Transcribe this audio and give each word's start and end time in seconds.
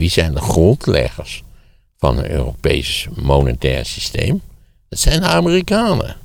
Wie 0.00 0.10
zijn 0.10 0.34
de 0.34 0.40
grondleggers 0.40 1.42
van 1.98 2.18
een 2.18 2.30
Europees 2.30 3.08
monetair 3.14 3.84
systeem? 3.84 4.42
Dat 4.88 4.98
zijn 4.98 5.20
de 5.20 5.26
Amerikanen. 5.26 6.16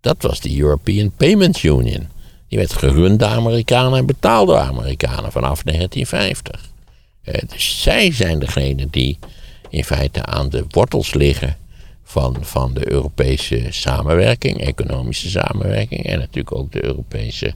Dat 0.00 0.22
was 0.22 0.40
de 0.40 0.58
European 0.58 1.12
Payments 1.16 1.62
Union. 1.62 2.08
Die 2.48 2.58
werd 2.58 2.72
gerund 2.72 3.18
door 3.18 3.28
Amerikanen 3.28 3.98
en 3.98 4.06
betaald 4.06 4.48
door 4.48 4.58
Amerikanen 4.58 5.32
vanaf 5.32 5.62
1950. 5.62 6.70
Eh, 7.22 7.34
dus 7.48 7.82
zij 7.82 8.12
zijn 8.12 8.38
degene 8.38 8.86
die 8.90 9.18
in 9.68 9.84
feite 9.84 10.24
aan 10.24 10.48
de 10.48 10.64
wortels 10.68 11.14
liggen 11.14 11.56
van, 12.02 12.36
van 12.40 12.74
de 12.74 12.92
Europese 12.92 13.66
samenwerking, 13.68 14.60
economische 14.60 15.30
samenwerking 15.30 16.04
en 16.04 16.18
natuurlijk 16.18 16.56
ook 16.56 16.72
de 16.72 16.84
Europese 16.84 17.54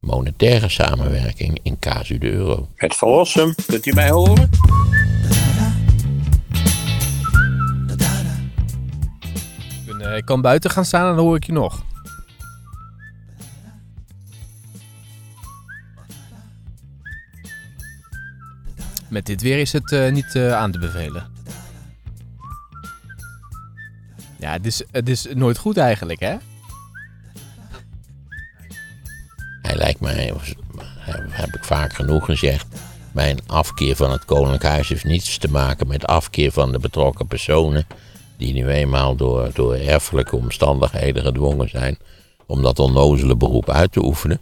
monetaire 0.00 0.68
samenwerking 0.68 1.58
in 1.62 1.78
casu 1.78 2.18
de 2.18 2.30
euro. 2.30 2.68
Het 2.74 2.94
verlossen, 2.94 3.54
kunt 3.66 3.86
u 3.86 3.92
mij 3.92 4.10
horen? 4.10 4.50
Ik 10.16 10.24
kan 10.24 10.40
buiten 10.40 10.70
gaan 10.70 10.84
staan 10.84 11.10
en 11.10 11.16
dan 11.16 11.24
hoor 11.24 11.36
ik 11.36 11.44
je 11.44 11.52
nog. 11.52 11.84
Met 19.08 19.26
dit 19.26 19.42
weer 19.42 19.58
is 19.58 19.72
het 19.72 19.92
uh, 19.92 20.10
niet 20.10 20.34
uh, 20.34 20.52
aan 20.52 20.72
te 20.72 20.78
bevelen. 20.78 21.26
Ja, 24.36 24.52
het 24.52 24.66
is, 24.66 24.82
het 24.90 25.08
is 25.08 25.26
nooit 25.34 25.58
goed 25.58 25.76
eigenlijk, 25.76 26.20
hè? 26.20 26.36
Hij 29.68 29.76
lijkt 29.76 30.00
mij, 30.00 30.32
heb 31.30 31.54
ik 31.54 31.64
vaak 31.64 31.92
genoeg 31.92 32.24
gezegd, 32.24 32.66
mijn 33.12 33.38
afkeer 33.46 33.96
van 33.96 34.10
het 34.10 34.24
Koninklijk 34.24 34.62
Huis 34.62 34.88
heeft 34.88 35.04
niets 35.04 35.38
te 35.38 35.50
maken 35.50 35.86
met 35.86 36.06
afkeer 36.06 36.52
van 36.52 36.72
de 36.72 36.78
betrokken 36.78 37.26
personen, 37.26 37.86
die 38.36 38.52
nu 38.52 38.68
eenmaal 38.68 39.16
door, 39.16 39.50
door 39.52 39.74
erfelijke 39.74 40.36
omstandigheden 40.36 41.22
gedwongen 41.22 41.68
zijn 41.68 41.98
om 42.46 42.62
dat 42.62 42.78
onnozele 42.78 43.36
beroep 43.36 43.70
uit 43.70 43.92
te 43.92 44.04
oefenen. 44.04 44.40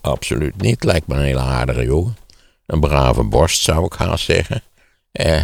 Absoluut 0.00 0.60
niet, 0.60 0.84
lijkt 0.84 1.06
me 1.06 1.14
een 1.14 1.22
hele 1.22 1.40
aardige 1.40 1.84
jongen. 1.84 2.16
Een 2.66 2.80
brave 2.80 3.22
borst 3.22 3.62
zou 3.62 3.84
ik 3.84 3.92
haast 3.92 4.24
zeggen. 4.24 4.62
Eh, 5.12 5.42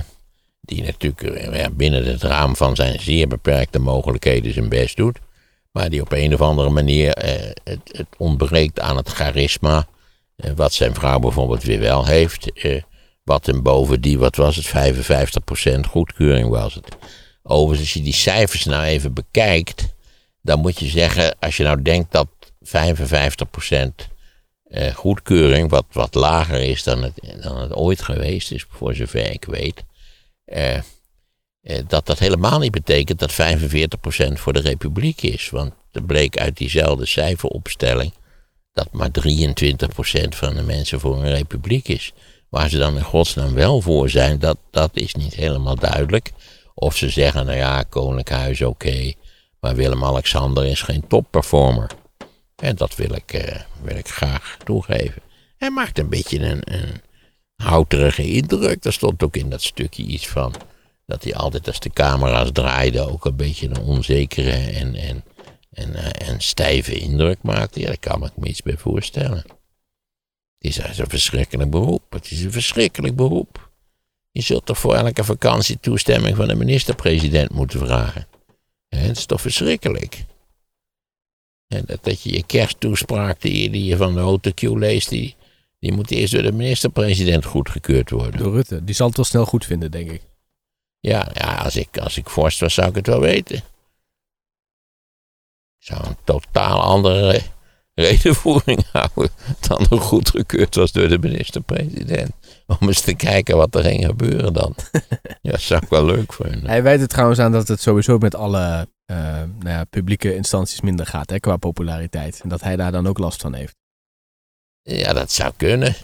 die 0.60 0.82
natuurlijk 0.82 1.76
binnen 1.76 2.04
het 2.04 2.22
raam 2.22 2.56
van 2.56 2.76
zijn 2.76 3.00
zeer 3.00 3.28
beperkte 3.28 3.78
mogelijkheden 3.78 4.52
zijn 4.52 4.68
best 4.68 4.96
doet. 4.96 5.18
Maar 5.76 5.90
die 5.90 6.00
op 6.00 6.12
een 6.12 6.34
of 6.34 6.40
andere 6.40 6.70
manier 6.70 7.12
eh, 7.12 7.50
het, 7.64 7.80
het, 7.84 8.06
ontbreekt 8.16 8.80
aan 8.80 8.96
het 8.96 9.08
charisma. 9.08 9.86
Eh, 10.36 10.50
wat 10.56 10.72
zijn 10.72 10.94
vrouw 10.94 11.18
bijvoorbeeld 11.18 11.62
weer 11.62 11.80
wel 11.80 12.06
heeft. 12.06 12.52
Eh, 12.52 12.82
wat 13.22 13.46
hem 13.46 13.62
boven 13.62 14.00
die, 14.00 14.18
wat 14.18 14.36
was 14.36 14.56
het, 14.56 14.66
55% 14.66 15.80
goedkeuring 15.88 16.48
was 16.48 16.74
het. 16.74 16.96
Overigens, 17.42 17.80
als 17.80 17.92
je 17.92 18.02
die 18.02 18.12
cijfers 18.12 18.64
nou 18.64 18.84
even 18.84 19.12
bekijkt. 19.12 19.94
Dan 20.42 20.60
moet 20.60 20.78
je 20.78 20.86
zeggen, 20.86 21.36
als 21.38 21.56
je 21.56 21.62
nou 21.62 21.82
denkt 21.82 22.12
dat 22.12 22.28
55% 22.60 24.08
eh, 24.64 24.94
goedkeuring, 24.94 25.70
wat, 25.70 25.86
wat 25.92 26.14
lager 26.14 26.60
is 26.60 26.82
dan 26.82 27.02
het, 27.02 27.42
dan 27.42 27.60
het 27.60 27.74
ooit 27.74 28.02
geweest 28.02 28.52
is, 28.52 28.66
voor 28.68 28.94
zover 28.94 29.30
ik 29.30 29.44
weet. 29.44 29.84
Eh, 31.66 31.78
eh, 31.78 31.84
dat 31.88 32.06
dat 32.06 32.18
helemaal 32.18 32.58
niet 32.58 32.70
betekent 32.70 33.18
dat 33.18 33.32
45% 33.32 34.40
voor 34.40 34.52
de 34.52 34.60
republiek 34.60 35.22
is. 35.22 35.50
Want 35.50 35.72
er 35.92 36.02
bleek 36.02 36.38
uit 36.38 36.56
diezelfde 36.56 37.06
cijferopstelling 37.06 38.12
dat 38.72 38.88
maar 38.92 39.10
23% 39.10 40.34
van 40.34 40.54
de 40.54 40.62
mensen 40.62 41.00
voor 41.00 41.16
een 41.16 41.30
republiek 41.30 41.88
is. 41.88 42.12
Waar 42.48 42.68
ze 42.68 42.78
dan 42.78 42.96
in 42.96 43.02
godsnaam 43.02 43.54
wel 43.54 43.80
voor 43.80 44.08
zijn, 44.08 44.38
dat, 44.38 44.58
dat 44.70 44.90
is 44.92 45.14
niet 45.14 45.34
helemaal 45.34 45.74
duidelijk. 45.74 46.32
Of 46.74 46.96
ze 46.96 47.10
zeggen, 47.10 47.46
nou 47.46 47.56
ja, 47.56 47.82
Koninkhuis 47.82 48.62
oké, 48.62 49.12
maar 49.60 49.74
Willem-Alexander 49.74 50.66
is 50.66 50.82
geen 50.82 51.06
topperformer. 51.06 51.90
En 52.56 52.76
dat 52.76 52.96
wil 52.96 53.14
ik, 53.14 53.32
uh, 53.34 53.60
wil 53.82 53.96
ik 53.96 54.08
graag 54.08 54.56
toegeven. 54.64 55.22
Hij 55.56 55.70
maakt 55.70 55.98
een 55.98 56.08
beetje 56.08 56.38
een, 56.38 56.60
een 56.64 57.00
houterige 57.56 58.30
indruk. 58.30 58.82
Daar 58.82 58.92
stond 58.92 59.22
ook 59.22 59.36
in 59.36 59.50
dat 59.50 59.62
stukje 59.62 60.02
iets 60.02 60.28
van. 60.28 60.54
Dat 61.06 61.24
hij 61.24 61.34
altijd 61.34 61.66
als 61.66 61.80
de 61.80 61.90
camera's 61.90 62.50
draaiden 62.52 63.08
ook 63.12 63.24
een 63.24 63.36
beetje 63.36 63.68
een 63.68 63.80
onzekere 63.80 64.52
en, 64.52 64.94
en, 64.94 65.24
en, 65.70 65.90
uh, 65.90 66.28
en 66.28 66.40
stijve 66.40 66.94
indruk 66.94 67.38
maakte. 67.42 67.80
Ja, 67.80 67.86
daar 67.86 67.98
kan 67.98 68.24
ik 68.24 68.36
me 68.36 68.46
iets 68.46 68.62
bij 68.62 68.76
voorstellen. 68.76 69.44
Het 70.58 70.78
is 70.78 70.98
een 70.98 71.08
verschrikkelijk 71.08 71.70
beroep. 71.70 72.12
Het 72.12 72.30
is 72.30 72.42
een 72.42 72.52
verschrikkelijk 72.52 73.16
beroep. 73.16 73.70
Je 74.30 74.42
zult 74.42 74.66
toch 74.66 74.78
voor 74.78 74.94
elke 74.94 75.24
vakantie 75.24 75.80
toestemming 75.80 76.36
van 76.36 76.48
de 76.48 76.54
minister-president 76.54 77.50
moeten 77.50 77.78
vragen. 77.78 78.26
het 78.88 79.16
is 79.16 79.26
toch 79.26 79.40
verschrikkelijk. 79.40 80.24
En 81.68 81.82
dat, 81.86 82.04
dat 82.04 82.22
je 82.22 82.32
je 82.32 82.46
kersttoespraak 82.46 83.40
die, 83.40 83.70
die 83.70 83.84
je 83.84 83.96
van 83.96 84.14
de 84.14 84.20
autocue 84.20 84.78
leest, 84.78 85.08
die, 85.08 85.34
die 85.78 85.92
moet 85.92 86.10
eerst 86.10 86.32
door 86.32 86.42
de 86.42 86.52
minister-president 86.52 87.44
goedgekeurd 87.44 88.10
worden. 88.10 88.40
Door 88.40 88.52
Rutte. 88.52 88.84
Die 88.84 88.94
zal 88.94 89.06
het 89.06 89.16
wel 89.16 89.24
snel 89.24 89.44
goed 89.44 89.64
vinden, 89.64 89.90
denk 89.90 90.10
ik. 90.10 90.22
Ja, 91.06 91.28
ja 91.32 91.54
als, 91.54 91.76
ik, 91.76 91.98
als 91.98 92.16
ik 92.16 92.30
vorst 92.30 92.60
was, 92.60 92.74
zou 92.74 92.88
ik 92.88 92.94
het 92.94 93.06
wel 93.06 93.20
weten. 93.20 93.56
Ik 93.56 93.62
zou 95.78 96.06
een 96.06 96.16
totaal 96.24 96.80
andere 96.80 97.40
redenvoering 97.94 98.84
houden 98.92 99.30
dan 99.68 99.86
er 99.90 100.00
goedgekeurd 100.00 100.74
was 100.74 100.92
door 100.92 101.08
de 101.08 101.18
minister-president. 101.18 102.32
Om 102.66 102.88
eens 102.88 103.00
te 103.00 103.14
kijken 103.14 103.56
wat 103.56 103.74
er 103.74 103.82
ging 103.82 104.04
gebeuren 104.06 104.52
dan. 104.52 104.74
ja, 105.42 105.50
dat 105.50 105.60
zou 105.60 105.82
ik 105.82 105.88
wel 105.88 106.04
leuk 106.04 106.32
vinden. 106.32 106.66
Hij 106.66 106.82
wijt 106.82 107.00
het 107.00 107.10
trouwens 107.10 107.38
aan 107.38 107.52
dat 107.52 107.68
het 107.68 107.80
sowieso 107.80 108.18
met 108.18 108.34
alle 108.34 108.88
uh, 109.06 109.16
nou 109.36 109.68
ja, 109.68 109.84
publieke 109.84 110.34
instanties 110.34 110.80
minder 110.80 111.06
gaat 111.06 111.30
hè, 111.30 111.40
qua 111.40 111.56
populariteit. 111.56 112.40
En 112.40 112.48
dat 112.48 112.62
hij 112.62 112.76
daar 112.76 112.92
dan 112.92 113.06
ook 113.06 113.18
last 113.18 113.40
van 113.40 113.54
heeft. 113.54 113.76
Ja, 114.82 115.12
dat 115.12 115.32
zou 115.32 115.52
kunnen. 115.56 115.94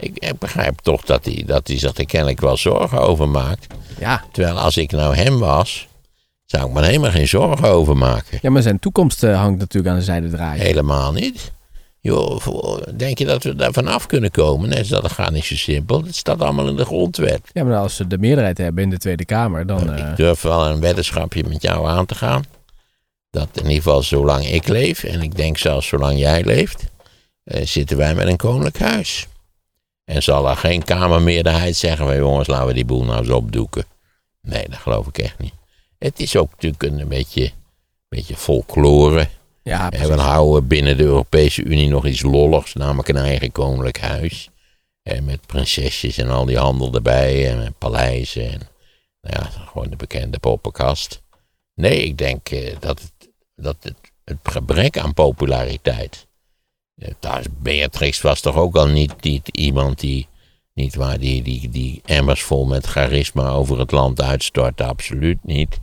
Ik, 0.00 0.18
ik 0.18 0.38
begrijp 0.38 0.78
toch 0.78 1.02
dat 1.02 1.24
hij, 1.24 1.42
dat 1.46 1.68
hij 1.68 1.78
zich 1.78 1.96
er 1.96 2.06
kennelijk 2.06 2.40
wel 2.40 2.56
zorgen 2.56 3.00
over 3.00 3.28
maakt. 3.28 3.66
Ja. 3.98 4.24
Terwijl 4.32 4.58
als 4.58 4.76
ik 4.76 4.90
nou 4.90 5.16
hem 5.16 5.38
was, 5.38 5.88
zou 6.44 6.66
ik 6.66 6.72
me 6.72 6.84
helemaal 6.84 7.10
geen 7.10 7.28
zorgen 7.28 7.68
over 7.68 7.96
maken. 7.96 8.38
Ja, 8.42 8.50
maar 8.50 8.62
zijn 8.62 8.78
toekomst 8.78 9.22
uh, 9.22 9.40
hangt 9.40 9.58
natuurlijk 9.58 9.92
aan 9.92 9.98
de 9.98 10.04
zijde 10.04 10.30
draaien. 10.30 10.64
Helemaal 10.64 11.12
niet. 11.12 11.52
Joh, 12.00 12.76
denk 12.96 13.18
je 13.18 13.24
dat 13.24 13.44
we 13.44 13.54
daar 13.54 13.72
vanaf 13.72 14.06
kunnen 14.06 14.30
komen? 14.30 14.68
Nee, 14.68 14.84
dat 14.84 15.12
gaat 15.12 15.30
niet 15.30 15.44
zo 15.44 15.56
simpel. 15.56 16.02
Het 16.04 16.16
staat 16.16 16.42
allemaal 16.42 16.68
in 16.68 16.76
de 16.76 16.84
grondwet. 16.84 17.40
Ja, 17.52 17.64
maar 17.64 17.78
als 17.78 17.96
ze 17.96 18.06
de 18.06 18.18
meerderheid 18.18 18.58
hebben 18.58 18.82
in 18.82 18.90
de 18.90 18.98
Tweede 18.98 19.24
Kamer, 19.24 19.66
dan... 19.66 19.84
Nou, 19.84 19.98
ik 20.10 20.16
durf 20.16 20.42
wel 20.42 20.66
een 20.66 20.80
weddenschapje 20.80 21.44
met 21.48 21.62
jou 21.62 21.88
aan 21.88 22.06
te 22.06 22.14
gaan. 22.14 22.44
Dat 23.30 23.48
in 23.52 23.62
ieder 23.62 23.76
geval 23.76 24.02
zolang 24.02 24.46
ik 24.46 24.68
leef, 24.68 25.04
en 25.04 25.22
ik 25.22 25.36
denk 25.36 25.58
zelfs 25.58 25.86
zolang 25.86 26.18
jij 26.18 26.44
leeft, 26.44 26.84
eh, 27.44 27.66
zitten 27.66 27.96
wij 27.96 28.14
met 28.14 28.26
een 28.26 28.36
koninklijk 28.36 28.78
huis. 28.78 29.26
En 30.10 30.22
zal 30.22 30.48
er 30.48 30.56
geen 30.56 30.82
Kamermeerderheid 30.82 31.76
zeggen 31.76 32.06
van 32.06 32.16
jongens, 32.16 32.48
laten 32.48 32.66
we 32.66 32.74
die 32.74 32.84
boel 32.84 33.04
nou 33.04 33.18
eens 33.18 33.30
opdoeken. 33.30 33.84
Nee, 34.42 34.68
dat 34.68 34.78
geloof 34.78 35.06
ik 35.06 35.18
echt 35.18 35.38
niet. 35.38 35.52
Het 35.98 36.20
is 36.20 36.36
ook 36.36 36.50
natuurlijk 36.50 36.82
een 36.82 37.08
beetje, 37.08 37.50
beetje 38.08 38.36
folklore. 38.36 39.28
Ja, 39.62 39.88
we 39.88 40.12
houden 40.12 40.66
binnen 40.66 40.96
de 40.96 41.02
Europese 41.02 41.62
Unie 41.62 41.88
nog 41.88 42.06
iets 42.06 42.22
lolligs, 42.22 42.74
namelijk 42.74 43.08
een 43.08 43.16
eigen 43.16 43.52
koninklijk 43.52 44.00
huis. 44.00 44.48
En 45.02 45.24
met 45.24 45.46
prinsesjes 45.46 46.18
en 46.18 46.30
al 46.30 46.44
die 46.44 46.58
handel 46.58 46.94
erbij 46.94 47.50
en 47.50 47.58
met 47.58 47.78
paleizen. 47.78 48.52
En, 48.52 48.60
nou 49.20 49.36
ja, 49.36 49.50
gewoon 49.50 49.90
de 49.90 49.96
bekende 49.96 50.38
poppenkast. 50.38 51.22
Nee, 51.74 52.04
ik 52.04 52.18
denk 52.18 52.48
eh, 52.48 52.76
dat, 52.80 53.00
het, 53.00 53.30
dat 53.54 53.76
het, 53.80 53.96
het 54.24 54.38
gebrek 54.42 54.98
aan 54.98 55.14
populariteit. 55.14 56.26
Uh, 57.00 57.40
Beatrix 57.58 58.20
was 58.20 58.40
toch 58.40 58.56
ook 58.56 58.76
al 58.76 58.86
niet, 58.86 59.14
iemand 59.52 60.00
die, 60.00 60.28
niet 60.74 60.94
waar, 60.94 61.18
die, 61.18 61.42
die, 61.42 61.68
die 61.68 62.00
emmers 62.04 62.42
vol 62.42 62.66
met 62.66 62.86
charisma 62.86 63.48
over 63.48 63.78
het 63.78 63.90
land 63.90 64.22
uitstortte, 64.22 64.84
absoluut 64.84 65.38
niet. 65.44 65.80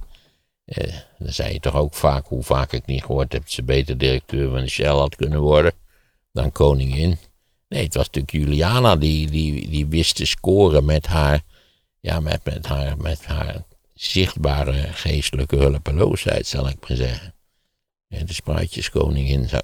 Eh, 0.65 0.93
dan 1.17 1.33
zei 1.33 1.53
je 1.53 1.59
toch 1.59 1.75
ook 1.75 1.93
vaak, 1.93 2.27
hoe 2.27 2.43
vaak 2.43 2.71
ik 2.71 2.85
niet 2.85 3.03
gehoord 3.03 3.31
heb, 3.31 3.41
dat 3.41 3.51
ze 3.51 3.63
beter 3.63 3.97
directeur 3.97 4.49
van 4.49 4.59
de 4.59 4.69
Shell 4.69 4.87
had 4.87 5.15
kunnen 5.15 5.39
worden 5.39 5.73
dan 6.31 6.51
koningin. 6.51 7.17
Nee, 7.67 7.83
het 7.83 7.93
was 7.93 8.05
natuurlijk 8.05 8.33
Juliana 8.33 8.95
die, 8.95 9.29
die, 9.29 9.69
die 9.69 9.85
wist 9.85 10.15
te 10.15 10.25
scoren 10.25 10.85
met 10.85 11.05
haar, 11.05 11.41
ja, 11.99 12.19
met, 12.19 12.39
met, 12.43 12.65
haar, 12.65 12.97
met 12.97 13.25
haar 13.25 13.63
zichtbare 13.93 14.73
geestelijke 14.73 15.55
hulpeloosheid, 15.55 16.47
zal 16.47 16.67
ik 16.67 16.87
maar 16.87 16.97
zeggen. 16.97 17.33
Ja, 18.07 18.23
de 18.23 18.33
spruitjeskoningin, 18.33 19.47
zo. 19.47 19.59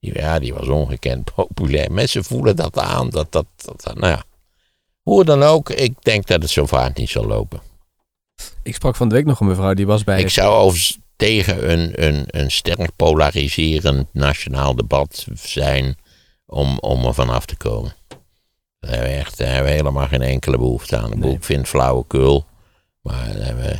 Ja, 0.00 0.38
die 0.38 0.54
was 0.54 0.68
ongekend 0.68 1.24
populair. 1.34 1.92
Mensen 1.92 2.24
voelen 2.24 2.56
dat 2.56 2.78
aan, 2.78 3.10
dat, 3.10 3.32
dat, 3.32 3.46
dat, 3.56 3.94
nou 3.94 4.12
ja. 4.12 4.22
Hoe 5.02 5.24
dan 5.24 5.42
ook, 5.42 5.70
ik 5.70 6.02
denk 6.02 6.26
dat 6.26 6.42
het 6.42 6.50
zo 6.50 6.66
vaak 6.66 6.96
niet 6.96 7.10
zal 7.10 7.26
lopen. 7.26 7.60
Ik 8.62 8.74
sprak 8.74 8.96
van 8.96 9.08
de 9.08 9.14
week 9.14 9.24
nog 9.24 9.40
een 9.40 9.46
mevrouw 9.46 9.74
die 9.74 9.86
was 9.86 10.04
bij. 10.04 10.20
Ik 10.20 10.28
zou 10.30 10.54
overigens 10.54 10.98
tegen 11.16 11.70
een, 11.70 12.04
een, 12.06 12.24
een 12.26 12.50
sterk 12.50 12.96
polariserend 12.96 14.06
nationaal 14.12 14.74
debat 14.74 15.26
zijn 15.34 15.96
om, 16.46 16.78
om 16.78 17.04
er 17.04 17.14
vanaf 17.14 17.46
te 17.46 17.56
komen. 17.56 17.94
Daar 18.78 18.90
hebben 18.90 19.10
we 19.10 19.16
echt 19.16 19.38
daar 19.38 19.48
hebben 19.48 19.70
we 19.70 19.76
helemaal 19.76 20.06
geen 20.08 20.22
enkele 20.22 20.58
behoefte 20.58 20.96
aan. 20.96 21.04
Ik, 21.04 21.10
bedoel, 21.10 21.24
Nee. 21.26 21.36
ik 21.36 21.44
vind 21.44 21.68
flauwekul, 21.68 22.44
maar 23.00 23.28
we- 23.34 23.78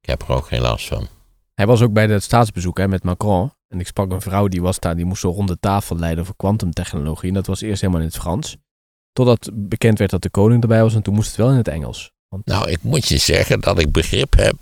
ik 0.00 0.08
heb 0.08 0.22
er 0.22 0.34
ook 0.34 0.46
geen 0.46 0.60
last 0.60 0.86
van. 0.86 1.06
Hij 1.54 1.66
was 1.66 1.82
ook 1.82 1.92
bij 1.92 2.06
het 2.06 2.22
staatsbezoek 2.22 2.78
hè, 2.78 2.88
met 2.88 3.02
Macron. 3.02 3.52
En 3.74 3.80
ik 3.80 3.86
sprak 3.86 4.12
een 4.12 4.20
vrouw 4.20 4.48
die 4.48 4.62
was 4.62 4.80
daar, 4.80 4.96
die 4.96 5.04
moest 5.04 5.20
zo 5.20 5.30
rond 5.30 5.48
de 5.48 5.56
tafel 5.60 5.98
leiden 5.98 6.22
over 6.22 6.34
kwantumtechnologie. 6.36 7.28
En 7.28 7.34
dat 7.34 7.46
was 7.46 7.60
eerst 7.60 7.80
helemaal 7.80 8.02
in 8.02 8.08
het 8.08 8.16
Frans. 8.16 8.56
Totdat 9.12 9.50
bekend 9.52 9.98
werd 9.98 10.10
dat 10.10 10.22
de 10.22 10.30
koning 10.30 10.62
erbij 10.62 10.82
was 10.82 10.94
en 10.94 11.02
toen 11.02 11.14
moest 11.14 11.28
het 11.28 11.36
wel 11.36 11.50
in 11.50 11.56
het 11.56 11.68
Engels. 11.68 12.12
Want 12.28 12.46
Nou, 12.46 12.70
ik 12.70 12.82
moet 12.82 13.08
je 13.08 13.18
zeggen 13.18 13.60
dat 13.60 13.78
ik 13.78 13.92
begrip 13.92 14.36
heb 14.36 14.54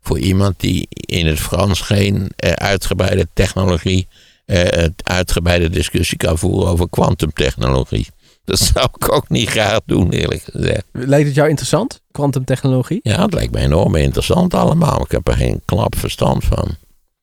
voor 0.00 0.18
iemand 0.18 0.60
die 0.60 0.86
in 0.90 1.26
het 1.26 1.38
Frans 1.38 1.80
geen 1.80 2.30
eh, 2.36 2.52
uitgebreide 2.52 3.28
technologie, 3.32 4.08
eh, 4.44 4.86
uitgebreide 5.02 5.70
discussie 5.70 6.16
kan 6.16 6.38
voeren 6.38 6.68
over 6.68 6.88
kwantumtechnologie. 6.88 8.06
Dat 8.44 8.58
zou 8.74 8.88
ik 8.98 9.12
ook 9.12 9.28
niet 9.28 9.48
graag 9.48 9.80
doen, 9.86 10.10
eerlijk 10.10 10.42
gezegd. 10.42 10.84
lijkt 10.92 11.26
het 11.26 11.34
jou 11.34 11.48
interessant, 11.48 12.00
kwantumtechnologie? 12.10 13.00
Ja, 13.02 13.22
het 13.22 13.34
lijkt 13.34 13.52
me 13.52 13.60
enorm 13.60 13.94
interessant 13.94 14.54
allemaal. 14.54 15.02
Ik 15.02 15.10
heb 15.10 15.28
er 15.28 15.36
geen 15.36 15.62
klap 15.64 15.96
verstand 15.96 16.44
van. 16.44 16.76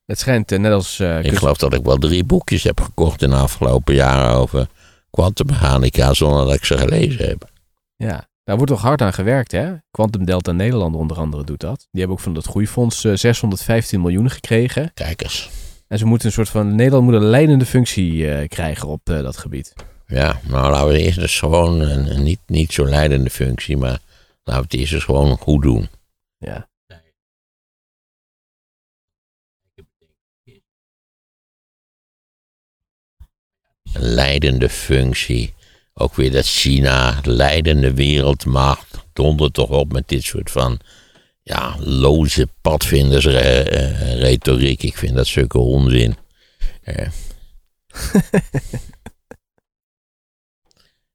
Het 0.06 0.20
schijnt 0.20 0.52
eh, 0.52 0.60
net 0.60 0.72
als... 0.72 1.00
eh, 1.00 1.24
Ik 1.24 1.36
geloof 1.38 1.58
dat 1.58 1.74
ik 1.74 1.84
wel 1.84 1.98
drie 1.98 2.24
boekjes 2.24 2.64
heb 2.64 2.82
gekocht 2.82 3.22
in 3.22 3.30
de 3.30 3.36
afgelopen 3.36 3.94
jaren 3.96 4.36
over 4.36 4.68
kwantummechanica 5.10 6.14
zonder 6.14 6.46
dat 6.46 6.54
ik 6.56 6.66
ze 6.66 6.78
gelezen 6.78 7.28
heb. 7.28 7.50
Ja, 7.96 8.28
daar 8.44 8.56
wordt 8.56 8.72
toch 8.72 8.82
hard 8.82 9.02
aan 9.02 9.14
gewerkt, 9.14 9.52
hè? 9.52 9.74
Quantum 9.92 10.26
Delta 10.26 10.52
Nederland 10.52 10.96
onder 10.96 11.18
andere 11.18 11.44
doet 11.44 11.60
dat. 11.60 11.78
Die 11.92 12.00
hebben 12.02 12.18
ook 12.18 12.24
van 12.24 12.34
dat 12.34 12.46
groeifonds 12.46 13.04
eh, 13.04 13.14
615 13.16 14.02
miljoen 14.02 14.30
gekregen. 14.30 14.92
Kijk 14.94 15.24
eens. 15.24 15.50
En 15.88 15.98
ze 15.98 16.06
moeten 16.06 16.28
een 16.28 16.34
soort 16.34 16.50
van... 16.50 16.76
Nederland 16.76 17.04
moet 17.06 17.14
een 17.14 17.26
leidende 17.30 17.66
functie 17.66 18.32
eh, 18.32 18.48
krijgen 18.48 18.88
op 18.88 19.10
eh, 19.10 19.22
dat 19.22 19.38
gebied. 19.38 19.74
Ja, 20.08 20.40
nou 20.48 20.72
laten 20.72 20.88
we 20.88 21.00
eerst 21.00 21.18
eens 21.18 21.40
gewoon 21.40 21.80
een, 21.80 22.24
niet, 22.24 22.40
niet 22.48 22.74
zo 22.74 22.86
leidende 22.86 23.30
functie, 23.30 23.78
maar 23.78 24.00
laten 24.44 24.62
we 24.64 24.68
het 24.70 24.74
eerst 24.80 24.94
eens 24.94 25.04
gewoon 25.04 25.38
goed 25.38 25.62
doen. 25.62 25.88
Ja. 26.38 26.68
Leidende 34.00 34.70
functie. 34.70 35.54
Ook 35.94 36.16
weer 36.16 36.32
dat 36.32 36.46
China, 36.46 37.20
leidende 37.24 37.94
wereldmacht, 37.94 39.06
donder 39.14 39.52
toch 39.52 39.70
op 39.70 39.92
met 39.92 40.08
dit 40.08 40.24
soort 40.24 40.52
van 40.52 40.80
ja, 41.44 41.76
loze 41.80 42.48
padvinders 42.62 43.26
eh, 43.26 44.22
eh. 44.22 44.32
Ik 44.78 44.98
vind 44.98 45.16
dat 45.16 45.28
zulke 45.28 45.58
onzin. 45.58 46.16
Eh. 46.84 47.08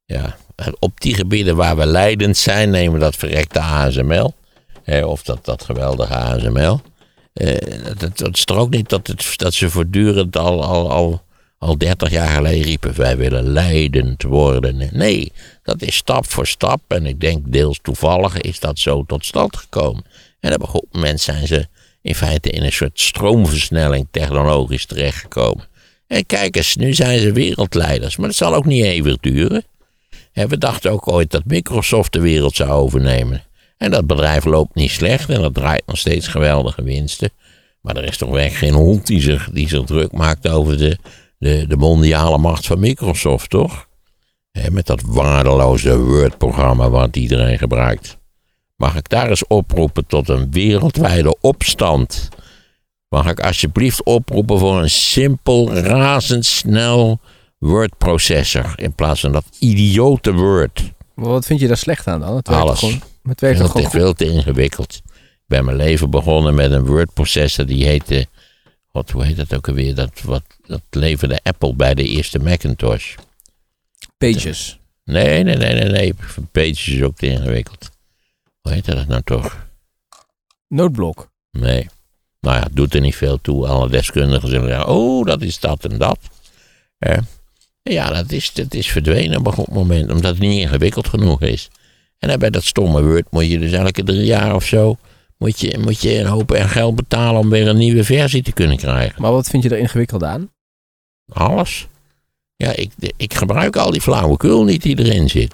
ja, 0.05 0.37
op 0.79 1.01
die 1.01 1.13
gebieden 1.13 1.55
waar 1.55 1.77
we 1.77 1.85
leidend 1.85 2.37
zijn, 2.37 2.69
nemen 2.69 2.93
we 2.93 2.99
dat 2.99 3.15
verrekte 3.15 3.59
ASML. 3.59 4.33
Eh, 4.83 5.07
of 5.07 5.23
dat, 5.23 5.45
dat 5.45 5.63
geweldige 5.63 6.15
ASML. 6.15 6.81
Eh, 7.33 7.57
dat, 7.97 8.17
dat 8.17 8.51
ook 8.51 8.69
niet 8.69 8.89
dat, 8.89 9.07
het, 9.07 9.33
dat 9.35 9.53
ze 9.53 9.69
voortdurend 9.69 10.37
al, 10.37 10.63
al, 10.63 10.91
al, 10.91 11.23
al 11.61 11.77
30 11.77 12.09
jaar 12.09 12.35
geleden 12.35 12.63
riepen: 12.63 12.97
wij 12.97 13.17
willen 13.17 13.43
leidend 13.43 14.23
worden. 14.23 14.89
Nee, 14.91 15.31
dat 15.63 15.81
is 15.81 15.95
stap 15.95 16.29
voor 16.29 16.47
stap. 16.47 16.81
En 16.87 17.05
ik 17.05 17.19
denk 17.19 17.51
deels 17.51 17.79
toevallig 17.81 18.37
is 18.37 18.59
dat 18.59 18.79
zo 18.79 19.03
tot 19.03 19.25
stand 19.25 19.57
gekomen. 19.57 20.05
En 20.39 20.53
op 20.53 20.61
een 20.61 20.67
goed 20.67 20.85
moment 20.91 21.21
zijn 21.21 21.47
ze 21.47 21.67
in 22.01 22.15
feite 22.15 22.49
in 22.49 22.63
een 22.63 22.71
soort 22.71 22.99
stroomversnelling 22.99 24.07
technologisch 24.11 24.85
terechtgekomen. 24.85 25.67
En 26.07 26.25
kijk 26.25 26.55
eens, 26.55 26.75
nu 26.75 26.93
zijn 26.93 27.19
ze 27.19 27.31
wereldleiders. 27.31 28.17
Maar 28.17 28.27
dat 28.27 28.37
zal 28.37 28.53
ook 28.53 28.65
niet 28.65 28.83
eeuwig 28.83 29.17
duren. 29.17 29.63
En 30.33 30.47
we 30.47 30.57
dachten 30.57 30.91
ook 30.91 31.11
ooit 31.11 31.31
dat 31.31 31.45
Microsoft 31.45 32.13
de 32.13 32.19
wereld 32.19 32.55
zou 32.55 32.69
overnemen. 32.69 33.43
En 33.77 33.91
dat 33.91 34.07
bedrijf 34.07 34.45
loopt 34.45 34.75
niet 34.75 34.91
slecht 34.91 35.29
en 35.29 35.41
dat 35.41 35.53
draait 35.53 35.83
nog 35.85 35.97
steeds 35.97 36.27
geweldige 36.27 36.83
winsten. 36.83 37.29
Maar 37.81 37.95
er 37.95 38.03
is 38.03 38.17
toch 38.17 38.29
weg 38.29 38.57
geen 38.57 38.73
hond 38.73 39.07
die 39.07 39.21
zich, 39.21 39.49
die 39.51 39.67
zich 39.67 39.83
druk 39.83 40.11
maakt 40.11 40.47
over 40.47 40.77
de, 40.77 40.97
de, 41.41 41.65
de 41.67 41.77
mondiale 41.77 42.37
macht 42.37 42.65
van 42.65 42.79
Microsoft, 42.79 43.49
toch? 43.49 43.87
Met 44.71 44.85
dat 44.85 45.01
waardeloze 45.05 45.99
Word-programma 45.99 46.89
wat 46.89 47.15
iedereen 47.15 47.57
gebruikt. 47.57 48.17
Mag 48.75 48.95
ik 48.95 49.09
daar 49.09 49.29
eens 49.29 49.47
oproepen 49.47 50.05
tot 50.05 50.29
een 50.29 50.51
wereldwijde 50.51 51.35
opstand? 51.41 52.29
Mag 53.09 53.29
ik 53.29 53.39
alsjeblieft 53.39 54.03
oproepen 54.03 54.59
voor 54.59 54.81
een 54.81 54.89
simpel, 54.89 55.73
razendsnel 55.73 57.19
Word-processor 57.57 58.73
in 58.75 58.93
plaats 58.93 59.19
van 59.21 59.31
dat 59.31 59.45
idiote 59.59 60.33
Word? 60.33 60.91
Maar 61.13 61.29
wat 61.29 61.45
vind 61.45 61.59
je 61.59 61.67
daar 61.67 61.77
slecht 61.77 62.07
aan 62.07 62.19
dan? 62.19 62.35
Het 62.35 62.47
Alles. 62.47 62.79
Gewoon, 62.79 63.01
het 63.23 63.41
werkt 63.41 63.57
Veel 63.57 63.65
toch 63.65 63.75
te, 63.75 63.89
gewoon 63.89 64.01
veel 64.01 64.13
te 64.13 64.25
ingewikkeld. 64.25 65.01
Ik 65.15 65.47
ben 65.47 65.65
mijn 65.65 65.77
leven 65.77 66.09
begonnen 66.09 66.55
met 66.55 66.71
een 66.71 66.85
Word-processor 66.85 67.65
die 67.65 67.85
heette. 67.85 68.27
Wat, 68.91 69.09
hoe 69.09 69.25
heet 69.25 69.37
dat 69.37 69.55
ook 69.55 69.67
alweer? 69.67 69.95
Dat, 69.95 70.21
wat, 70.21 70.43
dat 70.65 70.81
leverde 70.89 71.39
Apple 71.43 71.73
bij 71.73 71.93
de 71.93 72.03
eerste 72.03 72.39
Macintosh. 72.39 73.15
Pages. 74.17 74.79
Nee, 75.03 75.43
nee, 75.43 75.55
nee, 75.55 75.73
nee, 75.73 75.89
nee. 75.89 76.13
Pages 76.51 76.87
is 76.87 77.01
ook 77.01 77.17
te 77.17 77.27
ingewikkeld. 77.27 77.89
Hoe 78.61 78.71
heet 78.71 78.85
dat 78.85 79.07
nou 79.07 79.21
toch? 79.23 79.67
Noodblok. 80.67 81.31
Nee. 81.51 81.89
Nou 82.39 82.57
ja, 82.57 82.67
doet 82.71 82.93
er 82.93 83.01
niet 83.01 83.15
veel 83.15 83.41
toe. 83.41 83.67
Alle 83.67 83.89
deskundigen 83.89 84.49
zullen 84.49 84.67
zeggen: 84.67 84.87
oh, 84.87 85.25
dat 85.25 85.41
is 85.41 85.59
dat 85.59 85.85
en 85.85 85.97
dat. 85.97 86.19
Eh, 86.97 87.17
ja, 87.83 88.09
dat 88.09 88.31
is, 88.31 88.53
dat 88.53 88.73
is 88.73 88.87
verdwenen 88.87 89.39
op 89.39 89.47
een 89.47 89.53
goed 89.53 89.73
moment, 89.73 90.11
omdat 90.11 90.31
het 90.31 90.39
niet 90.39 90.59
ingewikkeld 90.59 91.07
genoeg 91.07 91.41
is. 91.41 91.69
En 92.17 92.29
dan 92.29 92.39
bij 92.39 92.49
dat 92.49 92.63
stomme 92.63 93.03
Word 93.03 93.31
moet 93.31 93.49
je 93.49 93.59
dus 93.59 93.71
elke 93.71 94.03
drie 94.03 94.25
jaar 94.25 94.55
of 94.55 94.65
zo. 94.65 94.97
Moet 95.41 95.59
je, 95.59 95.77
moet 95.77 96.01
je 96.01 96.19
een 96.19 96.25
hoop 96.25 96.51
en 96.51 96.69
geld 96.69 96.95
betalen 96.95 97.39
om 97.39 97.49
weer 97.49 97.67
een 97.67 97.77
nieuwe 97.77 98.03
versie 98.03 98.43
te 98.43 98.51
kunnen 98.51 98.77
krijgen. 98.77 99.21
Maar 99.21 99.31
wat 99.31 99.47
vind 99.47 99.63
je 99.63 99.69
er 99.69 99.77
ingewikkeld 99.77 100.23
aan? 100.23 100.49
Alles. 101.33 101.87
Ja, 102.55 102.75
ik, 102.75 102.91
ik 103.17 103.33
gebruik 103.33 103.75
al 103.75 103.91
die 103.91 104.01
flauwekul 104.01 104.63
niet 104.63 104.81
die 104.81 104.99
erin 104.99 105.29
zit. 105.29 105.53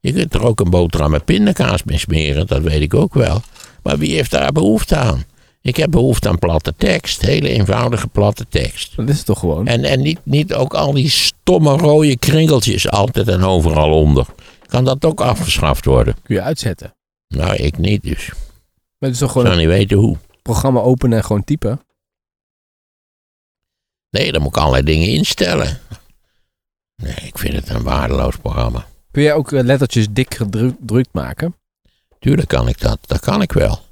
Je 0.00 0.12
kunt 0.12 0.34
er 0.34 0.44
ook 0.44 0.60
een 0.60 0.70
boterham 0.70 1.10
met 1.10 1.24
pindakaas 1.24 1.82
mee 1.82 1.98
smeren, 1.98 2.46
dat 2.46 2.62
weet 2.62 2.80
ik 2.80 2.94
ook 2.94 3.14
wel. 3.14 3.40
Maar 3.82 3.98
wie 3.98 4.14
heeft 4.14 4.30
daar 4.30 4.52
behoefte 4.52 4.96
aan? 4.96 5.24
Ik 5.60 5.76
heb 5.76 5.90
behoefte 5.90 6.28
aan 6.28 6.38
platte 6.38 6.74
tekst, 6.76 7.22
hele 7.22 7.48
eenvoudige 7.48 8.06
platte 8.06 8.46
tekst. 8.48 8.96
Dat 8.96 9.08
is 9.08 9.16
het 9.16 9.26
toch 9.26 9.38
gewoon? 9.38 9.66
En, 9.66 9.84
en 9.84 10.00
niet, 10.00 10.18
niet 10.22 10.54
ook 10.54 10.74
al 10.74 10.92
die 10.92 11.10
stomme 11.10 11.76
rode 11.76 12.18
kringeltjes 12.18 12.90
altijd 12.90 13.28
en 13.28 13.44
overal 13.44 13.92
onder. 13.92 14.26
Kan 14.66 14.84
dat 14.84 15.04
ook 15.04 15.20
afgeschaft 15.20 15.84
worden? 15.84 16.16
Kun 16.22 16.34
je 16.34 16.42
uitzetten. 16.42 16.94
Nou, 17.28 17.54
ik 17.54 17.78
niet 17.78 18.02
dus. 18.02 18.30
Maar 18.98 19.12
toch 19.12 19.32
gewoon 19.32 19.46
zou 19.46 19.58
niet 19.58 19.66
weten 19.66 19.96
hoe. 19.96 20.16
programma 20.42 20.80
openen 20.80 21.18
en 21.18 21.24
gewoon 21.24 21.44
typen? 21.44 21.80
Nee, 24.10 24.32
dan 24.32 24.42
moet 24.42 24.56
ik 24.56 24.62
allerlei 24.62 24.84
dingen 24.84 25.08
instellen. 25.08 25.80
Nee, 27.02 27.14
ik 27.14 27.38
vind 27.38 27.54
het 27.54 27.68
een 27.68 27.82
waardeloos 27.82 28.36
programma. 28.36 28.86
Kun 29.10 29.22
jij 29.22 29.34
ook 29.34 29.52
eh, 29.52 29.64
lettertjes 29.64 30.06
dik 30.10 30.34
gedrukt 30.34 31.12
maken? 31.12 31.56
Tuurlijk 32.18 32.48
kan 32.48 32.68
ik 32.68 32.80
dat, 32.80 32.98
dat 33.00 33.20
kan 33.20 33.42
ik 33.42 33.52
wel. 33.52 33.84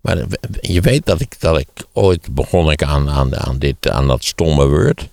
Maar 0.00 0.24
je 0.60 0.80
weet 0.80 1.06
dat 1.06 1.20
ik, 1.20 1.40
dat 1.40 1.58
ik 1.58 1.68
ooit 1.92 2.34
begon 2.34 2.70
ik 2.70 2.82
aan, 2.82 3.10
aan, 3.10 3.36
aan, 3.36 3.58
dit, 3.58 3.88
aan 3.88 4.06
dat 4.06 4.24
stomme 4.24 4.68
Word. 4.68 5.08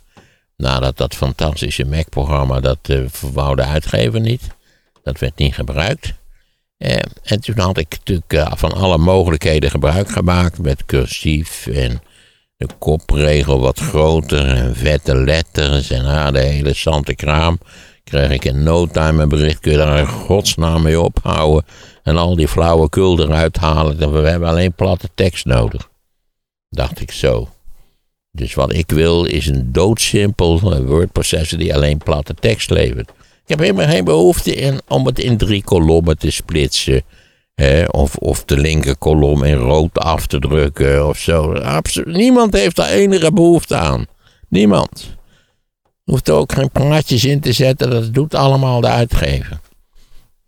Nadat 0.57 0.97
dat 0.97 1.15
fantastische 1.15 1.85
Mac-programma, 1.85 2.59
dat 2.59 2.77
eh 2.81 3.05
wou 3.21 3.55
de 3.55 3.63
uitgever 3.63 4.19
niet. 4.19 4.41
Dat 5.03 5.19
werd 5.19 5.37
niet 5.37 5.53
gebruikt. 5.53 6.13
Eh, 6.77 6.95
en 7.23 7.39
toen 7.39 7.59
had 7.59 7.77
ik 7.77 7.89
natuurlijk 7.89 8.33
eh, 8.33 8.51
van 8.55 8.73
alle 8.73 8.97
mogelijkheden 8.97 9.69
gebruik 9.69 10.09
gemaakt. 10.09 10.59
Met 10.59 10.85
cursief 10.85 11.67
en 11.67 12.01
de 12.57 12.67
kopregel 12.79 13.59
wat 13.59 13.79
groter 13.79 14.47
en 14.47 14.75
vette 14.75 15.15
letters. 15.15 15.89
En 15.89 16.05
ah, 16.05 16.33
de 16.33 16.39
hele 16.39 16.73
sante 16.73 17.15
kraam. 17.15 17.59
Kreeg 18.03 18.31
ik 18.31 18.45
in 18.45 18.63
no 18.63 18.87
time 18.87 19.21
een 19.21 19.29
bericht, 19.29 19.59
kun 19.59 19.71
je 19.71 19.77
daar 19.77 19.99
in 19.99 20.07
godsnaam 20.07 20.81
mee 20.81 21.01
ophouden. 21.01 21.65
En 22.03 22.17
al 22.17 22.35
die 22.35 22.47
flauwekul 22.47 23.19
eruit 23.21 23.57
halen. 23.57 24.11
We 24.11 24.29
hebben 24.29 24.49
alleen 24.49 24.73
platte 24.73 25.09
tekst 25.15 25.45
nodig. 25.45 25.89
Dacht 26.69 27.01
ik 27.01 27.11
zo. 27.11 27.49
Dus 28.31 28.53
wat 28.53 28.73
ik 28.73 28.91
wil 28.91 29.25
is 29.25 29.47
een 29.47 29.71
doodsimpel 29.71 30.73
eh, 30.73 30.79
wordprocessor 30.79 31.57
die 31.57 31.75
alleen 31.75 31.97
platte 31.97 32.33
tekst 32.33 32.69
levert. 32.69 33.11
Ik 33.45 33.51
heb 33.51 33.59
helemaal 33.59 33.87
geen 33.87 34.03
behoefte 34.03 34.55
in 34.55 34.81
om 34.87 35.05
het 35.05 35.19
in 35.19 35.37
drie 35.37 35.63
kolommen 35.63 36.17
te 36.17 36.31
splitsen. 36.31 37.03
Hè, 37.53 37.85
of, 37.85 38.15
of 38.15 38.45
de 38.45 38.57
linker 38.57 38.97
kolom 38.97 39.43
in 39.43 39.57
rood 39.57 39.99
af 39.99 40.27
te 40.27 40.39
drukken 40.39 41.07
of 41.07 41.17
zo. 41.17 41.53
Absoluut, 41.53 42.15
niemand 42.15 42.53
heeft 42.53 42.75
daar 42.75 42.89
enige 42.89 43.31
behoefte 43.31 43.75
aan. 43.75 44.05
Niemand. 44.49 45.17
Je 46.03 46.11
hoeft 46.11 46.27
er 46.27 46.33
ook 46.33 46.51
geen 46.51 46.71
plaatjes 46.71 47.25
in 47.25 47.39
te 47.39 47.53
zetten. 47.53 47.89
Dat 47.89 48.13
doet 48.13 48.33
allemaal 48.33 48.81
de 48.81 48.87
uitgever. 48.87 49.59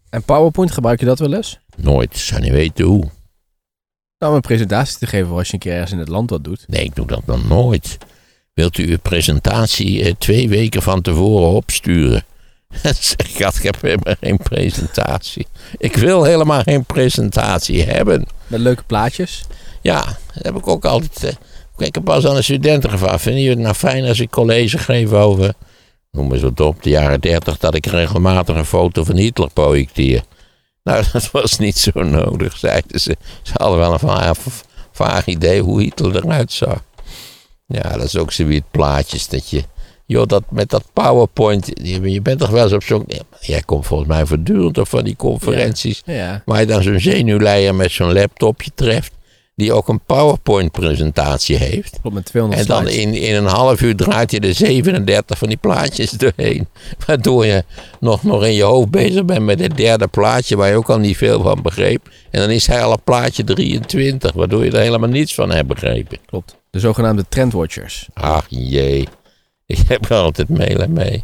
En 0.09 0.23
PowerPoint 0.23 0.71
gebruik 0.71 0.99
je 0.99 1.05
dat 1.05 1.19
wel 1.19 1.33
eens? 1.33 1.59
Nooit. 1.75 2.15
Ik 2.15 2.21
zou 2.21 2.41
niet 2.41 2.51
weten 2.51 2.85
hoe. 2.85 3.09
Nou, 4.19 4.31
om 4.31 4.33
een 4.33 4.41
presentatie 4.41 4.97
te 4.97 5.07
geven 5.07 5.35
als 5.35 5.47
je 5.47 5.53
een 5.53 5.59
keer 5.59 5.73
ergens 5.73 5.91
in 5.91 5.99
het 5.99 6.07
land 6.07 6.29
wat 6.29 6.43
doet. 6.43 6.63
Nee, 6.67 6.83
ik 6.83 6.95
doe 6.95 7.07
dat 7.07 7.25
nog 7.25 7.47
nooit. 7.47 7.97
Wilt 8.53 8.77
u 8.77 8.89
uw 8.89 8.97
presentatie 8.97 10.03
eh, 10.03 10.13
twee 10.17 10.49
weken 10.49 10.81
van 10.81 11.01
tevoren 11.01 11.49
opsturen? 11.49 12.25
Zeg 12.81 13.15
ik, 13.27 13.39
ik 13.55 13.63
heb 13.63 13.81
helemaal 13.81 14.15
geen 14.19 14.38
presentatie. 14.38 15.47
Ik 15.77 15.95
wil 15.95 16.24
helemaal 16.24 16.62
geen 16.62 16.83
presentatie 16.86 17.83
hebben. 17.83 18.25
Met 18.47 18.59
leuke 18.59 18.83
plaatjes. 18.83 19.43
Ja, 19.81 20.01
dat 20.33 20.43
heb 20.43 20.55
ik 20.55 20.67
ook 20.67 20.86
altijd. 20.86 21.24
eh, 21.24 21.86
Ik 21.88 21.93
heb 21.95 22.03
pas 22.03 22.25
aan 22.27 22.36
de 22.36 22.41
studenten 22.41 22.89
gevraagd. 22.89 23.21
Vinden 23.21 23.41
jullie 23.41 23.55
het 23.57 23.65
nou 23.65 23.75
fijn 23.75 24.05
als 24.05 24.19
ik 24.19 24.29
college 24.29 24.77
geef 24.77 25.12
over. 25.12 25.53
Noem 26.12 26.33
eens 26.33 26.41
wat 26.41 26.59
op, 26.59 26.83
de 26.83 26.89
jaren 26.89 27.21
dertig. 27.21 27.57
Dat 27.57 27.75
ik 27.75 27.86
regelmatig 27.86 28.55
een 28.55 28.65
foto 28.65 29.03
van 29.03 29.15
Hitler 29.15 29.50
projecteer. 29.53 30.24
Nou, 30.83 31.03
dat 31.13 31.31
was 31.31 31.57
niet 31.57 31.77
zo 31.77 32.03
nodig, 32.03 32.57
zeiden 32.57 33.00
ze. 33.00 33.17
Ze 33.41 33.51
hadden 33.53 33.77
wel 33.77 33.93
een 33.93 34.00
vaag, 34.00 34.38
vaag 34.91 35.25
idee 35.25 35.62
hoe 35.62 35.81
Hitler 35.81 36.15
eruit 36.15 36.51
zag. 36.51 36.83
Ja, 37.65 37.89
dat 37.89 38.03
is 38.03 38.17
ook 38.17 38.31
zoiets 38.31 38.65
plaatjes 38.71 39.27
dat 39.27 39.50
je. 39.50 39.63
Joh, 40.07 40.27
dat 40.27 40.43
met 40.49 40.69
dat 40.69 40.83
PowerPoint. 40.93 41.71
Je, 41.73 42.11
je 42.11 42.21
bent 42.21 42.39
toch 42.39 42.49
wel 42.49 42.63
eens 42.63 42.73
op 42.73 42.83
zo'n. 42.83 43.05
Jij 43.41 43.61
komt 43.61 43.85
volgens 43.85 44.09
mij 44.09 44.25
voortdurend 44.25 44.77
op 44.77 44.87
van 44.87 45.03
die 45.03 45.15
conferenties. 45.15 46.01
Ja. 46.05 46.41
Waar 46.45 46.59
je 46.59 46.65
dan 46.65 46.83
zo'n 46.83 46.99
zenuwleier 46.99 47.75
met 47.75 47.91
zo'n 47.91 48.13
laptopje 48.13 48.71
treft. 48.75 49.11
Die 49.55 49.73
ook 49.73 49.87
een 49.87 49.99
PowerPoint-presentatie 50.05 51.55
heeft. 51.55 51.99
Met 52.11 52.25
200 52.25 52.61
En 52.61 52.67
dan 52.67 52.87
in, 52.87 53.13
in 53.13 53.35
een 53.35 53.45
half 53.45 53.81
uur 53.81 53.95
draait 53.95 54.31
je 54.31 54.39
er 54.39 54.53
37 54.53 55.37
van 55.37 55.47
die 55.47 55.57
plaatjes 55.57 56.11
doorheen. 56.23 56.67
Waardoor 57.05 57.45
je 57.45 57.63
nog, 57.99 58.23
nog 58.23 58.45
in 58.45 58.53
je 58.53 58.63
hoofd 58.63 58.89
bezig 58.89 59.25
bent 59.25 59.45
met 59.45 59.59
het 59.59 59.77
derde 59.77 60.07
plaatje 60.07 60.55
waar 60.55 60.69
je 60.69 60.75
ook 60.75 60.89
al 60.89 60.99
niet 60.99 61.17
veel 61.17 61.41
van 61.41 61.61
begreep. 61.61 62.09
En 62.31 62.39
dan 62.39 62.49
is 62.49 62.67
hij 62.67 62.83
al 62.83 62.91
op 62.91 63.01
plaatje 63.03 63.43
23, 63.43 64.31
waardoor 64.31 64.65
je 64.65 64.71
er 64.71 64.79
helemaal 64.79 65.09
niets 65.09 65.33
van 65.33 65.51
hebt 65.51 65.67
begrepen. 65.67 66.17
Klopt. 66.25 66.55
De 66.69 66.79
zogenaamde 66.79 67.25
trendwatchers. 67.29 68.07
Ach 68.13 68.45
jee, 68.49 69.07
ik 69.67 69.88
heb 69.88 70.09
er 70.09 70.17
altijd 70.17 70.50
mailen 70.50 70.93
mee. 70.93 71.24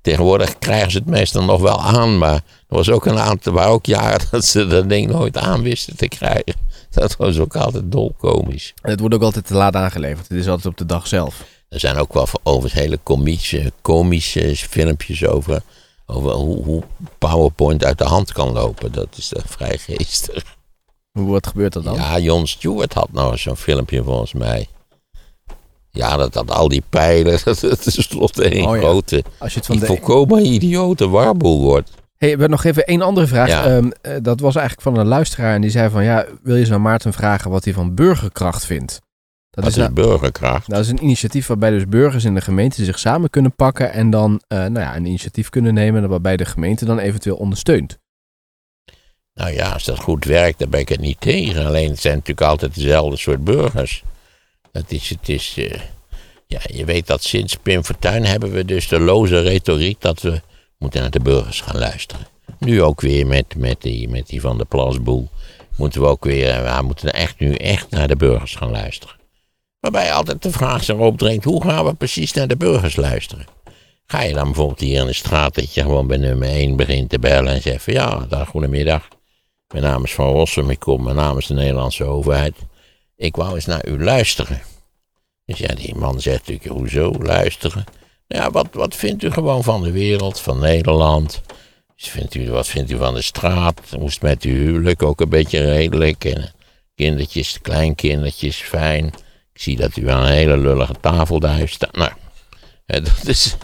Tegenwoordig 0.00 0.58
krijgen 0.58 0.90
ze 0.90 0.98
het 0.98 1.06
meestal 1.06 1.44
nog 1.44 1.60
wel 1.60 1.80
aan, 1.80 2.18
maar 2.18 2.34
er 2.34 2.76
was 2.76 2.90
ook 2.90 3.06
een 3.06 3.18
aantal, 3.18 3.52
waar 3.52 3.68
ook 3.68 3.86
jaren 3.86 4.26
dat 4.30 4.44
ze 4.44 4.66
dat 4.66 4.88
ding 4.88 5.10
nooit 5.10 5.36
aan 5.36 5.62
wisten 5.62 5.96
te 5.96 6.08
krijgen. 6.08 6.54
Dat 6.90 7.16
was 7.16 7.38
ook 7.38 7.56
altijd 7.56 7.92
dolkomisch. 7.92 8.74
En 8.82 8.90
het 8.90 9.00
wordt 9.00 9.14
ook 9.14 9.22
altijd 9.22 9.46
te 9.46 9.54
laat 9.54 9.74
aangeleverd. 9.74 10.28
Het 10.28 10.38
is 10.38 10.48
altijd 10.48 10.66
op 10.66 10.76
de 10.76 10.86
dag 10.86 11.06
zelf. 11.06 11.44
Er 11.68 11.80
zijn 11.80 11.96
ook 11.96 12.12
wel 12.12 12.26
overigens 12.42 12.82
hele 12.82 12.98
komische, 13.02 13.72
komische 13.82 14.56
filmpjes 14.56 15.26
over, 15.26 15.62
over 16.06 16.30
hoe, 16.32 16.64
hoe 16.64 16.82
PowerPoint 17.18 17.84
uit 17.84 17.98
de 17.98 18.04
hand 18.04 18.32
kan 18.32 18.52
lopen. 18.52 18.92
Dat 18.92 19.08
is 19.16 19.32
uh, 19.32 19.42
vrij 19.46 19.78
geestig. 19.78 20.56
Hoe, 21.12 21.30
wat 21.30 21.46
gebeurt 21.46 21.74
er 21.74 21.82
dan? 21.82 21.94
Ja, 21.94 22.18
Jon 22.18 22.46
Stewart 22.46 22.94
had 22.94 23.12
nou 23.12 23.36
zo'n 23.36 23.56
filmpje 23.56 24.02
volgens 24.02 24.32
mij. 24.32 24.68
Ja, 25.90 26.16
dat 26.16 26.34
had 26.34 26.50
al 26.50 26.68
die 26.68 26.82
pijlen. 26.88 27.38
Dat 27.44 27.60
het 27.60 27.82
tenslotte 27.82 28.56
een 28.56 28.66
Oh 28.66 28.74
ja. 28.74 28.80
grote, 28.80 29.24
Als 29.38 29.52
je 29.52 29.58
het 29.58 29.66
van 29.66 29.78
de... 29.78 29.86
volkomen 29.86 30.46
idiote 30.46 31.08
warboel 31.08 31.60
wordt. 31.60 31.90
Hey, 31.90 31.96
we 32.16 32.26
hebben 32.28 32.50
nog 32.50 32.64
even 32.64 32.86
één 32.86 33.02
andere 33.02 33.26
vraag. 33.26 33.48
Ja. 33.48 33.64
Ehm, 33.64 33.90
eh, 34.00 34.12
dat 34.22 34.40
was 34.40 34.54
eigenlijk 34.56 34.88
van 34.88 34.98
een 34.98 35.06
luisteraar. 35.06 35.54
En 35.54 35.60
die 35.60 35.70
zei 35.70 35.90
van, 35.90 36.04
ja, 36.04 36.26
wil 36.42 36.56
je 36.56 36.64
zo 36.64 36.74
aan 36.74 36.82
Maarten 36.82 37.12
vragen 37.12 37.50
wat 37.50 37.64
hij 37.64 37.72
van 37.72 37.94
burgerkracht 37.94 38.64
vindt? 38.66 39.00
Dat 39.50 39.64
Dat 39.64 39.76
is, 39.76 39.78
is 39.78 39.82
nou, 39.82 39.92
burgerkracht. 40.08 40.70
dat 40.70 40.80
is 40.80 40.88
een 40.88 41.02
initiatief 41.02 41.46
waarbij 41.46 41.70
dus 41.70 41.86
burgers 41.88 42.24
in 42.24 42.34
de 42.34 42.40
gemeente 42.40 42.84
zich 42.84 42.98
samen 42.98 43.30
kunnen 43.30 43.54
pakken. 43.54 43.92
En 43.92 44.10
dan 44.10 44.40
eh, 44.48 44.58
nou 44.58 44.78
ja, 44.80 44.96
een 44.96 45.06
initiatief 45.06 45.48
kunnen 45.48 45.74
nemen 45.74 46.08
waarbij 46.08 46.36
de 46.36 46.44
gemeente 46.44 46.84
dan 46.84 46.98
eventueel 46.98 47.36
ondersteunt. 47.36 47.98
Nou 49.34 49.52
ja, 49.52 49.70
als 49.72 49.84
dat 49.84 49.98
goed 49.98 50.24
werkt, 50.24 50.58
dan 50.58 50.70
ben 50.70 50.80
ik 50.80 50.88
het 50.88 51.00
niet 51.00 51.20
tegen. 51.20 51.66
Alleen 51.66 51.90
het 51.90 52.00
zijn 52.00 52.14
natuurlijk 52.14 52.46
altijd 52.46 52.74
dezelfde 52.74 53.16
soort 53.16 53.44
burgers. 53.44 54.04
Dat 54.72 54.84
is, 54.88 55.08
het 55.08 55.28
is, 55.28 55.54
eh, 55.56 55.80
ja, 56.46 56.60
je 56.72 56.84
weet 56.84 57.06
dat 57.06 57.22
sinds 57.22 57.56
Pim 57.56 57.84
Fortuyn 57.84 58.24
hebben 58.24 58.50
we 58.50 58.64
dus 58.64 58.88
de 58.88 59.00
loze 59.00 59.40
retoriek 59.40 60.00
dat 60.00 60.20
we 60.20 60.40
moeten 60.78 61.00
naar 61.00 61.10
de 61.10 61.20
burgers 61.20 61.60
gaan 61.60 61.78
luisteren. 61.78 62.26
Nu 62.58 62.82
ook 62.82 63.00
weer 63.00 63.26
met, 63.26 63.54
met, 63.56 63.82
die, 63.82 64.08
met 64.08 64.26
die 64.26 64.40
van 64.40 64.58
de 64.58 64.64
Plasboel. 64.64 65.28
Moeten 65.76 66.00
we 66.00 66.06
ook 66.06 66.24
weer, 66.24 66.50
eh, 66.50 66.76
we 66.78 66.82
moeten 66.82 67.12
echt 67.12 67.38
nu 67.38 67.54
echt 67.54 67.90
naar 67.90 68.08
de 68.08 68.16
burgers 68.16 68.54
gaan 68.54 68.70
luisteren. 68.70 69.16
Waarbij 69.80 70.12
altijd 70.12 70.42
de 70.42 70.50
vraag 70.50 70.84
zich 70.84 70.96
opdringt, 70.96 71.44
hoe 71.44 71.62
gaan 71.62 71.84
we 71.84 71.94
precies 71.94 72.32
naar 72.32 72.48
de 72.48 72.56
burgers 72.56 72.96
luisteren? 72.96 73.46
Ga 74.06 74.22
je 74.22 74.34
dan 74.34 74.44
bijvoorbeeld 74.44 74.80
hier 74.80 75.00
in 75.00 75.06
de 75.06 75.12
straat 75.12 75.54
dat 75.54 75.74
je 75.74 75.82
gewoon 75.82 76.06
bij 76.06 76.16
nummer 76.16 76.48
1 76.48 76.76
begint 76.76 77.10
te 77.10 77.18
bellen 77.18 77.52
en 77.52 77.62
zegt 77.62 77.84
van 77.84 77.92
ja, 77.92 78.26
dag, 78.28 78.48
goedemiddag. 78.48 79.08
Mijn 79.72 79.84
naam 79.84 80.04
is 80.04 80.14
Van 80.14 80.32
Rossum, 80.32 80.70
ik 80.70 80.78
kom 80.78 81.14
namens 81.14 81.46
de 81.46 81.54
Nederlandse 81.54 82.04
overheid. 82.04 82.54
Ik 83.18 83.36
wou 83.36 83.54
eens 83.54 83.66
naar 83.66 83.86
u 83.86 84.04
luisteren. 84.04 84.60
Dus 85.44 85.58
ja, 85.58 85.74
die 85.74 85.94
man 85.94 86.20
zegt 86.20 86.46
natuurlijk, 86.46 86.78
hoezo 86.78 87.12
luisteren? 87.18 87.84
Nou 88.28 88.42
ja, 88.42 88.50
wat, 88.50 88.68
wat 88.72 88.94
vindt 88.94 89.22
u 89.22 89.30
gewoon 89.30 89.62
van 89.62 89.82
de 89.82 89.90
wereld, 89.90 90.40
van 90.40 90.58
Nederland? 90.58 91.40
Vindt 91.96 92.34
u, 92.34 92.50
wat 92.50 92.66
vindt 92.66 92.90
u 92.90 92.96
van 92.96 93.14
de 93.14 93.22
straat? 93.22 93.80
Moest 93.98 94.22
met 94.22 94.42
uw 94.42 94.54
huwelijk 94.54 95.02
ook 95.02 95.20
een 95.20 95.28
beetje 95.28 95.72
redelijk? 95.72 96.24
En 96.24 96.52
kindertjes, 96.94 97.58
kleinkindertjes, 97.62 98.56
fijn. 98.56 99.06
Ik 99.52 99.60
zie 99.60 99.76
dat 99.76 99.96
u 99.96 100.10
aan 100.10 100.22
een 100.22 100.32
hele 100.32 100.56
lullige 100.56 100.94
tafel 101.00 101.40
daar 101.40 101.68
staat. 101.68 101.96
Nou, 101.96 102.12
dat 102.86 103.26
is... 103.26 103.56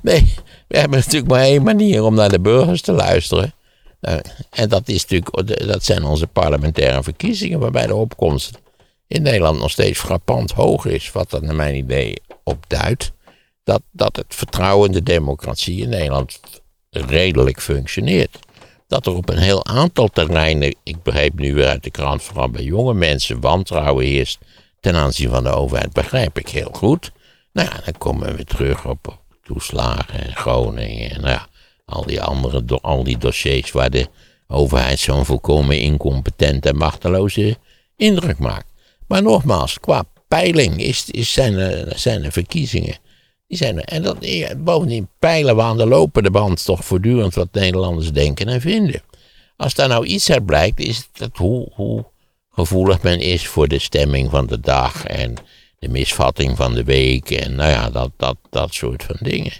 Nee, 0.00 0.34
we 0.68 0.78
hebben 0.78 0.98
natuurlijk 0.98 1.32
maar 1.32 1.42
één 1.42 1.62
manier 1.62 2.02
om 2.02 2.14
naar 2.14 2.30
de 2.30 2.40
burgers 2.40 2.80
te 2.80 2.92
luisteren. 2.92 3.54
Nou, 4.00 4.20
en 4.50 4.68
dat, 4.68 4.88
is 4.88 5.06
natuurlijk, 5.06 5.66
dat 5.66 5.84
zijn 5.84 6.04
onze 6.04 6.26
parlementaire 6.26 7.02
verkiezingen, 7.02 7.58
waarbij 7.58 7.86
de 7.86 7.94
opkomst 7.94 8.62
in 9.14 9.22
Nederland 9.22 9.58
nog 9.58 9.70
steeds 9.70 9.98
frappant 9.98 10.52
hoog 10.52 10.86
is. 10.86 11.12
Wat 11.12 11.32
er 11.32 11.42
naar 11.42 11.54
mijn 11.54 11.74
idee 11.74 12.14
op 12.42 12.64
duidt. 12.68 13.12
Dat, 13.64 13.82
dat 13.90 14.16
het 14.16 14.34
vertrouwen 14.34 14.86
in 14.86 14.94
de 14.94 15.02
democratie 15.02 15.82
in 15.82 15.88
Nederland 15.88 16.40
redelijk 16.90 17.60
functioneert. 17.60 18.38
Dat 18.88 19.06
er 19.06 19.14
op 19.14 19.28
een 19.28 19.38
heel 19.38 19.66
aantal 19.66 20.08
terreinen, 20.08 20.74
ik 20.82 21.02
begreep 21.02 21.38
nu 21.38 21.54
weer 21.54 21.68
uit 21.68 21.82
de 21.82 21.90
krant, 21.90 22.22
vooral 22.22 22.50
bij 22.50 22.62
jonge 22.62 22.94
mensen, 22.94 23.40
wantrouwen 23.40 24.04
heerst 24.04 24.38
ten 24.80 24.94
aanzien 24.94 25.30
van 25.30 25.44
de 25.44 25.50
overheid, 25.50 25.92
begrijp 25.92 26.38
ik 26.38 26.48
heel 26.48 26.70
goed. 26.72 27.12
Nou 27.52 27.68
ja, 27.68 27.80
dan 27.84 27.98
komen 27.98 28.36
we 28.36 28.44
terug 28.44 28.86
op, 28.86 29.18
toeslagen 29.42 30.24
en 30.24 30.36
Groningen 30.36 31.10
en 31.10 31.20
nou 31.20 31.40
al 31.84 32.06
die 32.06 32.22
andere, 32.22 32.78
al 32.80 33.04
die 33.04 33.18
dossiers 33.18 33.70
waar 33.70 33.90
de 33.90 34.08
overheid 34.48 34.98
zo'n 34.98 35.24
volkomen 35.24 35.78
incompetent 35.78 36.66
en 36.66 36.76
machteloze 36.76 37.56
indruk 37.96 38.38
maakt. 38.38 38.73
Maar 39.08 39.22
nogmaals, 39.22 39.80
qua 39.80 40.04
peiling 40.28 40.82
is, 40.82 41.10
is 41.10 41.32
zijn, 41.32 41.54
er, 41.54 41.98
zijn 41.98 42.24
er 42.24 42.32
verkiezingen. 42.32 42.96
Die 43.46 43.58
zijn. 43.58 43.80
En 43.80 44.02
dat, 44.02 44.16
bovendien 44.56 45.08
peilen 45.18 45.56
we 45.56 45.62
aan 45.62 45.76
de 45.76 45.86
lopende 45.86 46.30
band 46.30 46.64
toch 46.64 46.84
voortdurend 46.84 47.34
wat 47.34 47.48
Nederlanders 47.52 48.12
denken 48.12 48.48
en 48.48 48.60
vinden. 48.60 49.02
Als 49.56 49.74
daar 49.74 49.88
nou 49.88 50.06
iets 50.06 50.30
uit 50.30 50.46
blijkt, 50.46 50.80
is 50.80 51.08
dat 51.12 51.36
hoe, 51.36 51.68
hoe 51.72 52.04
gevoelig 52.50 53.02
men 53.02 53.20
is 53.20 53.46
voor 53.46 53.68
de 53.68 53.78
stemming 53.78 54.30
van 54.30 54.46
de 54.46 54.60
dag 54.60 55.04
en 55.04 55.34
de 55.78 55.88
misvatting 55.88 56.56
van 56.56 56.74
de 56.74 56.84
week 56.84 57.30
en 57.30 57.54
nou 57.54 57.70
ja, 57.70 57.90
dat, 57.90 58.10
dat, 58.16 58.36
dat 58.50 58.74
soort 58.74 59.02
van 59.02 59.16
dingen. 59.20 59.52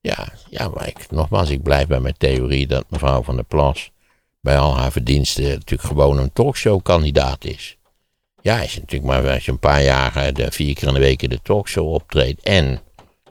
Ja, 0.00 0.32
ja, 0.50 0.68
maar 0.68 0.88
ik, 0.88 1.10
nogmaals, 1.10 1.50
ik 1.50 1.62
blijf 1.62 1.86
bij 1.86 2.00
mijn 2.00 2.14
theorie 2.18 2.66
dat 2.66 2.84
mevrouw 2.88 3.22
van 3.22 3.34
der 3.34 3.44
Plas 3.44 3.90
bij 4.40 4.58
al 4.58 4.76
haar 4.76 4.92
verdiensten 4.92 5.44
natuurlijk 5.44 5.88
gewoon 5.88 6.18
een 6.18 6.32
talkshow-kandidaat 6.32 7.44
is. 7.44 7.76
Ja, 8.44 8.60
is 8.60 8.74
natuurlijk 8.74 9.04
maar 9.04 9.30
als 9.30 9.44
je 9.44 9.50
een 9.50 9.58
paar 9.58 9.82
jaar 9.82 10.16
eh, 10.16 10.34
de 10.34 10.50
vier 10.50 10.74
keer 10.74 10.88
in 10.88 10.94
de 10.94 11.00
week 11.00 11.22
in 11.22 11.28
de 11.28 11.40
talkshow 11.42 11.92
optreedt 11.92 12.42
en 12.42 12.80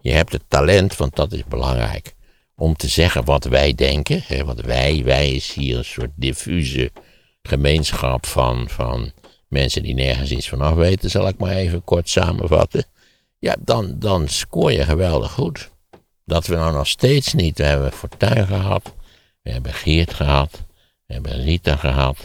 je 0.02 0.12
hebt 0.12 0.32
het 0.32 0.44
talent, 0.48 0.96
want 0.96 1.16
dat 1.16 1.32
is 1.32 1.44
belangrijk, 1.46 2.14
om 2.56 2.76
te 2.76 2.88
zeggen 2.88 3.26
wat 3.26 3.44
wij 3.44 3.74
denken. 3.74 4.24
Hè, 4.28 4.46
want 4.46 4.62
wij, 4.62 5.02
wij 5.04 5.32
is 5.32 5.54
hier 5.54 5.78
een 5.78 5.86
soort 5.86 6.10
diffuse 6.16 6.92
gemeenschap 7.42 8.26
van, 8.26 8.70
van 8.70 9.12
mensen 9.48 9.84
die 9.84 9.94
nergens 9.94 10.32
iets 10.32 10.50
van 10.50 10.62
af 10.62 10.74
weten, 10.74 11.10
zal 11.10 11.28
ik 11.28 11.38
maar 11.38 11.56
even 11.56 11.84
kort 11.84 12.10
samenvatten. 12.10 12.86
Ja, 13.40 13.56
dan, 13.60 14.00
dan 14.00 14.28
scoor 14.28 14.72
je 14.72 14.84
geweldig 14.84 15.32
goed. 15.32 15.72
Dat 16.26 16.48
we 16.48 16.56
nou 16.56 16.74
nog 16.74 16.88
steeds 16.88 17.34
niet, 17.34 17.58
we 17.58 17.64
hebben 17.64 17.92
Fortuyn 17.92 18.48
gehad, 18.48 18.94
we 19.42 19.52
hebben 19.52 19.74
Geert 19.74 20.14
gehad, 20.14 20.64
we 21.06 21.14
hebben 21.14 21.44
Rita 21.44 21.76
gehad, 21.76 22.18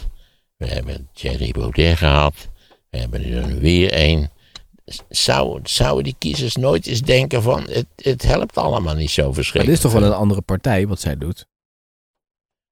we 0.57 0.67
hebben 0.67 1.09
Thierry 1.13 1.51
Baudet 1.51 1.97
gehad, 1.97 2.49
we 2.89 2.97
hebben 2.97 3.23
er 3.23 3.47
nu 3.47 3.59
weer 3.59 3.89
een. 3.93 4.29
Zou, 5.09 5.59
zouden 5.63 6.03
die 6.03 6.15
kiezers 6.17 6.55
nooit 6.55 6.85
eens 6.87 7.01
denken 7.01 7.41
van, 7.41 7.63
het, 7.69 7.85
het 7.95 8.21
helpt 8.21 8.57
allemaal 8.57 8.95
niet 8.95 9.09
zo 9.09 9.23
Maar 9.23 9.33
verschrikkelijk. 9.33 9.77
dit 9.81 9.85
is 9.85 9.91
toch 9.91 10.01
wel 10.01 10.11
een 10.11 10.17
andere 10.17 10.41
partij 10.41 10.87
wat 10.87 10.99
zij 10.99 11.17
doet. 11.17 11.47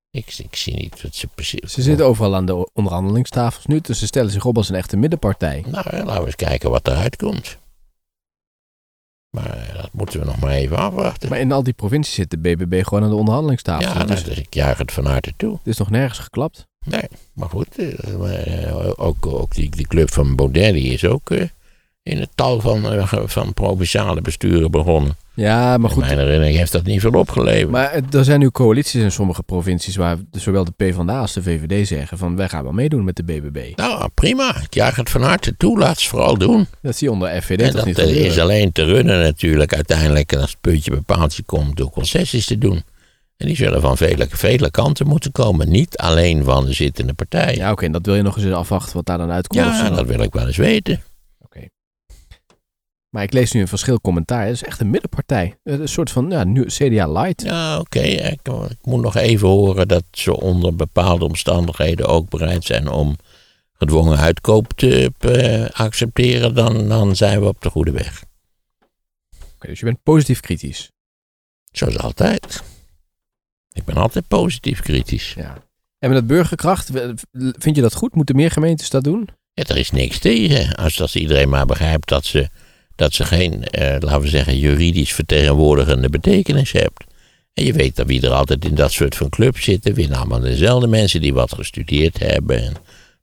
Ik, 0.10 0.38
ik 0.38 0.56
zie 0.56 0.76
niet 0.76 1.02
wat 1.02 1.16
ze 1.16 1.28
precies... 1.28 1.74
Ze 1.74 1.82
zitten 1.82 2.06
overal 2.06 2.36
aan 2.36 2.46
de 2.46 2.70
onderhandelingstafels 2.74 3.66
nu, 3.66 3.80
dus 3.82 4.00
ze 4.00 4.06
stellen 4.06 4.32
zich 4.32 4.46
op 4.46 4.58
als 4.58 4.70
een 4.70 4.76
echte 4.76 4.98
middenpartij. 4.98 5.64
Nou, 5.68 5.74
laten 5.74 6.20
we 6.20 6.26
eens 6.26 6.36
kijken 6.36 6.70
wat 6.70 6.88
eruit 6.88 7.16
komt. 7.16 7.58
Maar 9.30 9.72
dat 9.74 9.90
moeten 9.94 10.20
we 10.20 10.26
nog 10.26 10.40
maar 10.40 10.52
even 10.52 10.78
afwachten. 10.78 11.30
Maar 11.30 11.40
in 11.40 11.52
al 11.52 11.64
die 11.64 11.74
provincies 11.74 12.14
zit 12.14 12.30
de 12.30 12.38
BBB 12.38 12.84
gewoon 12.84 13.04
aan 13.04 13.10
de 13.10 13.16
onderhandelingstafel. 13.16 13.88
ja, 13.88 13.94
nou, 13.94 14.08
dus 14.08 14.24
dus 14.24 14.38
ik 14.38 14.54
juich 14.54 14.78
het 14.78 14.92
van 14.92 15.06
harte 15.06 15.34
toe. 15.38 15.58
het 15.58 15.68
is 15.68 15.78
nog 15.78 15.90
nergens 15.90 16.20
geklapt. 16.20 16.67
Nee, 16.89 17.03
maar 17.34 17.50
goed, 17.50 17.67
eh, 17.77 18.67
eh, 18.67 18.75
ook, 18.96 19.25
ook 19.25 19.56
die, 19.56 19.70
die 19.70 19.88
club 19.88 20.12
van 20.12 20.36
Baudet 20.36 20.74
die 20.74 20.94
is 20.94 21.06
ook 21.06 21.29
eh, 21.32 21.44
in 22.03 22.20
het 22.20 22.29
tal 22.36 22.60
van, 22.62 23.08
van 23.29 23.53
provinciale 23.53 24.22
besturen 24.22 24.72
begonnen. 24.72 25.15
Ja, 25.34 25.77
maar 25.77 25.89
In 25.89 25.96
goed. 25.96 26.06
mijn 26.06 26.17
herinnering 26.17 26.58
heeft 26.58 26.72
dat 26.72 26.84
niet 26.84 27.01
veel 27.01 27.12
opgeleverd. 27.12 27.70
Maar 27.72 27.91
het- 27.94 28.13
er 28.13 28.24
zijn 28.24 28.39
nu 28.39 28.50
coalities 28.50 29.01
in 29.01 29.12
sommige 29.12 29.44
provincies 29.44 29.96
waar 29.96 30.17
zowel 30.32 30.63
de 30.63 30.72
PvdA 30.72 31.20
als 31.20 31.34
de 31.34 31.44
VVD 31.44 31.88
zeggen 31.88 32.17
van 32.17 32.36
wij 32.36 32.50
gaan 32.50 32.63
wel 32.63 32.72
meedoen 32.72 33.03
met 33.03 33.15
de 33.15 33.24
BBB. 33.24 33.72
Nou, 33.75 34.10
prima. 34.13 34.62
Ik 34.62 34.74
juich 34.74 34.96
het 34.96 35.10
van 35.10 35.22
harte 35.22 35.58
toe. 35.58 35.77
Laat 35.79 36.00
ze 36.00 36.10
vooral 36.10 36.38
doen. 36.38 36.67
Dat 36.82 36.96
zie 36.96 37.08
je 37.08 37.13
onder 37.13 37.41
FVD 37.41 37.62
en 37.62 37.65
toch 37.65 37.75
dat 37.75 37.86
niet 37.86 37.98
is 38.00 38.39
alleen 38.39 38.72
te 38.72 38.84
runnen 38.84 39.20
natuurlijk 39.20 39.74
uiteindelijk. 39.74 40.32
En 40.32 40.39
als 40.41 40.50
het 40.51 40.62
puntje 40.62 40.91
bij 40.91 41.00
paaltje 41.00 41.44
komt 41.44 41.77
door 41.77 41.89
concessies 41.89 42.46
te 42.46 42.58
doen. 42.58 42.84
En 43.38 43.48
die 43.48 43.56
zullen 43.56 43.82
van 43.82 43.98
vele, 43.98 44.27
vele 44.29 44.72
kanten 44.72 45.08
moeten 45.08 45.32
komen. 45.32 45.70
Niet 45.70 45.98
alleen 45.98 46.44
van 46.44 46.65
de 46.65 46.74
zittende 46.74 47.13
partijen. 47.13 47.56
Ja, 47.58 47.72
oké, 47.72 47.86
en 47.86 47.91
dat 47.91 48.06
wil 48.06 48.15
je 48.15 48.22
nog 48.22 48.38
eens 48.38 48.51
afwachten 48.53 48.96
wat 48.96 49.06
daar 49.06 49.17
dan 49.17 49.32
uitkomt. 49.32 49.63
Ja, 49.63 49.89
dat 49.89 50.06
wil 50.06 50.22
ik 50.22 50.34
wel 50.34 50.48
eens 50.48 50.58
weten. 50.58 51.01
Maar 53.10 53.24
ik 53.24 53.34
lees 53.34 53.51
nu 53.51 53.62
een 53.62 53.67
verschil 53.67 54.01
commentaar. 54.01 54.46
Het 54.46 54.53
is 54.53 54.63
echt 54.63 54.79
een 54.79 54.89
middenpartij. 54.89 55.58
Een 55.63 55.88
soort 55.88 56.12
van 56.12 56.29
ja, 56.29 56.44
nu 56.44 56.65
CDA 56.65 57.08
light. 57.12 57.41
Ja, 57.41 57.79
oké. 57.79 58.00
Ik, 58.00 58.39
ik 58.70 58.77
moet 58.82 59.01
nog 59.01 59.15
even 59.15 59.48
horen 59.48 59.88
dat 59.88 60.03
ze 60.12 60.39
onder 60.39 60.75
bepaalde 60.75 61.25
omstandigheden 61.25 62.08
ook 62.08 62.29
bereid 62.29 62.63
zijn 62.63 62.89
om 62.89 63.15
gedwongen 63.74 64.17
uitkoop 64.17 64.74
te 64.74 65.12
eh, 65.20 65.79
accepteren. 65.79 66.56
Dan, 66.56 66.88
dan 66.88 67.15
zijn 67.15 67.39
we 67.39 67.48
op 67.48 67.62
de 67.62 67.70
goede 67.70 67.91
weg. 67.91 68.24
Oké, 69.56 69.67
dus 69.67 69.79
je 69.79 69.86
bent 69.86 70.03
positief 70.03 70.39
kritisch. 70.39 70.91
Zoals 71.72 71.98
altijd. 71.98 72.63
Ik 73.78 73.86
ben 73.86 73.96
altijd 73.96 74.28
positief 74.28 74.82
kritisch. 74.82 75.34
Ja. 75.36 75.58
En 76.00 76.10
met 76.10 76.18
dat 76.18 76.28
burgerkracht, 76.28 76.90
vind 77.58 77.76
je 77.76 77.82
dat 77.82 77.94
goed? 77.94 78.16
Moeten 78.16 78.36
meer 78.36 78.52
gemeentes 78.52 78.90
dat 78.90 79.04
doen? 79.04 79.30
Ja, 79.54 79.64
er 79.64 79.78
is 79.78 79.92
niks 79.92 80.20
tegen. 80.20 80.76
Als, 80.76 81.02
als 81.02 81.16
iedereen 81.16 81.50
maar 81.50 81.66
begrijpt 81.66 82.08
dat 82.08 82.26
ze, 82.26 82.50
dat 82.96 83.14
ze 83.14 83.26
geen, 83.26 83.64
eh, 83.64 83.96
laten 84.00 84.22
we 84.22 84.28
zeggen, 84.28 84.58
juridisch 84.58 85.14
vertegenwoordigende 85.14 86.10
betekenis 86.10 86.72
hebt. 86.72 87.04
En 87.54 87.66
je 87.66 87.74
weet 87.74 87.96
dat 87.96 88.08
wie 88.08 88.22
er 88.22 88.32
altijd 88.32 88.66
in 88.66 88.76
dat 88.76 88.92
soort 88.92 89.16
van 89.16 89.30
clubs 89.30 89.64
zitten, 89.64 89.94
weer 89.94 90.16
allemaal 90.16 90.40
dezelfde 90.40 90.88
mensen 90.88 91.22
die 91.22 91.34
wat 91.34 91.54
gestudeerd 91.54 92.20
hebben. 92.20 92.64
En 92.64 92.74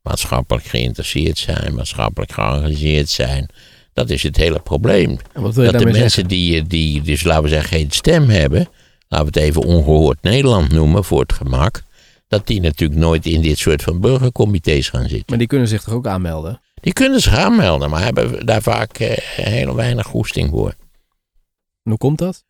maatschappelijk 0.03 0.67
geïnteresseerd 0.67 1.39
zijn, 1.39 1.75
maatschappelijk 1.75 2.33
geëngageerd 2.33 3.09
zijn. 3.09 3.49
Dat 3.93 4.11
is 4.11 4.23
het 4.23 4.37
hele 4.37 4.59
probleem. 4.59 5.19
En 5.33 5.43
wat 5.43 5.55
wil 5.55 5.65
je 5.65 5.71
Dat 5.71 5.81
de 5.81 5.87
mensen 5.87 6.11
zeggen? 6.11 6.29
die, 6.29 6.67
die, 6.67 7.03
dus 7.03 7.23
laten 7.23 7.43
we 7.43 7.49
zeggen, 7.49 7.69
geen 7.69 7.91
stem 7.91 8.29
hebben, 8.29 8.69
laten 9.15 9.33
we 9.33 9.41
het 9.41 9.49
even 9.49 9.63
ongehoord 9.63 10.23
Nederland 10.23 10.73
noemen 10.73 11.05
voor 11.05 11.21
het 11.21 11.33
gemak, 11.33 11.83
dat 12.29 12.47
die 12.47 12.61
natuurlijk 12.61 13.01
nooit 13.01 13.27
in 13.27 13.41
dit 13.41 13.59
soort 13.59 13.83
van 13.83 14.01
burgercomité's 14.01 14.89
gaan 14.89 15.09
zitten. 15.09 15.25
Maar 15.27 15.39
die 15.39 15.47
kunnen 15.47 15.69
zich 15.69 15.83
toch 15.83 15.95
ook 15.95 16.07
aanmelden? 16.07 16.61
Die 16.81 16.93
kunnen 16.93 17.21
zich 17.21 17.37
aanmelden, 17.37 17.91
maar 17.91 18.03
hebben 18.03 18.47
daar 18.47 18.63
vaak 18.63 18.99
eh, 18.99 19.17
heel 19.45 19.75
weinig 19.75 20.07
goesting 20.07 20.51
voor. 20.51 20.69
En 21.83 21.91
hoe 21.91 21.99
komt 21.99 22.19
dat? 22.19 22.45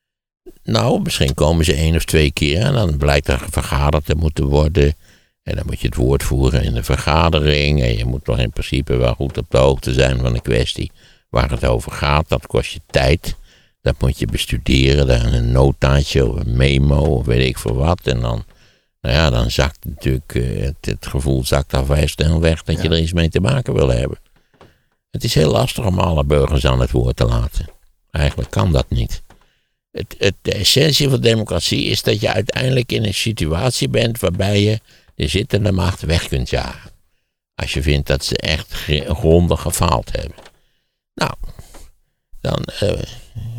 Nou, 0.62 1.02
misschien 1.02 1.34
komen 1.34 1.64
ze 1.64 1.74
één 1.74 1.96
of 1.96 2.04
twee 2.04 2.32
keer 2.32 2.60
en 2.60 2.72
dan 2.72 2.96
blijkt 2.96 3.28
er 3.28 3.46
vergaderd 3.50 4.06
te 4.06 4.14
moeten 4.14 4.44
worden. 4.44 4.94
En 5.42 5.56
dan 5.56 5.66
moet 5.66 5.80
je 5.80 5.86
het 5.86 5.96
woord 5.96 6.22
voeren 6.22 6.62
in 6.62 6.74
de 6.74 6.82
vergadering. 6.82 7.82
En 7.82 7.96
je 7.96 8.04
moet 8.04 8.26
nog 8.26 8.38
in 8.38 8.50
principe 8.50 8.96
wel 8.96 9.14
goed 9.14 9.38
op 9.38 9.46
de 9.48 9.58
hoogte 9.58 9.92
zijn 9.92 10.20
van 10.20 10.32
de 10.32 10.40
kwestie 10.40 10.90
waar 11.28 11.50
het 11.50 11.64
over 11.64 11.92
gaat. 11.92 12.28
Dat 12.28 12.46
kost 12.46 12.72
je 12.72 12.80
tijd. 12.86 13.36
Dat 13.84 14.00
moet 14.00 14.18
je 14.18 14.26
bestuderen. 14.26 15.06
Dan 15.06 15.32
een 15.32 15.52
notaatje 15.52 16.26
of 16.26 16.36
een 16.36 16.56
memo 16.56 17.00
of 17.00 17.26
weet 17.26 17.48
ik 17.48 17.58
veel 17.58 17.74
wat. 17.74 18.00
En 18.04 18.20
dan, 18.20 18.44
nou 19.00 19.14
ja, 19.14 19.30
dan 19.30 19.50
zakt 19.50 19.84
natuurlijk 19.84 20.34
eh, 20.34 20.62
het, 20.62 20.76
het 20.80 21.06
gevoel 21.06 21.44
zakt 21.44 21.74
al 21.74 21.84
vrij 21.84 22.06
snel 22.06 22.40
weg 22.40 22.62
dat 22.62 22.82
je 22.82 22.88
er 22.88 22.98
iets 22.98 23.12
mee 23.12 23.28
te 23.28 23.40
maken 23.40 23.74
wil 23.74 23.88
hebben. 23.88 24.18
Het 25.10 25.24
is 25.24 25.34
heel 25.34 25.50
lastig 25.50 25.86
om 25.86 25.98
alle 25.98 26.24
burgers 26.24 26.66
aan 26.66 26.80
het 26.80 26.90
woord 26.90 27.16
te 27.16 27.24
laten. 27.24 27.66
Eigenlijk 28.10 28.50
kan 28.50 28.72
dat 28.72 28.90
niet. 28.90 29.22
Het, 29.90 30.14
het, 30.18 30.34
de 30.42 30.52
essentie 30.52 31.08
van 31.08 31.20
democratie 31.20 31.84
is 31.84 32.02
dat 32.02 32.20
je 32.20 32.32
uiteindelijk 32.32 32.92
in 32.92 33.04
een 33.04 33.14
situatie 33.14 33.88
bent 33.88 34.20
waarbij 34.20 34.62
je 34.62 34.80
de 35.14 35.28
zittende 35.28 35.72
macht 35.72 36.00
weg 36.00 36.28
kunt 36.28 36.50
jagen. 36.50 36.90
Als 37.54 37.72
je 37.72 37.82
vindt 37.82 38.06
dat 38.06 38.24
ze 38.24 38.36
echt 38.36 38.72
gr- 38.72 39.14
grondig 39.14 39.60
gefaald 39.60 40.12
hebben. 40.12 40.38
Nou, 41.14 41.32
dan, 42.40 42.64
eh, 42.64 43.02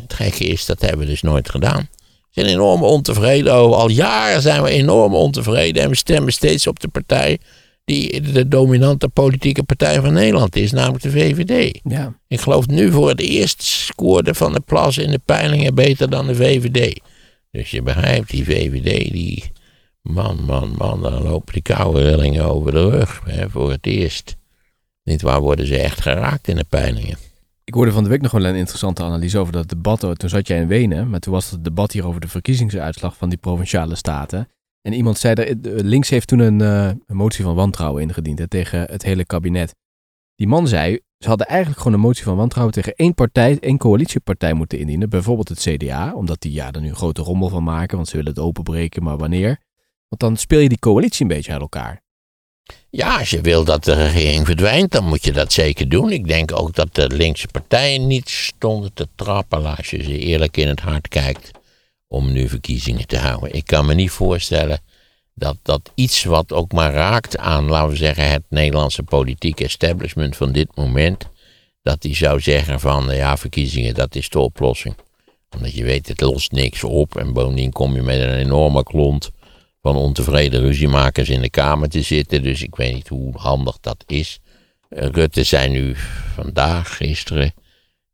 het 0.08 0.18
gekke 0.18 0.44
is, 0.44 0.66
dat 0.66 0.80
hebben 0.80 1.00
we 1.00 1.06
dus 1.06 1.22
nooit 1.22 1.50
gedaan. 1.50 1.88
We 2.00 2.42
zijn 2.42 2.46
enorm 2.46 2.82
ontevreden 2.82 3.54
over. 3.54 3.76
Al 3.76 3.88
jaren 3.88 4.42
zijn 4.42 4.62
we 4.62 4.70
enorm 4.70 5.14
ontevreden 5.14 5.82
en 5.82 5.88
we 5.88 5.96
stemmen 5.96 6.32
steeds 6.32 6.66
op 6.66 6.80
de 6.80 6.88
partij 6.88 7.38
die 7.84 8.20
de 8.20 8.48
dominante 8.48 9.08
politieke 9.08 9.62
partij 9.62 10.00
van 10.00 10.12
Nederland 10.12 10.56
is, 10.56 10.72
namelijk 10.72 11.02
de 11.02 11.10
VVD. 11.10 11.80
Ja. 11.84 12.18
Ik 12.28 12.40
geloof 12.40 12.66
nu 12.66 12.90
voor 12.90 13.08
het 13.08 13.20
eerst 13.20 13.62
scoorde 13.62 14.34
Van 14.34 14.52
der 14.52 14.60
Plas 14.60 14.98
in 14.98 15.10
de 15.10 15.20
peilingen 15.24 15.74
beter 15.74 16.10
dan 16.10 16.26
de 16.26 16.34
VVD. 16.34 17.00
Dus 17.50 17.70
je 17.70 17.82
begrijpt, 17.82 18.30
die 18.30 18.44
VVD, 18.44 19.12
die... 19.12 19.44
Man, 20.02 20.44
man, 20.44 20.74
man, 20.78 21.02
dan 21.02 21.22
lopen 21.22 21.52
die 21.52 21.62
koude 21.62 22.02
rillingen 22.02 22.44
over 22.44 22.72
de 22.72 22.90
rug. 22.90 23.20
Hè, 23.24 23.50
voor 23.50 23.70
het 23.70 23.86
eerst. 23.86 24.36
Niet 25.02 25.22
waar 25.22 25.40
worden 25.40 25.66
ze 25.66 25.78
echt 25.78 26.00
geraakt 26.00 26.48
in 26.48 26.56
de 26.56 26.64
peilingen. 26.68 27.18
Ik 27.66 27.74
hoorde 27.74 27.92
van 27.92 28.02
de 28.02 28.08
week 28.08 28.20
nog 28.20 28.32
wel 28.32 28.44
een 28.44 28.54
interessante 28.54 29.02
analyse 29.02 29.38
over 29.38 29.52
dat 29.52 29.68
debat. 29.68 30.00
Toen 30.18 30.28
zat 30.28 30.46
jij 30.46 30.60
in 30.60 30.66
Wenen, 30.66 31.10
maar 31.10 31.20
toen 31.20 31.32
was 31.32 31.50
het 31.50 31.64
debat 31.64 31.92
hier 31.92 32.06
over 32.06 32.20
de 32.20 32.28
verkiezingsuitslag 32.28 33.16
van 33.16 33.28
die 33.28 33.38
provinciale 33.38 33.94
staten. 33.94 34.48
En 34.82 34.92
iemand 34.92 35.18
zei, 35.18 35.34
er, 35.34 35.56
links 35.84 36.08
heeft 36.08 36.28
toen 36.28 36.38
een, 36.38 36.60
eh, 36.60 36.86
een 36.86 37.16
motie 37.16 37.44
van 37.44 37.54
wantrouwen 37.54 38.02
ingediend 38.02 38.50
tegen 38.50 38.80
het 38.80 39.02
hele 39.02 39.24
kabinet. 39.24 39.74
Die 40.34 40.46
man 40.46 40.68
zei, 40.68 41.00
ze 41.18 41.28
hadden 41.28 41.46
eigenlijk 41.46 41.78
gewoon 41.78 41.94
een 41.94 42.04
motie 42.04 42.24
van 42.24 42.36
wantrouwen 42.36 42.74
tegen 42.74 42.94
één 42.94 43.14
partij, 43.14 43.58
één 43.60 43.78
coalitiepartij 43.78 44.52
moeten 44.52 44.78
indienen. 44.78 45.08
Bijvoorbeeld 45.08 45.48
het 45.48 45.60
CDA, 45.60 46.14
omdat 46.14 46.40
die 46.40 46.52
ja, 46.52 46.72
er 46.72 46.80
nu 46.80 46.88
een 46.88 46.94
grote 46.94 47.22
rommel 47.22 47.48
van 47.48 47.64
maken, 47.64 47.96
want 47.96 48.08
ze 48.08 48.16
willen 48.16 48.32
het 48.32 48.42
openbreken, 48.42 49.02
maar 49.02 49.16
wanneer? 49.16 49.60
Want 50.08 50.20
dan 50.20 50.36
speel 50.36 50.60
je 50.60 50.68
die 50.68 50.78
coalitie 50.78 51.22
een 51.22 51.36
beetje 51.36 51.52
uit 51.52 51.60
elkaar. 51.60 52.02
Ja, 52.90 53.18
als 53.18 53.30
je 53.30 53.40
wil 53.40 53.64
dat 53.64 53.84
de 53.84 53.94
regering 53.94 54.46
verdwijnt, 54.46 54.90
dan 54.90 55.04
moet 55.04 55.24
je 55.24 55.32
dat 55.32 55.52
zeker 55.52 55.88
doen. 55.88 56.12
Ik 56.12 56.28
denk 56.28 56.58
ook 56.58 56.74
dat 56.74 56.94
de 56.94 57.08
linkse 57.08 57.46
partijen 57.46 58.06
niet 58.06 58.28
stonden 58.28 58.92
te 58.94 59.08
trappelen 59.14 59.76
als 59.76 59.90
je 59.90 60.02
ze 60.02 60.18
eerlijk 60.18 60.56
in 60.56 60.68
het 60.68 60.80
hart 60.80 61.08
kijkt 61.08 61.50
om 62.08 62.32
nu 62.32 62.48
verkiezingen 62.48 63.06
te 63.06 63.18
houden. 63.18 63.54
Ik 63.54 63.66
kan 63.66 63.86
me 63.86 63.94
niet 63.94 64.10
voorstellen 64.10 64.80
dat, 65.34 65.56
dat 65.62 65.90
iets 65.94 66.24
wat 66.24 66.52
ook 66.52 66.72
maar 66.72 66.92
raakt 66.92 67.38
aan, 67.38 67.68
laten 67.68 67.90
we 67.90 67.96
zeggen, 67.96 68.30
het 68.30 68.44
Nederlandse 68.48 69.02
politieke 69.02 69.64
establishment 69.64 70.36
van 70.36 70.52
dit 70.52 70.68
moment, 70.74 71.28
dat 71.82 72.02
die 72.02 72.16
zou 72.16 72.40
zeggen 72.40 72.80
van, 72.80 73.14
ja, 73.14 73.36
verkiezingen, 73.36 73.94
dat 73.94 74.14
is 74.14 74.28
de 74.28 74.38
oplossing. 74.38 74.94
Omdat 75.54 75.74
je 75.74 75.84
weet, 75.84 76.08
het 76.08 76.20
lost 76.20 76.52
niks 76.52 76.84
op 76.84 77.16
en 77.16 77.32
bovendien 77.32 77.72
kom 77.72 77.94
je 77.94 78.02
met 78.02 78.20
een 78.20 78.34
enorme 78.34 78.82
klont 78.82 79.30
van 79.86 79.96
ontevreden 79.96 80.60
ruziemakers 80.60 81.28
in 81.28 81.40
de 81.40 81.50
Kamer 81.50 81.88
te 81.88 82.02
zitten. 82.02 82.42
Dus 82.42 82.62
ik 82.62 82.74
weet 82.76 82.94
niet 82.94 83.08
hoe 83.08 83.32
handig 83.36 83.78
dat 83.80 84.04
is. 84.06 84.38
Eh, 84.88 85.08
Rutte 85.08 85.44
zei 85.44 85.68
nu 85.68 85.94
vandaag, 86.34 86.96
gisteren, 86.96 87.54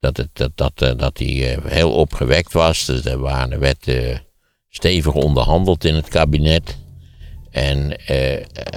dat, 0.01 0.17
het, 0.17 0.29
dat, 0.33 0.51
dat, 0.55 0.83
eh, 0.83 0.93
dat 0.97 1.19
hij 1.19 1.55
eh, 1.55 1.65
heel 1.65 1.93
opgewekt 1.93 2.53
was. 2.53 2.85
Dus 2.85 3.05
er 3.05 3.19
waren, 3.19 3.53
er 3.53 3.59
werd 3.59 3.91
stevig 4.69 5.15
onderhandeld 5.15 5.85
in 5.85 5.95
het 5.95 6.09
kabinet. 6.09 6.79
En 7.51 7.97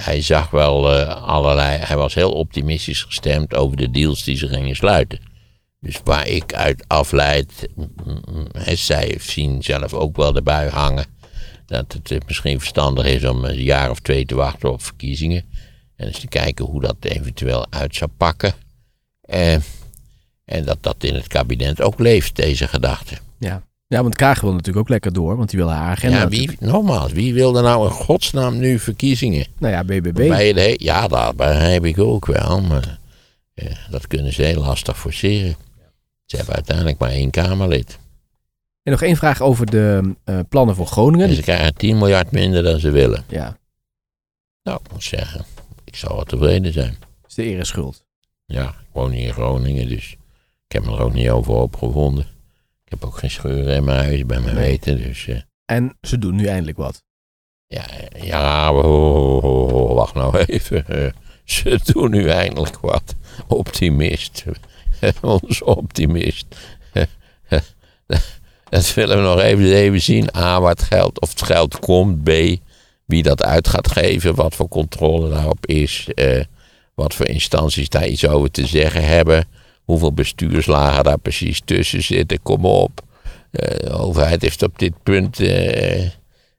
hij 0.00 0.22
zag 0.22 0.50
wel 0.50 1.00
allerlei. 1.08 1.78
Hij 1.78 1.96
was 1.96 2.14
heel 2.14 2.32
optimistisch 2.32 3.02
gestemd 3.02 3.54
over 3.54 3.76
de 3.76 3.90
deals 3.90 4.24
die 4.24 4.36
ze 4.36 4.48
gingen 4.48 4.76
sluiten. 4.76 5.18
Dus 5.80 6.00
waar 6.04 6.28
ik 6.28 6.54
uit 6.54 6.84
afleid. 6.86 7.68
mm, 7.74 7.90
mm, 8.04 8.46
hij 8.52 8.76
zij 8.76 9.16
zien 9.20 9.62
zelf 9.62 9.94
ook 9.94 10.16
wel 10.16 10.32
de 10.32 10.42
bui 10.42 10.70
hangen. 10.70 11.15
Dat 11.66 11.92
het 11.92 12.10
eh, 12.10 12.18
misschien 12.26 12.58
verstandig 12.58 13.06
is 13.06 13.24
om 13.24 13.44
een 13.44 13.62
jaar 13.62 13.90
of 13.90 14.00
twee 14.00 14.26
te 14.26 14.34
wachten 14.34 14.72
op 14.72 14.82
verkiezingen. 14.82 15.44
En 15.96 16.06
eens 16.06 16.20
te 16.20 16.28
kijken 16.28 16.64
hoe 16.64 16.80
dat 16.80 16.96
eventueel 17.00 17.66
uit 17.70 17.94
zou 17.94 18.10
pakken. 18.16 18.54
Eh, 19.20 19.54
en 20.44 20.64
dat 20.64 20.78
dat 20.80 21.04
in 21.04 21.14
het 21.14 21.26
kabinet 21.26 21.82
ook 21.82 21.98
leeft, 21.98 22.36
deze 22.36 22.68
gedachte. 22.68 23.16
Ja. 23.38 23.62
Ja, 23.88 24.02
want 24.02 24.16
Kaag 24.16 24.40
wil 24.40 24.50
natuurlijk 24.50 24.78
ook 24.78 24.88
lekker 24.88 25.12
door, 25.12 25.36
want 25.36 25.50
die 25.50 25.58
wil 25.58 25.70
haar 25.70 25.90
agenda. 25.90 26.18
Ja, 26.18 26.28
wie, 26.28 26.56
nogmaals, 26.60 27.12
wie 27.12 27.34
wil 27.34 27.56
er 27.56 27.62
nou 27.62 27.86
in 27.86 27.92
godsnaam 27.92 28.58
nu 28.58 28.78
verkiezingen? 28.78 29.46
Nou 29.58 29.72
ja, 29.72 29.84
BBB. 29.84 30.14
De 30.54 30.74
ja, 30.78 31.08
dat 31.08 31.36
begrijp 31.36 31.84
ik 31.84 31.98
ook 31.98 32.26
wel, 32.26 32.60
maar 32.60 32.98
eh, 33.54 33.76
dat 33.90 34.06
kunnen 34.06 34.32
ze 34.32 34.42
heel 34.42 34.60
lastig 34.60 34.98
forceren. 34.98 35.56
Ze 36.24 36.36
hebben 36.36 36.54
uiteindelijk 36.54 36.98
maar 36.98 37.10
één 37.10 37.30
Kamerlid. 37.30 37.98
En 38.86 38.92
nog 38.92 39.02
één 39.02 39.16
vraag 39.16 39.40
over 39.40 39.66
de 39.70 40.14
eh, 40.24 40.38
plannen 40.48 40.74
voor 40.74 40.86
Groningen. 40.86 41.28
En 41.28 41.34
ze 41.34 41.42
krijgen 41.42 41.74
10 41.74 41.98
miljard 41.98 42.30
minder 42.30 42.62
dan 42.62 42.78
ze 42.78 42.90
willen. 42.90 43.24
Ja, 43.28 43.56
Nou, 44.62 44.80
ik 44.84 44.92
moet 44.92 45.04
zeggen, 45.04 45.44
ik 45.84 45.96
zal 45.96 46.14
wel 46.14 46.24
tevreden 46.24 46.72
zijn. 46.72 46.96
is 47.28 47.34
de 47.34 47.42
ere 47.42 47.64
schuld. 47.64 48.04
Ja, 48.44 48.68
ik 48.68 48.86
woon 48.92 49.10
hier 49.10 49.26
in 49.26 49.32
Groningen, 49.32 49.88
dus 49.88 50.12
ik 50.66 50.72
heb 50.72 50.84
me 50.84 50.92
er 50.92 51.00
ook 51.02 51.12
niet 51.12 51.30
over 51.30 51.54
opgevonden. 51.54 52.24
Ik 52.84 52.90
heb 52.90 53.04
ook 53.04 53.18
geen 53.18 53.30
scheuren 53.30 53.74
in 53.74 53.84
mijn 53.84 54.04
huis, 54.04 54.26
bij 54.26 54.40
mijn 54.40 54.54
Nee. 54.54 54.64
weten, 54.68 54.96
dus... 54.96 55.26
eh, 55.26 55.40
En 55.64 55.96
ze 56.00 56.18
doen 56.18 56.34
nu 56.36 56.46
eindelijk 56.46 56.76
wat. 56.76 57.02
Ja, 57.66 57.84
ja 58.16 58.72
wacht 59.94 60.14
nou 60.14 60.38
even. 60.38 60.84
Ze 61.44 61.80
doen 61.84 62.10
nu 62.10 62.28
eindelijk 62.28 62.78
wat. 62.78 63.14
Optimist. 63.48 64.44
Onze 65.22 65.64
optimist. 65.64 66.46
Dat 68.68 68.94
willen 68.94 69.16
we 69.16 69.22
nog 69.22 69.40
even, 69.40 69.72
even 69.72 70.00
zien. 70.02 70.28
A, 70.36 70.60
waar 70.60 70.70
het 70.70 70.82
geld, 70.82 71.20
of 71.20 71.30
het 71.30 71.42
geld 71.42 71.78
komt. 71.78 72.24
B, 72.24 72.30
wie 73.04 73.22
dat 73.22 73.42
uit 73.42 73.68
gaat 73.68 73.92
geven. 73.92 74.34
Wat 74.34 74.54
voor 74.54 74.68
controle 74.68 75.28
daarop 75.30 75.66
is. 75.66 76.08
eh, 76.14 76.40
wat 76.94 77.14
voor 77.14 77.26
instanties 77.26 77.88
daar 77.88 78.06
iets 78.06 78.26
over 78.26 78.50
te 78.50 78.66
zeggen 78.66 79.04
hebben. 79.06 79.44
Hoeveel 79.84 80.12
bestuurslagen 80.12 81.04
daar 81.04 81.18
precies 81.18 81.60
tussen 81.64 82.02
zitten. 82.02 82.42
Kom 82.42 82.64
op. 82.64 83.00
Eh, 83.50 83.76
de 83.78 83.90
overheid 83.90 84.42
heeft 84.42 84.62
op 84.62 84.78
dit 84.78 84.92
punt 85.02 85.40
eh, 85.40 86.02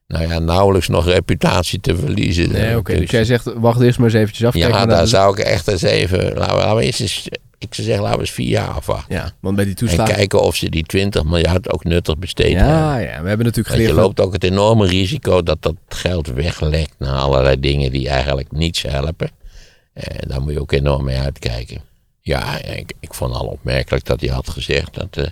nou 0.06 0.28
ja, 0.28 0.38
nauwelijks 0.38 0.88
nog 0.88 1.04
reputatie 1.06 1.80
te 1.80 1.96
verliezen. 1.96 2.52
Nee, 2.52 2.76
oké. 2.76 2.92
Dus- 2.92 3.00
Dus 3.00 3.10
jij 3.10 3.24
zegt, 3.24 3.52
wacht 3.56 3.80
eerst 3.80 3.98
maar 3.98 4.08
eens 4.08 4.16
eventjes 4.18 4.46
af. 4.46 4.54
ja, 4.56 4.86
daar 4.86 5.06
zou 5.06 5.38
ik 5.38 5.44
echt 5.44 5.68
eens 5.68 5.82
even. 5.82 6.18
Laten 6.18 6.56
we, 6.56 6.60
laten 6.62 6.76
we 6.76 6.84
eerst 6.84 7.00
eens. 7.00 7.28
Ik 7.58 7.74
zou 7.74 7.86
zeggen, 7.86 8.04
laten 8.04 8.18
we 8.20 8.24
eens 8.26 8.34
vier 8.34 8.48
jaar 8.48 8.68
afwachten. 8.68 9.14
Ja, 9.14 9.32
want 9.40 9.56
bij 9.56 9.64
die 9.64 9.74
En 9.74 9.78
toeslagen... 9.80 10.14
kijken 10.14 10.42
of 10.42 10.56
ze 10.56 10.70
die 10.70 10.82
20 10.82 11.24
miljard 11.24 11.72
ook 11.72 11.84
nuttig 11.84 12.18
besteden 12.18 12.56
hebben. 12.58 12.76
Ja, 12.76 12.96
ja, 12.98 13.22
we 13.22 13.28
hebben 13.28 13.46
natuurlijk 13.46 13.68
Want 13.68 13.80
je 13.80 13.86
geleerd... 13.86 14.06
loopt 14.06 14.20
ook 14.20 14.32
het 14.32 14.44
enorme 14.44 14.86
risico 14.86 15.42
dat 15.42 15.62
dat 15.62 15.74
geld 15.88 16.26
weglekt 16.26 16.94
naar 16.98 17.14
allerlei 17.18 17.60
dingen 17.60 17.90
die 17.92 18.08
eigenlijk 18.08 18.52
niets 18.52 18.82
helpen. 18.82 19.30
En 19.92 20.28
daar 20.28 20.40
moet 20.42 20.52
je 20.52 20.60
ook 20.60 20.72
enorm 20.72 21.04
mee 21.04 21.18
uitkijken. 21.18 21.80
Ja, 22.20 22.62
ik, 22.62 22.92
ik 23.00 23.14
vond 23.14 23.34
al 23.34 23.46
opmerkelijk 23.46 24.04
dat 24.04 24.20
hij 24.20 24.30
had 24.30 24.48
gezegd 24.50 24.94
dat, 24.94 25.16
eh, 25.16 25.24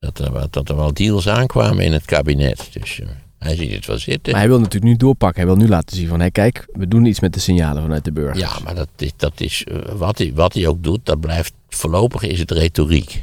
dat, 0.00 0.18
er, 0.18 0.32
wel- 0.32 0.46
dat 0.50 0.68
er 0.68 0.76
wel 0.76 0.92
deals 0.94 1.28
aankwamen 1.28 1.84
in 1.84 1.92
het 1.92 2.04
kabinet. 2.04 2.68
Dus 2.72 3.00
eh, 3.00 3.08
hij 3.38 3.56
ziet 3.56 3.72
het 3.72 3.86
wel 3.86 3.98
zitten. 3.98 4.32
Maar 4.32 4.40
hij 4.40 4.50
wil 4.50 4.58
natuurlijk 4.58 4.92
nu 4.92 4.96
doorpakken. 4.96 5.42
Hij 5.42 5.54
wil 5.54 5.64
nu 5.64 5.68
laten 5.68 5.96
zien 5.96 6.08
van, 6.08 6.20
hé 6.20 6.30
kijk, 6.30 6.66
we 6.72 6.88
doen 6.88 7.04
iets 7.04 7.20
met 7.20 7.32
de 7.32 7.40
signalen 7.40 7.82
vanuit 7.82 8.04
de 8.04 8.12
burgers. 8.12 8.38
Ja, 8.38 8.58
maar 8.64 8.74
dat 8.74 8.88
is, 8.96 9.12
dat 9.16 9.40
is 9.40 9.64
eh, 9.64 9.78
wat, 9.78 10.18
hij, 10.18 10.32
wat 10.34 10.54
hij 10.54 10.66
ook 10.66 10.82
doet, 10.82 11.06
dat 11.06 11.20
blijft 11.20 11.52
voorlopig 11.68 12.22
is 12.22 12.38
het 12.38 12.50
retoriek. 12.50 13.22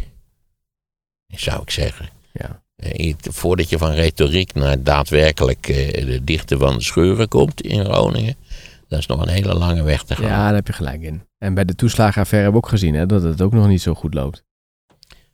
Zou 1.27 1.61
ik 1.61 1.69
zeggen. 1.69 2.09
Ja. 2.33 2.61
Eh, 2.75 3.13
Voordat 3.19 3.69
je 3.69 3.77
van 3.77 3.91
retoriek 3.91 4.53
naar 4.53 4.83
daadwerkelijk 4.83 5.67
eh, 5.67 6.05
de 6.05 6.23
dichte 6.23 6.57
van 6.57 6.75
de 6.75 6.83
scheuren 6.83 7.27
komt 7.27 7.61
in 7.61 7.85
Groningen, 7.85 8.35
dat 8.87 8.99
is 8.99 9.05
nog 9.05 9.21
een 9.21 9.29
hele 9.33 9.53
lange 9.53 9.83
weg 9.83 10.03
te 10.03 10.15
gaan. 10.15 10.27
Ja, 10.27 10.45
daar 10.45 10.53
heb 10.53 10.67
je 10.67 10.73
gelijk 10.73 11.01
in. 11.01 11.21
En 11.37 11.53
bij 11.53 11.65
de 11.65 11.75
toeslagenaffaire 11.75 12.49
hebben 12.49 12.61
we 12.61 12.67
ook 12.67 12.79
gezien 12.79 12.95
hè, 12.95 13.05
dat 13.05 13.23
het 13.23 13.41
ook 13.41 13.53
nog 13.53 13.67
niet 13.67 13.81
zo 13.81 13.93
goed 13.93 14.13
loopt. 14.13 14.43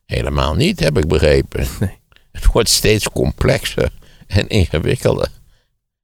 Helemaal 0.06 0.56
niet, 0.56 0.80
heb 0.80 0.98
ik 0.98 1.08
begrepen. 1.08 1.68
Nee. 1.80 1.98
Het 2.32 2.46
wordt 2.46 2.70
steeds 2.70 3.10
complexer 3.10 3.92
en 4.28 4.48
ingewikkelder. 4.48 5.30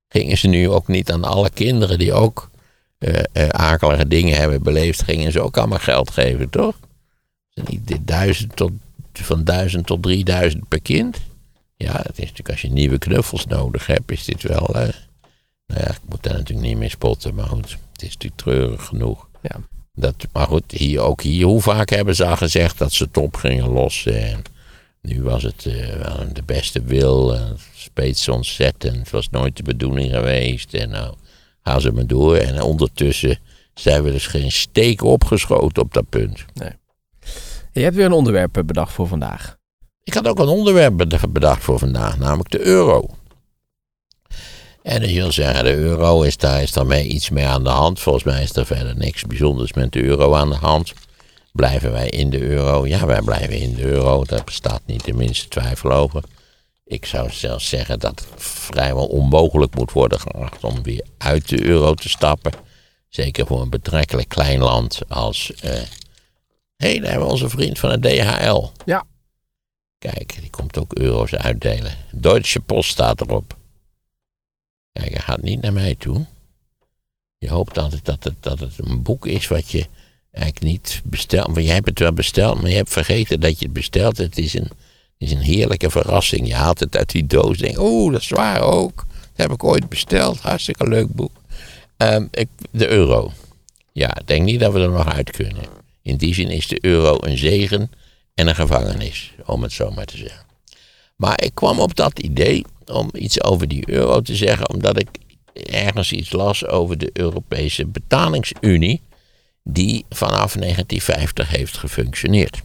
Gingen 0.07 0.37
ze 0.37 0.47
nu 0.47 0.69
ook 0.69 0.87
niet 0.87 1.11
aan 1.11 1.23
alle 1.23 1.49
kinderen 1.49 1.99
die 1.99 2.13
ook 2.13 2.49
eh, 2.97 3.47
akelige 3.49 4.07
dingen 4.07 4.37
hebben 4.37 4.63
beleefd, 4.63 5.03
gingen 5.03 5.31
ze 5.31 5.41
ook 5.41 5.57
allemaal 5.57 5.79
geld 5.79 6.11
geven, 6.11 6.49
toch? 6.49 6.79
Niet 7.53 7.97
duizend 8.01 8.55
tot, 8.55 8.71
van 9.13 9.43
duizend 9.43 9.85
tot 9.85 10.03
drieduizend 10.03 10.67
per 10.67 10.81
kind? 10.81 11.17
Ja, 11.75 11.91
het 11.91 12.11
is 12.17 12.19
natuurlijk 12.19 12.49
als 12.49 12.61
je 12.61 12.69
nieuwe 12.69 12.97
knuffels 12.97 13.45
nodig 13.45 13.87
hebt, 13.87 14.11
is 14.11 14.25
dit 14.25 14.41
wel. 14.41 14.67
eh, 14.67 14.93
nou 15.67 15.81
ja, 15.81 15.89
ik 15.89 15.99
moet 16.09 16.23
daar 16.23 16.33
natuurlijk 16.33 16.67
niet 16.67 16.77
mee 16.77 16.89
spotten, 16.89 17.35
maar 17.35 17.45
goed, 17.45 17.77
het 17.91 18.01
is 18.01 18.13
natuurlijk 18.13 18.41
treurig 18.41 18.85
genoeg. 18.85 19.27
Ja. 19.41 19.55
Dat, 19.93 20.15
maar 20.31 20.47
goed, 20.47 20.71
hier, 20.71 20.99
ook 20.99 21.21
hier, 21.21 21.45
hoe 21.45 21.61
vaak 21.61 21.89
hebben 21.89 22.15
ze 22.15 22.25
al 22.25 22.37
gezegd 22.37 22.77
dat 22.77 22.91
ze 22.91 23.03
het 23.03 23.17
op 23.17 23.35
gingen 23.35 23.69
lossen? 23.69 24.41
En 25.03 25.09
nu 25.09 25.23
was 25.23 25.43
het 25.43 25.65
eh, 25.65 26.19
de 26.33 26.43
beste 26.45 26.81
wil, 26.81 27.35
en 27.35 27.47
het 27.47 27.59
speet 27.75 28.27
ontzettend. 28.29 28.95
Het 28.95 29.09
was 29.09 29.29
nooit 29.29 29.57
de 29.57 29.63
bedoeling 29.63 30.11
geweest. 30.11 30.73
En 30.73 30.89
nou 30.89 31.15
gaan 31.63 31.81
ze 31.81 31.91
maar 31.91 32.07
door. 32.07 32.35
En 32.35 32.61
ondertussen 32.61 33.39
zijn 33.73 34.03
we 34.03 34.11
dus 34.11 34.27
geen 34.27 34.51
steek 34.51 35.03
opgeschoten 35.03 35.81
op 35.81 35.93
dat 35.93 36.09
punt. 36.09 36.45
Je 37.71 37.81
hebt 37.81 37.95
weer 37.95 38.05
een 38.05 38.11
onderwerp 38.11 38.57
eh, 38.57 38.63
bedacht 38.63 38.91
voor 38.93 39.07
vandaag. 39.07 39.57
Ik 40.03 40.13
had 40.13 40.27
ook 40.27 40.39
een 40.39 40.47
onderwerp 40.47 40.97
bed- 40.97 41.33
bedacht 41.33 41.63
voor 41.63 41.79
vandaag, 41.79 42.17
namelijk 42.17 42.49
de 42.49 42.65
euro. 42.65 43.07
En 44.81 45.01
dat 45.01 45.09
wil 45.09 45.31
zeggen, 45.31 45.63
de 45.63 45.75
euro 45.75 46.21
is 46.21 46.37
daar, 46.37 46.61
is 46.61 46.71
daarmee 46.71 47.07
iets 47.07 47.29
mee 47.29 47.45
aan 47.45 47.63
de 47.63 47.69
hand. 47.69 47.99
Volgens 47.99 48.23
mij 48.23 48.43
is 48.43 48.55
er 48.55 48.65
verder 48.65 48.97
niks 48.97 49.23
bijzonders 49.23 49.73
met 49.73 49.91
de 49.91 50.03
euro 50.03 50.33
aan 50.33 50.49
de 50.49 50.55
hand. 50.55 50.93
Blijven 51.53 51.91
wij 51.91 52.09
in 52.09 52.29
de 52.29 52.39
euro? 52.41 52.87
Ja, 52.87 53.05
wij 53.05 53.21
blijven 53.21 53.57
in 53.59 53.73
de 53.73 53.81
euro. 53.83 54.23
Daar 54.23 54.43
bestaat 54.43 54.81
niet 54.85 55.05
de 55.05 55.13
minste 55.13 55.47
twijfel 55.47 55.91
over. 55.91 56.23
Ik 56.85 57.05
zou 57.05 57.31
zelfs 57.31 57.69
zeggen 57.69 57.99
dat 57.99 58.19
het 58.19 58.41
vrijwel 58.43 59.05
onmogelijk 59.07 59.75
moet 59.75 59.91
worden 59.91 60.19
geacht 60.19 60.63
om 60.63 60.83
weer 60.83 61.05
uit 61.17 61.49
de 61.49 61.63
euro 61.65 61.93
te 61.93 62.09
stappen. 62.09 62.51
Zeker 63.09 63.47
voor 63.47 63.61
een 63.61 63.69
betrekkelijk 63.69 64.29
klein 64.29 64.59
land 64.59 65.01
als. 65.09 65.53
eh 65.53 65.71
Hé, 66.75 66.89
hey, 66.89 66.99
daar 66.99 67.09
hebben 67.09 67.27
we 67.27 67.33
onze 67.33 67.49
vriend 67.49 67.79
van 67.79 67.89
het 67.91 68.01
DHL. 68.01 68.69
Ja. 68.85 69.05
Kijk, 69.97 70.35
die 70.41 70.49
komt 70.49 70.77
ook 70.77 70.93
euro's 70.93 71.33
uitdelen. 71.33 71.97
Deutsche 72.11 72.59
Post 72.59 72.89
staat 72.89 73.21
erop. 73.21 73.57
Kijk, 74.91 75.09
hij 75.09 75.21
gaat 75.21 75.41
niet 75.41 75.61
naar 75.61 75.73
mij 75.73 75.95
toe. 75.95 76.25
Je 77.37 77.49
hoopt 77.49 77.77
altijd 77.77 78.05
dat 78.05 78.23
het, 78.23 78.35
dat 78.39 78.59
het 78.59 78.73
een 78.77 79.01
boek 79.01 79.25
is 79.27 79.47
wat 79.47 79.71
je 79.71 79.85
eigenlijk 80.33 80.65
niet 80.65 81.01
bestelt. 81.03 81.47
Maar 81.47 81.61
jij 81.61 81.73
hebt 81.73 81.89
het 81.89 81.99
wel 81.99 82.13
besteld, 82.13 82.61
maar 82.61 82.69
je 82.69 82.75
hebt 82.75 82.91
vergeten 82.91 83.39
dat 83.39 83.59
je 83.59 83.65
het 83.65 83.73
bestelt. 83.73 84.17
Het 84.17 84.37
is 84.37 84.53
een, 84.53 84.63
het 84.63 84.71
is 85.17 85.31
een 85.31 85.41
heerlijke 85.41 85.89
verrassing. 85.89 86.47
Je 86.47 86.55
haalt 86.55 86.79
het 86.79 86.97
uit 86.97 87.11
die 87.11 87.27
doos. 87.27 87.57
Denk, 87.57 87.79
oeh, 87.79 88.11
dat 88.11 88.21
is 88.21 88.29
waar 88.29 88.61
ook. 88.61 88.95
Dat 88.95 89.05
heb 89.35 89.51
ik 89.51 89.63
ooit 89.63 89.89
besteld. 89.89 90.39
Hartstikke 90.39 90.87
leuk 90.87 91.07
boek. 91.07 91.31
Ehm, 91.97 92.25
ik, 92.31 92.47
de 92.71 92.87
euro. 92.87 93.31
Ja, 93.91 94.17
ik 94.17 94.27
denk 94.27 94.43
niet 94.43 94.59
dat 94.59 94.73
we 94.73 94.79
er 94.79 94.89
nog 94.89 95.13
uit 95.13 95.31
kunnen. 95.31 95.63
In 96.01 96.17
die 96.17 96.33
zin 96.33 96.49
is 96.49 96.67
de 96.67 96.85
euro 96.85 97.17
een 97.19 97.37
zegen 97.37 97.91
en 98.33 98.47
een 98.47 98.55
gevangenis, 98.55 99.33
om 99.45 99.63
het 99.63 99.71
zo 99.71 99.91
maar 99.91 100.05
te 100.05 100.17
zeggen. 100.17 100.45
Maar 101.15 101.43
ik 101.43 101.55
kwam 101.55 101.79
op 101.79 101.95
dat 101.95 102.19
idee 102.19 102.65
om 102.85 103.09
iets 103.13 103.43
over 103.43 103.67
die 103.67 103.89
euro 103.89 104.21
te 104.21 104.35
zeggen, 104.35 104.69
omdat 104.69 104.99
ik 104.99 105.09
ergens 105.53 106.11
iets 106.11 106.31
las 106.31 106.65
over 106.65 106.97
de 106.97 107.09
Europese 107.13 107.85
betalingsunie, 107.85 109.01
die 109.63 110.05
vanaf 110.09 110.53
1950 110.53 111.49
heeft 111.49 111.77
gefunctioneerd. 111.77 112.61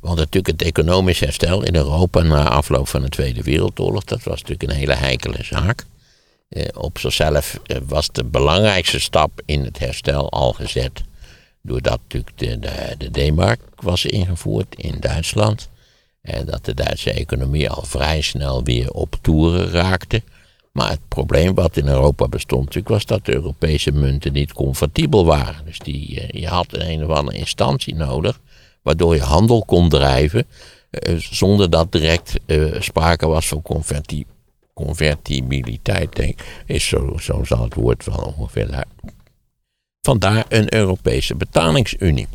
Want 0.00 0.18
natuurlijk 0.18 0.60
het 0.60 0.62
economisch 0.62 1.20
herstel 1.20 1.62
in 1.62 1.76
Europa 1.76 2.22
na 2.22 2.48
afloop 2.48 2.88
van 2.88 3.02
de 3.02 3.08
Tweede 3.08 3.42
Wereldoorlog, 3.42 4.04
dat 4.04 4.22
was 4.22 4.40
natuurlijk 4.42 4.70
een 4.70 4.78
hele 4.78 4.94
heikele 4.94 5.44
zaak. 5.44 5.84
Eh, 6.48 6.64
op 6.74 6.98
zichzelf 6.98 7.60
eh, 7.66 7.76
was 7.86 8.08
de 8.12 8.24
belangrijkste 8.24 9.00
stap 9.00 9.42
in 9.44 9.64
het 9.64 9.78
herstel 9.78 10.30
al 10.30 10.52
gezet 10.52 11.02
doordat 11.62 12.00
natuurlijk 12.02 12.38
de, 12.38 12.58
de, 12.58 13.10
de 13.10 13.28
D-mark 13.28 13.60
was 13.76 14.04
ingevoerd 14.04 14.74
in 14.74 14.96
Duitsland. 15.00 15.68
En 16.22 16.46
dat 16.46 16.64
de 16.64 16.74
Duitse 16.74 17.12
economie 17.12 17.70
al 17.70 17.82
vrij 17.82 18.20
snel 18.20 18.64
weer 18.64 18.90
op 18.90 19.16
toeren 19.20 19.70
raakte. 19.70 20.22
Maar 20.80 20.90
het 20.90 21.08
probleem 21.08 21.54
wat 21.54 21.76
in 21.76 21.88
Europa 21.88 22.28
bestond 22.28 22.60
natuurlijk 22.60 22.88
was 22.88 23.06
dat 23.06 23.24
de 23.24 23.34
Europese 23.34 23.92
munten 23.92 24.32
niet 24.32 24.52
convertibel 24.52 25.24
waren. 25.24 25.64
Dus 25.64 25.78
die, 25.78 26.20
eh, 26.20 26.40
je 26.40 26.48
had 26.48 26.66
een, 26.70 27.04
of 27.04 27.16
andere 27.16 27.36
instantie 27.36 27.94
nodig 27.94 28.40
waardoor 28.82 29.14
je 29.14 29.22
handel 29.22 29.64
kon 29.64 29.88
drijven 29.88 30.46
eh, 30.90 31.14
zonder 31.16 31.70
dat 31.70 31.92
direct 31.92 32.34
eh, 32.46 32.80
sprake 32.80 33.26
was 33.26 33.48
van 33.48 33.62
converti 33.62 34.24
convertibiliteit. 34.74 36.34
Is 36.66 36.88
zo, 36.88 37.16
zo 37.20 37.44
zal 37.44 37.62
het 37.62 37.74
woord 37.74 38.04
wel 38.04 38.34
ongeveer 38.36 38.70
daar. 38.70 38.86
Vandaar 40.00 40.44
een 40.48 40.74
Europese 40.74 41.34
betalingsunie. 41.34 42.28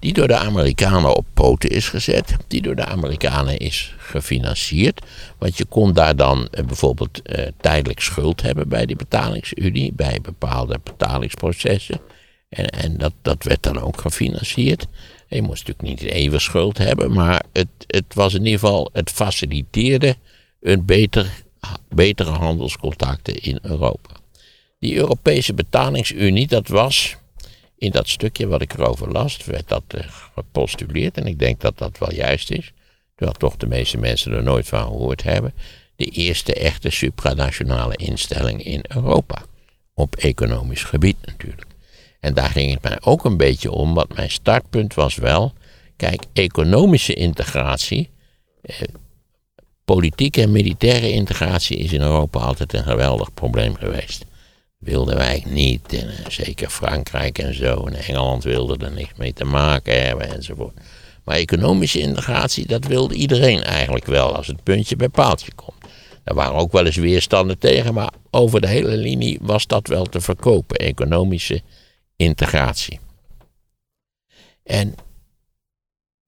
Die 0.00 0.12
door 0.12 0.28
de 0.28 0.36
Amerikanen 0.36 1.16
op 1.16 1.26
poten 1.34 1.70
is 1.70 1.88
gezet. 1.88 2.36
Die 2.46 2.62
door 2.62 2.74
de 2.74 2.84
Amerikanen 2.84 3.58
is 3.58 3.94
gefinancierd. 3.98 5.00
Want 5.38 5.56
je 5.56 5.64
kon 5.64 5.92
daar 5.92 6.16
dan 6.16 6.48
eh, 6.50 6.64
bijvoorbeeld 6.64 7.22
eh, 7.22 7.46
tijdelijk 7.60 8.00
schuld 8.00 8.42
hebben 8.42 8.68
bij 8.68 8.86
die 8.86 8.96
betalingsunie. 8.96 9.92
Bij 9.92 10.18
bepaalde 10.22 10.80
betalingsprocessen. 10.84 12.00
En, 12.48 12.66
en 12.66 12.96
dat, 12.96 13.12
dat 13.22 13.44
werd 13.44 13.62
dan 13.62 13.80
ook 13.80 14.00
gefinancierd. 14.00 14.86
Je 15.28 15.42
moest 15.42 15.66
natuurlijk 15.66 16.00
niet 16.02 16.12
even 16.12 16.40
schuld 16.40 16.78
hebben. 16.78 17.12
Maar 17.12 17.44
het, 17.52 17.68
het 17.86 18.14
was 18.14 18.34
in 18.34 18.44
ieder 18.44 18.60
geval. 18.60 18.90
Het 18.92 19.10
faciliteerde 19.10 20.16
een 20.60 20.84
beter, 20.84 21.30
betere 21.88 22.30
handelscontacten 22.30 23.40
in 23.42 23.58
Europa. 23.62 24.10
Die 24.78 24.96
Europese 24.96 25.54
betalingsunie, 25.54 26.46
dat 26.46 26.68
was 26.68 27.16
in 27.80 27.90
dat 27.90 28.08
stukje 28.08 28.46
wat 28.46 28.62
ik 28.62 28.72
erover 28.72 29.12
las, 29.12 29.44
werd 29.44 29.68
dat 29.68 29.82
eh, 29.88 30.04
gepostuleerd. 30.34 31.16
En 31.16 31.26
ik 31.26 31.38
denk 31.38 31.60
dat 31.60 31.78
dat 31.78 31.98
wel 31.98 32.12
juist 32.12 32.50
is. 32.50 32.72
Terwijl 33.14 33.38
toch 33.38 33.56
de 33.56 33.66
meeste 33.66 33.98
mensen 33.98 34.32
er 34.32 34.42
nooit 34.42 34.66
van 34.66 34.82
gehoord 34.82 35.22
hebben. 35.22 35.54
De 35.96 36.04
eerste 36.04 36.54
echte 36.54 36.90
supranationale 36.90 37.96
instelling 37.96 38.64
in 38.64 38.84
Europa. 38.88 39.44
Op 39.94 40.16
economisch 40.16 40.82
gebied 40.84 41.16
natuurlijk. 41.24 41.66
En 42.20 42.34
daar 42.34 42.50
ging 42.50 42.72
het 42.72 42.82
mij 42.82 42.98
ook 43.00 43.24
een 43.24 43.36
beetje 43.36 43.70
om, 43.70 43.94
want 43.94 44.14
mijn 44.14 44.30
startpunt 44.30 44.94
was 44.94 45.14
wel. 45.14 45.52
Kijk, 45.96 46.22
economische 46.32 47.14
integratie. 47.14 48.10
Eh, 48.62 48.76
politieke 49.84 50.42
en 50.42 50.52
militaire 50.52 51.12
integratie 51.12 51.76
is 51.76 51.92
in 51.92 52.00
Europa 52.00 52.38
altijd 52.38 52.72
een 52.72 52.84
geweldig 52.84 53.34
probleem 53.34 53.74
geweest 53.74 54.24
wilden 54.80 55.16
wij 55.16 55.44
niet. 55.46 55.92
Eh, 55.92 56.02
zeker 56.28 56.70
Frankrijk 56.70 57.38
en 57.38 57.54
zo. 57.54 57.86
En 57.86 57.94
Engeland 57.94 58.44
wilde 58.44 58.84
er 58.84 58.92
niks 58.92 59.12
mee 59.16 59.32
te 59.32 59.44
maken 59.44 60.06
hebben 60.06 60.34
enzovoort. 60.34 60.80
Maar 61.24 61.36
economische 61.36 62.00
integratie, 62.00 62.66
dat 62.66 62.84
wilde 62.84 63.14
iedereen 63.14 63.62
eigenlijk 63.62 64.06
wel 64.06 64.36
als 64.36 64.46
het 64.46 64.62
puntje 64.62 64.96
bij 64.96 65.08
paaltje 65.08 65.52
komt. 65.54 65.84
Er 66.24 66.34
waren 66.34 66.54
ook 66.54 66.72
wel 66.72 66.86
eens 66.86 66.96
weerstanden 66.96 67.58
tegen, 67.58 67.94
maar 67.94 68.12
over 68.30 68.60
de 68.60 68.68
hele 68.68 68.96
linie 68.96 69.38
was 69.42 69.66
dat 69.66 69.86
wel 69.86 70.04
te 70.04 70.20
verkopen, 70.20 70.76
economische 70.76 71.62
integratie. 72.16 73.00
En 74.62 74.94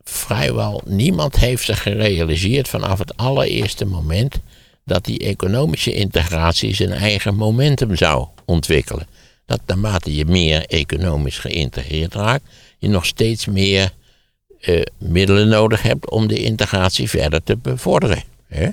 vrijwel 0.05 0.83
niemand 0.85 1.37
heeft 1.37 1.65
zich 1.65 1.83
gerealiseerd 1.83 2.69
vanaf 2.69 2.99
het 2.99 3.17
allereerste 3.17 3.85
moment 3.85 4.41
dat 4.85 5.05
die 5.05 5.19
economische 5.19 5.95
integratie 5.95 6.75
zijn 6.75 6.93
eigen 6.93 7.35
momentum 7.35 7.97
zou 7.97 8.27
ontwikkelen. 8.45 9.07
Dat 9.47 9.61
naarmate 9.67 10.15
je 10.15 10.25
meer 10.25 10.67
economisch 10.67 11.39
geïntegreerd 11.39 12.15
raakt, 12.15 12.45
je 12.79 12.89
nog 12.89 13.07
steeds 13.07 13.47
meer 13.47 13.93
uh, 14.61 14.83
middelen 14.99 15.49
nodig 15.49 15.83
hebt 15.83 16.11
om 16.11 16.27
de 16.27 16.43
integratie 16.43 17.09
verder 17.09 17.43
te 17.43 17.57
bevorderen. 17.57 18.23
Hè? 18.49 18.69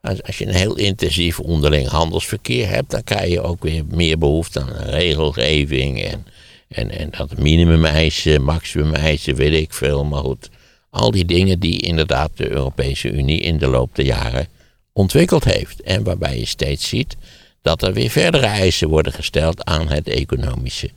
Als, 0.00 0.22
als, 0.22 0.38
je 0.38 0.46
een 0.46 0.54
heel 0.54 0.76
intensief 0.76 1.40
onderling 1.40 1.88
handelsverkeer 1.88 2.68
hebt, 2.68 2.90
dan 2.90 3.04
krijg 3.04 3.30
je 3.30 3.40
ook 3.40 3.62
weer 3.62 3.84
meer 3.86 4.18
behoefte 4.18 4.60
aan 4.60 4.90
regelgeving 4.90 6.02
en, 6.02 6.26
en, 6.68 6.90
en 6.90 7.10
dat 7.16 7.38
minimumeisen, 7.38 8.42
maximumeisen, 8.42 9.34
weet 9.34 9.62
ik 9.62 9.72
veel. 9.72 10.04
Maar 10.04 10.22
goed, 10.22 10.50
al 10.90 11.10
die 11.10 11.24
dingen 11.24 11.58
die 11.58 11.80
inderdaad 11.80 12.30
de 12.34 12.50
Europese 12.50 13.10
Unie 13.10 13.40
in 13.40 13.58
de 13.58 13.66
loop 13.66 13.94
der 13.94 14.04
jaren 14.04 14.48
ontwikkeld 14.94 15.44
heeft. 15.44 15.82
En 15.82 16.04
waarbij 16.04 16.38
je 16.38 16.46
steeds 16.46 16.88
ziet 16.88 17.16
dat 17.62 17.82
er 17.82 17.92
weer 17.92 18.10
verdere 18.10 18.46
eisen 18.46 18.88
worden 18.88 19.12
gesteld 19.12 19.64
aan 19.64 19.88
het 19.88 20.08
economische 20.08 20.90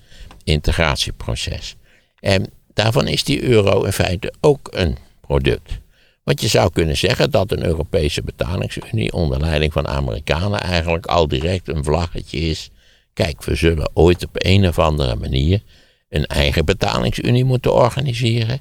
integratieproces. 0.43 1.75
En 2.19 2.49
daarvan 2.73 3.07
is 3.07 3.23
die 3.23 3.43
euro 3.43 3.83
in 3.83 3.93
feite 3.93 4.33
ook 4.39 4.67
een 4.71 4.97
product. 5.21 5.79
Want 6.23 6.41
je 6.41 6.47
zou 6.47 6.71
kunnen 6.71 6.97
zeggen 6.97 7.31
dat 7.31 7.51
een 7.51 7.65
Europese 7.65 8.21
betalingsunie 8.21 9.13
onder 9.13 9.39
leiding 9.39 9.73
van 9.73 9.87
Amerikanen 9.87 10.59
eigenlijk 10.59 11.05
al 11.05 11.27
direct 11.27 11.67
een 11.67 11.83
vlaggetje 11.83 12.39
is. 12.39 12.69
Kijk, 13.13 13.43
we 13.43 13.55
zullen 13.55 13.89
ooit 13.93 14.23
op 14.23 14.29
een 14.33 14.67
of 14.67 14.79
andere 14.79 15.15
manier 15.15 15.61
een 16.09 16.25
eigen 16.25 16.65
betalingsunie 16.65 17.43
moeten 17.43 17.73
organiseren. 17.73 18.59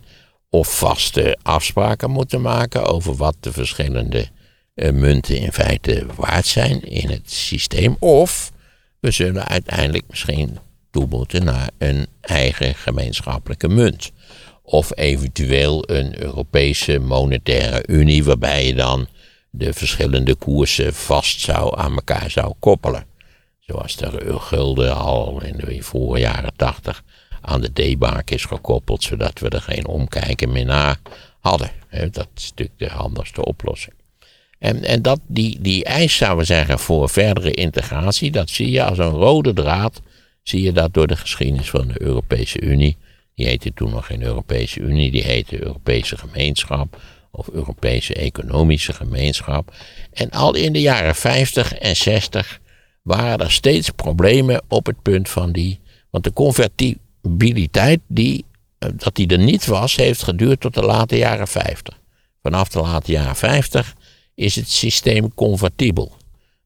Of 0.51 0.79
vaste 0.79 1.39
afspraken 1.43 2.11
moeten 2.11 2.41
maken 2.41 2.85
over 2.85 3.15
wat 3.15 3.37
de 3.41 3.53
verschillende 3.53 4.29
munten 4.77 5.37
in 5.39 5.53
feite 5.53 6.07
waard 6.15 6.47
zijn 6.47 6.83
in 6.83 7.11
het 7.11 7.33
systeem. 7.33 7.97
Of 7.99 8.53
we 9.01 9.11
zullen 9.11 9.47
uiteindelijk 9.47 10.05
misschien 10.09 10.59
toe 10.91 11.07
moeten 11.07 11.45
naar 11.45 11.71
een 11.79 12.07
eigen 12.21 12.75
gemeenschappelijke 12.75 13.69
munt. 13.69 14.13
Of 14.63 14.97
eventueel 14.97 15.91
een 15.91 16.23
Europese 16.23 16.99
monetaire 16.99 17.85
unie 17.87 18.25
waarbij 18.25 18.67
je 18.67 18.75
dan 18.75 19.09
de 19.51 19.73
verschillende 19.73 20.35
koersen 20.35 20.95
vast 20.95 21.41
zou 21.41 21.79
aan 21.79 21.95
elkaar 21.95 22.31
zou 22.31 22.55
koppelen. 22.59 23.07
Zoals 23.61 23.97
de 23.97 24.39
gulden 24.39 24.97
al 24.97 25.43
in 25.43 25.57
de 25.57 25.83
vorige 25.83 26.21
jaren 26.21 26.53
tachtig 26.57 27.05
aan 27.41 27.61
de 27.61 27.73
D-mark 27.73 28.31
is 28.31 28.45
gekoppeld, 28.45 29.03
zodat 29.03 29.39
we 29.39 29.49
er 29.49 29.63
geen 29.63 29.87
omkijken 29.87 30.53
meer 30.53 30.65
naar 30.65 30.99
hadden. 31.41 31.71
Dat 31.91 32.29
is 32.35 32.49
natuurlijk 32.49 32.79
de 32.79 32.89
handigste 32.89 33.45
oplossing. 33.45 33.96
En, 34.59 34.85
en 34.85 35.03
dat, 35.03 35.21
die, 35.27 35.61
die 35.61 35.85
eis, 35.85 36.17
zouden 36.17 36.39
we 36.39 36.45
zeggen, 36.45 36.79
voor 36.79 37.09
verdere 37.09 37.51
integratie, 37.51 38.31
dat 38.31 38.51
zie 38.51 38.71
je 38.71 38.85
als 38.85 38.99
een 38.99 39.11
rode 39.11 39.53
draad, 39.53 40.01
zie 40.43 40.63
je 40.63 40.73
dat 40.73 40.95
door 40.95 41.07
de 41.07 41.17
geschiedenis 41.17 41.71
van 41.71 41.89
de 41.89 42.03
Europese 42.03 42.61
Unie. 42.61 42.97
Die 43.35 43.47
heette 43.47 43.73
toen 43.75 43.91
nog 43.91 44.07
geen 44.07 44.23
Europese 44.23 44.81
Unie, 44.81 45.11
die 45.11 45.23
heette 45.23 45.63
Europese 45.65 46.17
Gemeenschap 46.17 47.01
of 47.31 47.49
Europese 47.49 48.15
Economische 48.15 48.93
Gemeenschap. 48.93 49.75
En 50.13 50.31
al 50.31 50.55
in 50.55 50.73
de 50.73 50.81
jaren 50.81 51.15
50 51.15 51.75
en 51.75 51.97
60 51.97 52.61
waren 53.03 53.39
er 53.39 53.53
steeds 53.53 53.91
problemen 53.91 54.63
op 54.69 54.87
het 54.87 55.03
punt 55.03 55.29
van 55.29 55.53
die. 55.53 55.81
Want 56.11 56.25
de 56.25 56.33
convertibiliteit, 56.33 58.01
die, 58.07 58.45
eh, 58.79 58.91
dat 58.97 59.15
die 59.15 59.29
er 59.29 59.39
niet 59.39 59.67
was, 59.67 59.97
heeft 59.97 60.23
geduurd 60.23 60.61
tot 60.61 60.75
de 60.75 60.83
late 60.83 61.17
jaren 61.17 61.49
50. 61.49 62.01
Vanaf 62.43 62.69
de 62.69 62.81
late 62.81 63.13
jaren 63.13 63.37
50 63.37 63.95
is 64.37 64.57
het 64.57 64.71
systeem 64.71 65.35
convertibel. 65.35 66.17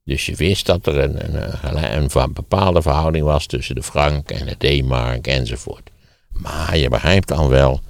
Dus 0.05 0.27
je 0.27 0.35
wist 0.35 0.67
dat 0.67 0.87
er 0.87 0.99
een, 0.99 1.35
een, 1.35 1.77
een, 1.77 2.11
een 2.13 2.33
bepaalde 2.33 2.83
verhouding 2.83 3.25
was 3.25 3.47
tussen 3.47 3.75
de 3.75 3.83
frank 3.83 4.31
en 4.31 4.47
de 4.47 4.81
D-mark 4.81 5.27
enzovoort. 5.27 5.91
Maar 6.29 6.77
je 6.77 6.89
begrijpt 6.89 7.29
dan 7.29 7.49
wel, 7.49 7.81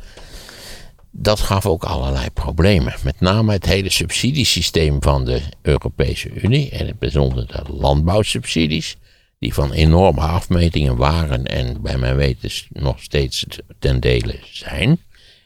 dat 1.11 1.41
gaf 1.41 1.67
ook 1.67 1.85
allerlei 1.85 2.31
problemen. 2.31 2.95
Met 3.03 3.21
name 3.21 3.53
het 3.53 3.67
hele 3.67 3.91
subsidiesysteem 3.91 5.03
van 5.03 5.25
de 5.25 5.41
Europese 5.63 6.31
Unie 6.31 6.71
en 6.71 6.87
het 6.87 6.99
bijzonder 6.99 7.47
de 7.47 7.73
landbouwsubsidies, 7.73 8.97
die 9.39 9.55
van 9.55 9.73
enorme 9.73 10.21
afmetingen 10.21 10.97
waren 10.97 11.47
en 11.47 11.83
bij 11.83 11.99
mijn 11.99 12.17
weten 12.17 12.51
nog 12.69 13.03
steeds 13.03 13.47
ten 13.79 14.01
dele 14.01 14.39
zijn. 14.53 14.99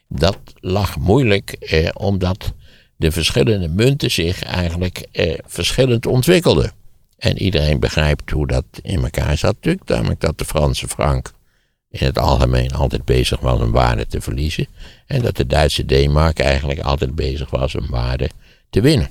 Dat 0.08 0.38
lag 0.60 0.98
moeilijk 0.98 1.50
eh, 1.50 1.88
omdat 1.92 2.52
de 3.04 3.12
verschillende 3.12 3.68
munten 3.68 4.10
zich 4.10 4.42
eigenlijk 4.42 5.06
eh, 5.12 5.38
verschillend 5.46 6.06
ontwikkelden. 6.06 6.72
En 7.18 7.38
iedereen 7.38 7.80
begrijpt 7.80 8.30
hoe 8.30 8.46
dat 8.46 8.64
in 8.82 9.02
elkaar 9.02 9.38
zat 9.38 9.54
natuurlijk, 9.54 9.88
namelijk 9.88 10.20
dat 10.20 10.38
de 10.38 10.44
Franse 10.44 10.88
frank 10.88 11.32
in 11.90 12.06
het 12.06 12.18
algemeen 12.18 12.72
altijd 12.72 13.04
bezig 13.04 13.40
was 13.40 13.60
om 13.60 13.70
waarde 13.70 14.06
te 14.06 14.20
verliezen. 14.20 14.66
En 15.06 15.22
dat 15.22 15.36
de 15.36 15.46
Duitse 15.46 15.84
D-mark 15.84 16.38
eigenlijk 16.38 16.80
altijd 16.80 17.14
bezig 17.14 17.50
was 17.50 17.74
om 17.74 17.86
waarde 17.90 18.30
te 18.70 18.80
winnen. 18.80 19.08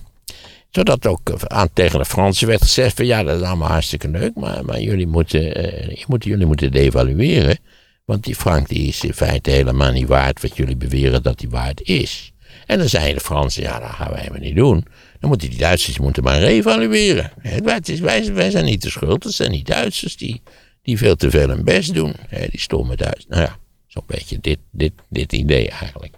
Zodat 0.70 1.08
ook 1.08 1.48
aan, 1.48 1.70
tegen 1.74 2.00
de 2.00 2.06
Fransen 2.06 2.48
werd 2.48 2.62
gezegd 2.62 2.96
van 2.96 3.06
ja, 3.06 3.24
dat 3.24 3.40
is 3.40 3.48
allemaal 3.48 3.70
hartstikke 3.70 4.10
leuk, 4.10 4.36
maar, 4.36 4.66
maar 4.66 4.82
jullie, 4.82 5.08
moeten, 5.08 5.66
uh, 5.66 6.06
moeten, 6.08 6.30
jullie 6.30 6.46
moeten 6.46 6.72
devalueren. 6.72 7.58
Want 8.06 8.24
die 8.24 8.36
frank 8.36 8.68
die 8.68 8.88
is 8.88 9.04
in 9.04 9.14
feite 9.14 9.50
helemaal 9.50 9.92
niet 9.92 10.08
waard 10.08 10.42
wat 10.42 10.58
jullie 10.58 10.76
beweren 10.78 11.24
dat 11.24 11.40
die 11.40 11.50
waard 11.50 11.82
is. 11.82 12.33
En 12.66 12.78
dan 12.78 12.90
zeiden 12.90 13.16
de 13.16 13.24
Fransen, 13.24 13.64
ja, 13.64 13.80
dat 13.80 13.90
gaan 13.90 14.12
wij 14.12 14.20
helemaal 14.20 14.42
niet 14.42 14.56
doen. 14.56 14.86
Dan 15.20 15.30
moeten 15.30 15.50
die 15.50 15.60
Duitsers 15.60 16.00
moeten 16.00 16.24
maar 16.24 16.40
revalueren. 16.40 17.32
Wij, 17.64 18.34
wij 18.34 18.52
zijn 18.52 18.66
niet 18.66 18.82
de 18.82 18.90
schuld, 18.90 19.24
het 19.24 19.34
zijn 19.34 19.52
die 19.52 19.64
Duitsers 19.64 20.18
die, 20.18 20.42
die 20.82 20.98
veel 20.98 21.16
te 21.16 21.30
veel 21.30 21.48
hun 21.48 21.64
best 21.64 21.94
doen. 21.94 22.16
Die 22.50 22.60
stomme 22.60 22.96
Duitsers. 22.96 23.28
Nou 23.28 23.42
ja, 23.42 23.58
zo'n 23.88 24.04
beetje 24.06 24.40
dit, 24.40 24.60
dit, 24.72 24.94
dit 25.10 25.34
idee 25.34 25.70
eigenlijk. 25.70 26.16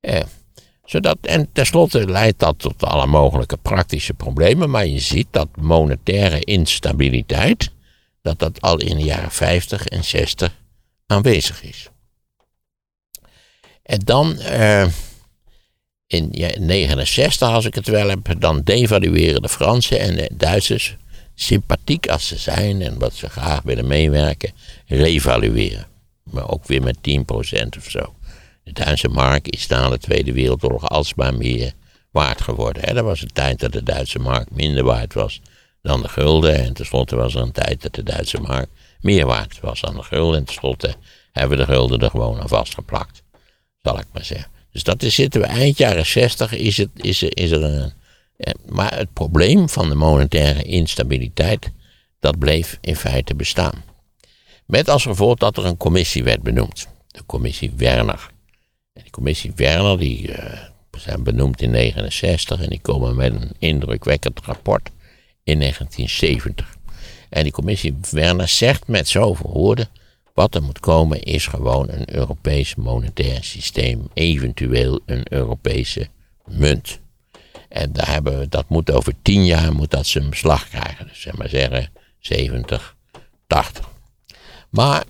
Eh, 0.00 0.20
zodat, 0.84 1.18
en 1.20 1.52
tenslotte 1.52 2.10
leidt 2.10 2.38
dat 2.38 2.58
tot 2.58 2.84
alle 2.84 3.06
mogelijke 3.06 3.56
praktische 3.56 4.14
problemen. 4.14 4.70
Maar 4.70 4.86
je 4.86 4.98
ziet 4.98 5.28
dat 5.30 5.48
monetaire 5.56 6.40
instabiliteit, 6.40 7.70
dat 8.22 8.38
dat 8.38 8.60
al 8.60 8.78
in 8.78 8.96
de 8.96 9.04
jaren 9.04 9.30
50 9.30 9.86
en 9.86 10.04
60 10.04 10.56
aanwezig 11.06 11.62
is. 11.62 11.88
En 13.82 13.98
dan... 13.98 14.38
Eh, 14.38 14.86
in 16.10 16.30
1969, 16.30 17.48
als 17.48 17.64
ik 17.64 17.74
het 17.74 17.88
wel 17.88 18.08
heb, 18.08 18.34
dan 18.38 18.62
devalueren 18.62 19.42
de 19.42 19.48
Fransen 19.48 20.00
en 20.00 20.16
de 20.16 20.30
Duitsers, 20.32 20.96
sympathiek 21.34 22.08
als 22.08 22.26
ze 22.26 22.38
zijn 22.38 22.82
en 22.82 22.98
wat 22.98 23.14
ze 23.14 23.28
graag 23.28 23.62
willen 23.62 23.86
meewerken, 23.86 24.52
revalueren. 24.86 25.86
Maar 26.22 26.48
ook 26.48 26.66
weer 26.66 26.82
met 26.82 26.96
10% 26.96 27.78
of 27.78 27.90
zo. 27.90 28.14
De 28.62 28.72
Duitse 28.72 29.08
mark 29.08 29.48
is 29.48 29.66
na 29.66 29.88
de 29.88 29.98
Tweede 29.98 30.32
Wereldoorlog 30.32 30.88
alsmaar 30.88 31.34
meer 31.34 31.72
waard 32.10 32.40
geworden. 32.40 32.82
Er 32.96 33.02
was 33.02 33.22
een 33.22 33.32
tijd 33.32 33.60
dat 33.60 33.72
de 33.72 33.82
Duitse 33.82 34.18
mark 34.18 34.50
minder 34.50 34.84
waard 34.84 35.14
was 35.14 35.40
dan 35.82 36.02
de 36.02 36.08
gulden. 36.08 36.54
En 36.54 36.72
tenslotte 36.72 37.16
was 37.16 37.34
er 37.34 37.40
een 37.40 37.52
tijd 37.52 37.82
dat 37.82 37.94
de 37.94 38.02
Duitse 38.02 38.40
mark 38.40 38.68
meer 39.00 39.26
waard 39.26 39.60
was 39.60 39.80
dan 39.80 39.94
de 39.94 40.02
gulden. 40.02 40.38
En 40.38 40.44
tenslotte 40.44 40.94
hebben 41.32 41.58
we 41.58 41.64
de 41.64 41.72
gulden 41.72 41.98
er 41.98 42.10
gewoon 42.10 42.40
aan 42.40 42.48
vastgeplakt. 42.48 43.22
Zal 43.82 43.98
ik 43.98 44.06
maar 44.12 44.24
zeggen. 44.24 44.59
Dus 44.72 44.82
dat 44.82 45.02
is, 45.02 45.14
zitten 45.14 45.40
we 45.40 45.46
eind 45.46 45.78
jaren 45.78 46.06
60 46.06 46.52
is, 46.52 46.76
het, 46.76 46.90
is, 46.94 47.22
is 47.22 47.50
er 47.50 47.62
een. 47.62 47.92
Maar 48.68 48.96
het 48.96 49.12
probleem 49.12 49.68
van 49.68 49.88
de 49.88 49.94
monetaire 49.94 50.62
instabiliteit, 50.62 51.70
dat 52.20 52.38
bleef 52.38 52.78
in 52.80 52.96
feite 52.96 53.34
bestaan. 53.34 53.84
Met 54.66 54.88
als 54.88 55.02
gevolg 55.02 55.38
dat 55.38 55.56
er 55.56 55.64
een 55.64 55.76
commissie 55.76 56.24
werd 56.24 56.42
benoemd. 56.42 56.88
De 57.06 57.26
commissie 57.26 57.72
Werner. 57.76 58.30
En 58.92 59.02
die 59.02 59.10
commissie 59.10 59.52
Werner, 59.56 59.98
die 59.98 60.28
uh, 60.28 60.36
zijn 60.98 61.22
benoemd 61.22 61.62
in 61.62 61.72
1969 61.72 62.60
en 62.60 62.68
die 62.68 62.80
komen 62.80 63.16
met 63.16 63.32
een 63.32 63.50
indrukwekkend 63.58 64.40
rapport 64.44 64.90
in 65.44 65.58
1970. 65.58 66.76
En 67.28 67.42
die 67.42 67.52
commissie 67.52 67.96
Werner 68.10 68.48
zegt 68.48 68.86
met 68.86 69.08
zoveel 69.08 69.50
woorden 69.50 69.88
wat 70.34 70.54
er 70.54 70.62
moet 70.62 70.80
komen 70.80 71.22
is 71.22 71.46
gewoon 71.46 71.88
een 71.88 72.14
Europees 72.14 72.74
monetair 72.74 73.44
systeem, 73.44 74.08
eventueel 74.14 75.00
een 75.06 75.32
Europese 75.32 76.08
munt. 76.44 77.00
En 77.68 77.92
daar 77.92 78.08
hebben 78.10 78.38
we, 78.38 78.48
dat 78.48 78.68
moet 78.68 78.90
over 78.90 79.14
tien 79.22 79.44
jaar 79.44 79.72
moet 79.72 79.90
dat 79.90 80.06
zijn 80.06 80.30
beslag 80.30 80.68
krijgen. 80.68 81.06
Dus 81.06 81.20
zeg 81.20 81.36
maar 81.36 81.48
zeggen 81.48 81.90
70, 82.18 82.96
80. 83.46 83.88
Maar 84.70 85.04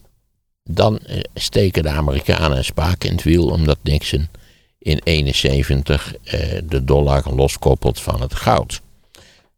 dan 0.64 0.98
eh, 0.98 1.20
steken 1.35 1.83
de 1.83 1.88
Amerikanen 1.88 2.56
een 2.56 2.64
spaak 2.64 3.04
in 3.04 3.12
het 3.12 3.22
wiel 3.22 3.48
omdat 3.48 3.78
Nixon 3.83 4.28
in 4.78 5.00
71 5.04 6.14
eh, 6.22 6.59
de 6.64 6.85
dollar 6.85 7.35
loskoppelt 7.35 8.00
van 8.00 8.20
het 8.20 8.35
goud. 8.35 8.80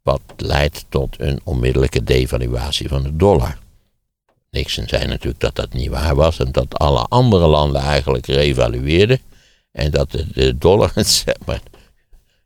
Wat 0.02 0.20
leidt 0.36 0.84
tot 0.88 1.20
een 1.20 1.40
onmiddellijke 1.44 2.04
devaluatie 2.04 2.88
van 2.88 3.02
de 3.02 3.16
dollar. 3.16 3.58
Nixon 4.52 4.88
zei 4.88 5.06
natuurlijk 5.06 5.40
dat 5.40 5.54
dat 5.54 5.72
niet 5.72 5.88
waar 5.88 6.14
was 6.14 6.38
en 6.38 6.52
dat 6.52 6.78
alle 6.78 7.06
andere 7.08 7.46
landen 7.46 7.80
eigenlijk 7.82 8.26
revalueerden. 8.26 9.20
En 9.70 9.90
dat 9.90 10.10
de, 10.10 10.58
dollar, 10.58 10.92
maar 11.46 11.60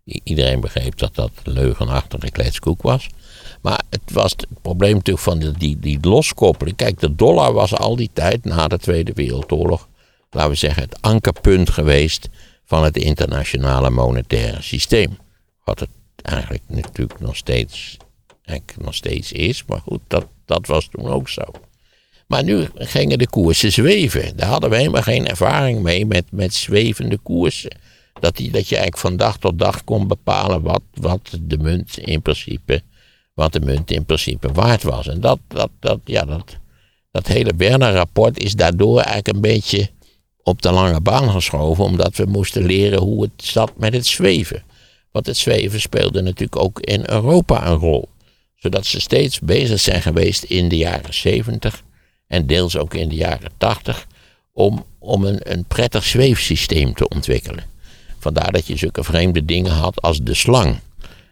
iedereen 0.04 0.60
begreep 0.60 0.98
dat 0.98 1.14
dat 1.14 1.30
leugenachtige 1.44 2.30
kletskoek 2.30 2.82
was. 2.82 3.08
Maar 3.62 3.82
het 3.90 4.12
was 4.12 4.30
het 4.30 4.46
probleem 4.62 4.94
natuurlijk 4.94 5.24
van 5.24 5.54
die, 5.58 5.78
die, 5.78 5.98
loskoppeling. 6.00 6.76
Kijk, 6.76 7.00
de 7.00 7.14
dollar 7.14 7.52
was 7.52 7.74
al 7.74 7.96
die 7.96 8.10
tijd 8.12 8.44
na 8.44 8.68
de 8.68 8.78
Tweede 8.78 9.12
Wereldoorlog, 9.12 9.88
laten 10.30 10.50
we 10.50 10.56
zeggen, 10.56 10.82
het 10.82 11.02
ankerpunt 11.02 11.70
geweest 11.70 12.28
van 12.64 12.84
het 12.84 12.96
internationale 12.96 13.90
monetaire 13.90 14.62
systeem. 14.62 15.18
Wat 15.64 15.80
het 15.80 15.90
eigenlijk 16.22 16.62
natuurlijk 16.66 17.20
nog 17.20 17.36
steeds, 17.36 17.96
nog 18.78 18.94
steeds 18.94 19.32
is, 19.32 19.64
maar 19.64 19.80
goed, 19.80 20.00
dat, 20.06 20.26
dat 20.44 20.66
was 20.66 20.88
toen 20.90 21.08
ook 21.08 21.28
zo. 21.28 21.42
Maar 22.26 22.44
nu 22.44 22.68
gingen 22.74 23.18
de 23.18 23.28
koersen 23.28 23.72
zweven. 23.72 24.36
Daar 24.36 24.48
hadden 24.48 24.70
we 24.70 24.76
helemaal 24.76 25.02
geen 25.02 25.26
ervaring 25.26 25.82
mee 25.82 26.06
met, 26.06 26.24
met 26.30 26.54
zwevende 26.54 27.18
koersen. 27.18 27.76
Dat, 28.20 28.36
die, 28.36 28.50
dat 28.50 28.68
je 28.68 28.76
eigenlijk 28.76 29.06
van 29.06 29.16
dag 29.16 29.38
tot 29.38 29.58
dag 29.58 29.84
kon 29.84 30.08
bepalen 30.08 30.62
wat, 30.62 30.82
wat 30.94 31.38
de 31.40 31.58
munt 31.58 31.98
in 31.98 32.22
principe 32.22 32.82
wat 33.36 33.52
de 33.52 33.60
munt 33.60 33.90
in 33.90 34.04
principe 34.04 34.52
waard 34.52 34.82
was. 34.82 35.08
En 35.08 35.20
dat, 35.20 35.38
dat, 35.48 35.70
dat, 35.80 36.00
ja, 36.04 36.24
dat, 36.24 36.56
dat 37.10 37.26
hele 37.26 37.52
Werner-rapport 37.56 38.42
is 38.42 38.54
daardoor 38.54 38.96
eigenlijk 38.96 39.28
een 39.28 39.40
beetje 39.40 39.90
op 40.42 40.62
de 40.62 40.72
lange 40.72 41.00
baan 41.00 41.30
geschoven, 41.30 41.84
omdat 41.84 42.16
we 42.16 42.24
moesten 42.24 42.66
leren 42.66 42.98
hoe 42.98 43.22
het 43.22 43.32
zat 43.36 43.72
met 43.78 43.92
het 43.92 44.06
zweven. 44.06 44.62
Want 45.10 45.26
het 45.26 45.36
zweven 45.36 45.80
speelde 45.80 46.22
natuurlijk 46.22 46.62
ook 46.62 46.80
in 46.80 47.02
Europa 47.06 47.66
een 47.66 47.78
rol. 47.78 48.08
Zodat 48.54 48.86
ze 48.86 49.00
steeds 49.00 49.40
bezig 49.40 49.80
zijn 49.80 50.02
geweest 50.02 50.42
in 50.42 50.68
de 50.68 50.76
jaren 50.76 51.14
70 51.14 51.82
en 52.26 52.46
deels 52.46 52.76
ook 52.76 52.94
in 52.94 53.08
de 53.08 53.14
jaren 53.14 53.50
80 53.56 54.06
om, 54.52 54.84
om 54.98 55.24
een, 55.24 55.52
een 55.52 55.64
prettig 55.64 56.04
zweefsysteem 56.04 56.94
te 56.94 57.08
ontwikkelen. 57.08 57.64
Vandaar 58.18 58.52
dat 58.52 58.66
je 58.66 58.76
zulke 58.76 59.04
vreemde 59.04 59.44
dingen 59.44 59.72
had 59.72 60.02
als 60.02 60.18
de 60.22 60.34
slang. 60.34 60.78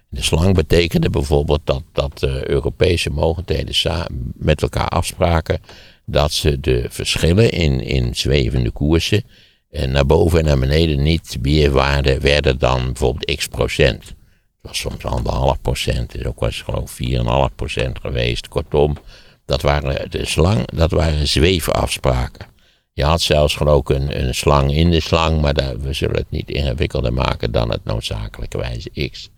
De 0.08 0.22
slang 0.22 0.54
betekende 0.54 1.10
bijvoorbeeld 1.10 1.60
dat, 1.64 1.82
dat 1.92 2.18
de 2.18 2.50
Europese 2.50 3.10
mogendheden 3.10 4.06
met 4.34 4.62
elkaar 4.62 4.88
afspraken 4.88 5.60
dat 6.04 6.32
ze 6.32 6.60
de 6.60 6.86
verschillen 6.88 7.50
in, 7.50 7.80
in 7.80 8.16
zwevende 8.16 8.70
koersen 8.70 9.24
eh, 9.70 9.88
naar 9.88 10.06
boven 10.06 10.38
en 10.38 10.44
naar 10.44 10.58
beneden 10.58 11.02
niet 11.02 11.36
meer 11.40 11.70
waarde 11.70 12.20
werden 12.20 12.58
dan 12.58 12.84
bijvoorbeeld 12.84 13.36
x 13.36 13.48
procent. 13.48 14.04
Het 14.04 14.14
was 14.60 14.78
soms 14.78 15.04
anderhalf 15.04 15.60
procent, 15.60 16.12
het 16.12 16.20
is 16.20 16.26
ook 16.26 16.40
wel 16.40 16.48
eens 16.48 16.62
gewoon 16.62 17.48
4,5 17.50 17.54
procent 17.54 17.98
geweest. 18.00 18.48
Kortom, 18.48 18.96
dat 19.44 19.62
waren 19.62 20.10
de 20.10 20.26
slang, 20.26 20.66
dat 20.66 20.90
waren 20.90 21.28
zweefafspraken. 21.28 22.46
Je 22.92 23.04
had 23.04 23.20
zelfs 23.20 23.56
geloof 23.56 23.80
ik 23.80 23.88
een, 23.88 24.24
een 24.24 24.34
slang 24.34 24.72
in 24.74 24.90
de 24.90 25.00
slang, 25.00 25.40
maar 25.40 25.54
daar, 25.54 25.80
we 25.80 25.92
zullen 25.92 26.16
het 26.16 26.30
niet 26.30 26.50
ingewikkelder 26.50 27.12
maken 27.12 27.52
dan 27.52 27.70
het 27.70 27.84
noodzakelijkerwijze 27.84 29.08
x. 29.10 29.30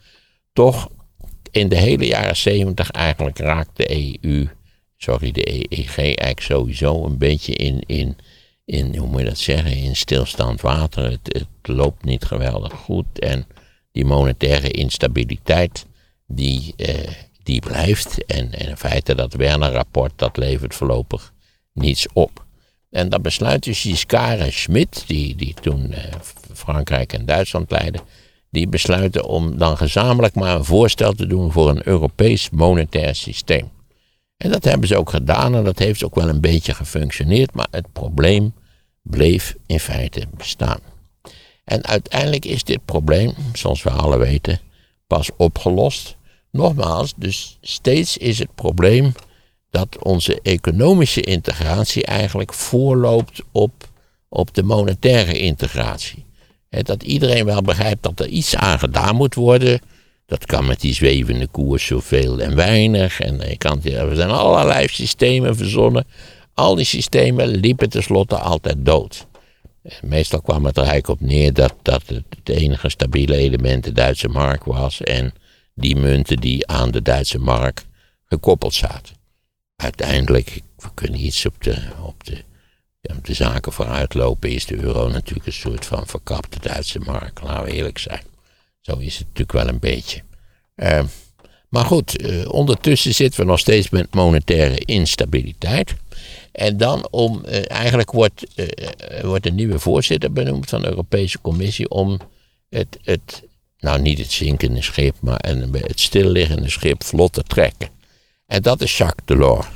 Toch, 0.52 0.88
in 1.50 1.68
de 1.68 1.76
hele 1.76 2.06
jaren 2.06 2.36
70 2.36 2.90
eigenlijk 2.90 3.38
raakt 3.38 3.76
de 3.76 4.18
EU, 4.22 4.48
sorry, 4.96 5.30
de 5.30 5.50
EEG 5.50 5.96
eigenlijk 5.96 6.40
sowieso 6.40 7.04
een 7.04 7.18
beetje 7.18 7.52
in, 7.52 7.82
in, 7.86 8.16
in 8.64 8.96
hoe 8.96 9.08
moet 9.08 9.20
je 9.20 9.26
dat 9.26 9.38
zeggen, 9.38 9.76
in 9.76 9.96
stilstand 9.96 10.60
water. 10.60 11.10
Het, 11.10 11.20
het 11.32 11.76
loopt 11.76 12.04
niet 12.04 12.24
geweldig 12.24 12.72
goed 12.72 13.18
en 13.18 13.46
die 13.92 14.04
monetaire 14.04 14.70
instabiliteit, 14.70 15.86
die, 16.26 16.74
eh, 16.76 17.12
die 17.46 17.60
blijft. 17.60 18.24
En, 18.24 18.52
en 18.52 18.68
in 18.68 18.76
feite 18.76 19.14
dat 19.14 19.34
Werner-rapport, 19.34 20.12
dat 20.16 20.36
levert 20.36 20.74
voorlopig 20.74 21.32
niets 21.72 22.06
op. 22.12 22.44
En 22.90 23.08
dan 23.08 23.22
besluiten 23.22 23.74
Giscard 23.74 24.38
en 24.38 24.52
Schmidt, 24.52 25.04
die, 25.06 25.36
die 25.36 25.54
toen 25.54 25.92
eh, 25.92 26.02
Frankrijk 26.54 27.12
en 27.12 27.26
Duitsland 27.26 27.70
leidden, 27.70 28.00
die 28.50 28.68
besluiten 28.68 29.24
om 29.24 29.58
dan 29.58 29.76
gezamenlijk 29.76 30.34
maar 30.34 30.54
een 30.54 30.64
voorstel 30.64 31.12
te 31.12 31.26
doen 31.26 31.52
voor 31.52 31.68
een 31.68 31.88
Europees 31.88 32.50
monetair 32.50 33.14
systeem. 33.14 33.70
En 34.36 34.50
dat 34.50 34.64
hebben 34.64 34.88
ze 34.88 34.96
ook 34.96 35.10
gedaan 35.10 35.54
en 35.54 35.64
dat 35.64 35.78
heeft 35.78 36.04
ook 36.04 36.14
wel 36.14 36.28
een 36.28 36.40
beetje 36.40 36.74
gefunctioneerd, 36.74 37.54
maar 37.54 37.68
het 37.70 37.92
probleem 37.92 38.54
bleef 39.02 39.56
in 39.66 39.80
feite 39.80 40.26
bestaan. 40.36 40.80
En 41.64 41.84
uiteindelijk 41.84 42.44
is 42.44 42.64
dit 42.64 42.84
probleem, 42.84 43.34
zoals 43.52 43.82
we 43.82 43.90
alle 43.90 44.18
weten, 44.18 44.60
pas 45.06 45.30
opgelost. 45.36 46.16
Nogmaals, 46.56 47.12
dus 47.16 47.58
steeds 47.60 48.16
is 48.16 48.38
het 48.38 48.54
probleem 48.54 49.12
dat 49.70 50.02
onze 50.02 50.40
economische 50.42 51.20
integratie 51.20 52.04
eigenlijk 52.04 52.52
voorloopt 52.52 53.42
op, 53.52 53.88
op 54.28 54.54
de 54.54 54.62
monetaire 54.62 55.38
integratie 55.38 56.26
dat 56.84 57.02
iedereen 57.02 57.44
wel 57.44 57.62
begrijpt 57.62 58.02
dat 58.02 58.20
er 58.20 58.26
iets 58.26 58.56
aan 58.56 58.78
gedaan 58.78 59.16
moet 59.16 59.34
worden. 59.34 59.80
Dat 60.26 60.46
kan 60.46 60.66
met 60.66 60.80
die 60.80 60.94
zwevende 60.94 61.46
koers 61.46 61.86
zoveel 61.86 62.40
en 62.40 62.56
weinig. 62.56 63.20
En 63.20 63.48
je 63.48 63.56
kan, 63.56 63.82
er 63.84 64.16
zijn 64.16 64.30
allerlei 64.30 64.88
systemen 64.88 65.56
verzonnen. 65.56 66.06
Al 66.54 66.74
die 66.74 66.84
systemen 66.84 67.48
liepen 67.48 67.88
tenslotte 67.88 68.36
altijd 68.36 68.76
dood. 68.78 69.26
Meestal 70.02 70.40
kwam 70.40 70.64
het 70.64 70.76
er 70.76 70.82
eigenlijk 70.82 71.20
op 71.20 71.28
neer 71.28 71.52
dat, 71.52 71.74
dat 71.82 72.02
het, 72.06 72.48
enige 72.48 72.88
stabiele 72.88 73.36
element 73.36 73.84
de 73.84 73.92
Duitse 73.92 74.28
mark 74.28 74.64
was. 74.64 75.00
En 75.00 75.32
die 75.76 75.96
munten 75.96 76.36
die 76.36 76.66
aan 76.66 76.90
de 76.90 77.02
Duitse 77.02 77.38
mark 77.38 77.84
gekoppeld 78.24 78.74
zaten. 78.74 79.16
Uiteindelijk, 79.76 80.60
we 80.76 80.88
kunnen 80.94 81.20
iets 81.20 81.46
op 81.46 81.62
de, 81.62 81.82
op 82.02 82.24
de 82.24 82.44
de 83.22 83.34
zaken 83.34 83.72
vooruitlopen, 83.72 84.50
is 84.50 84.66
de 84.66 84.76
euro 84.76 85.08
natuurlijk 85.08 85.46
een 85.46 85.52
soort 85.52 85.84
van 85.84 86.06
verkapte 86.06 86.58
Duitse 86.60 86.98
markt. 86.98 87.42
Laten 87.42 87.64
we 87.64 87.72
eerlijk 87.72 87.98
zijn. 87.98 88.22
Zo 88.80 88.96
is 88.96 89.18
het 89.18 89.26
natuurlijk 89.26 89.52
wel 89.52 89.68
een 89.68 89.78
beetje. 89.78 90.22
Uh, 90.76 91.02
maar 91.68 91.84
goed, 91.84 92.22
uh, 92.22 92.48
ondertussen 92.48 93.14
zitten 93.14 93.40
we 93.40 93.46
nog 93.46 93.58
steeds 93.58 93.90
met 93.90 94.14
monetaire 94.14 94.78
instabiliteit. 94.78 95.94
En 96.52 96.76
dan 96.76 97.08
om, 97.10 97.42
uh, 97.46 97.70
eigenlijk 97.70 98.12
wordt, 98.12 98.46
wordt 99.22 99.46
een 99.46 99.54
nieuwe 99.54 99.78
voorzitter 99.78 100.32
benoemd 100.32 100.68
van 100.68 100.82
de 100.82 100.88
Europese 100.88 101.40
Commissie 101.40 101.88
om 101.88 102.18
het, 102.68 102.98
het 103.02 103.42
nou 103.78 104.00
niet 104.00 104.18
het 104.18 104.32
zinkende 104.32 104.82
schip, 104.82 105.16
maar 105.20 105.44
het 105.72 106.00
stilliggende 106.00 106.70
schip 106.70 107.04
vlot 107.04 107.32
te 107.32 107.42
trekken. 107.42 107.88
En 108.46 108.62
dat 108.62 108.80
is 108.80 108.96
Jacques 108.96 109.26
Delors. 109.26 109.66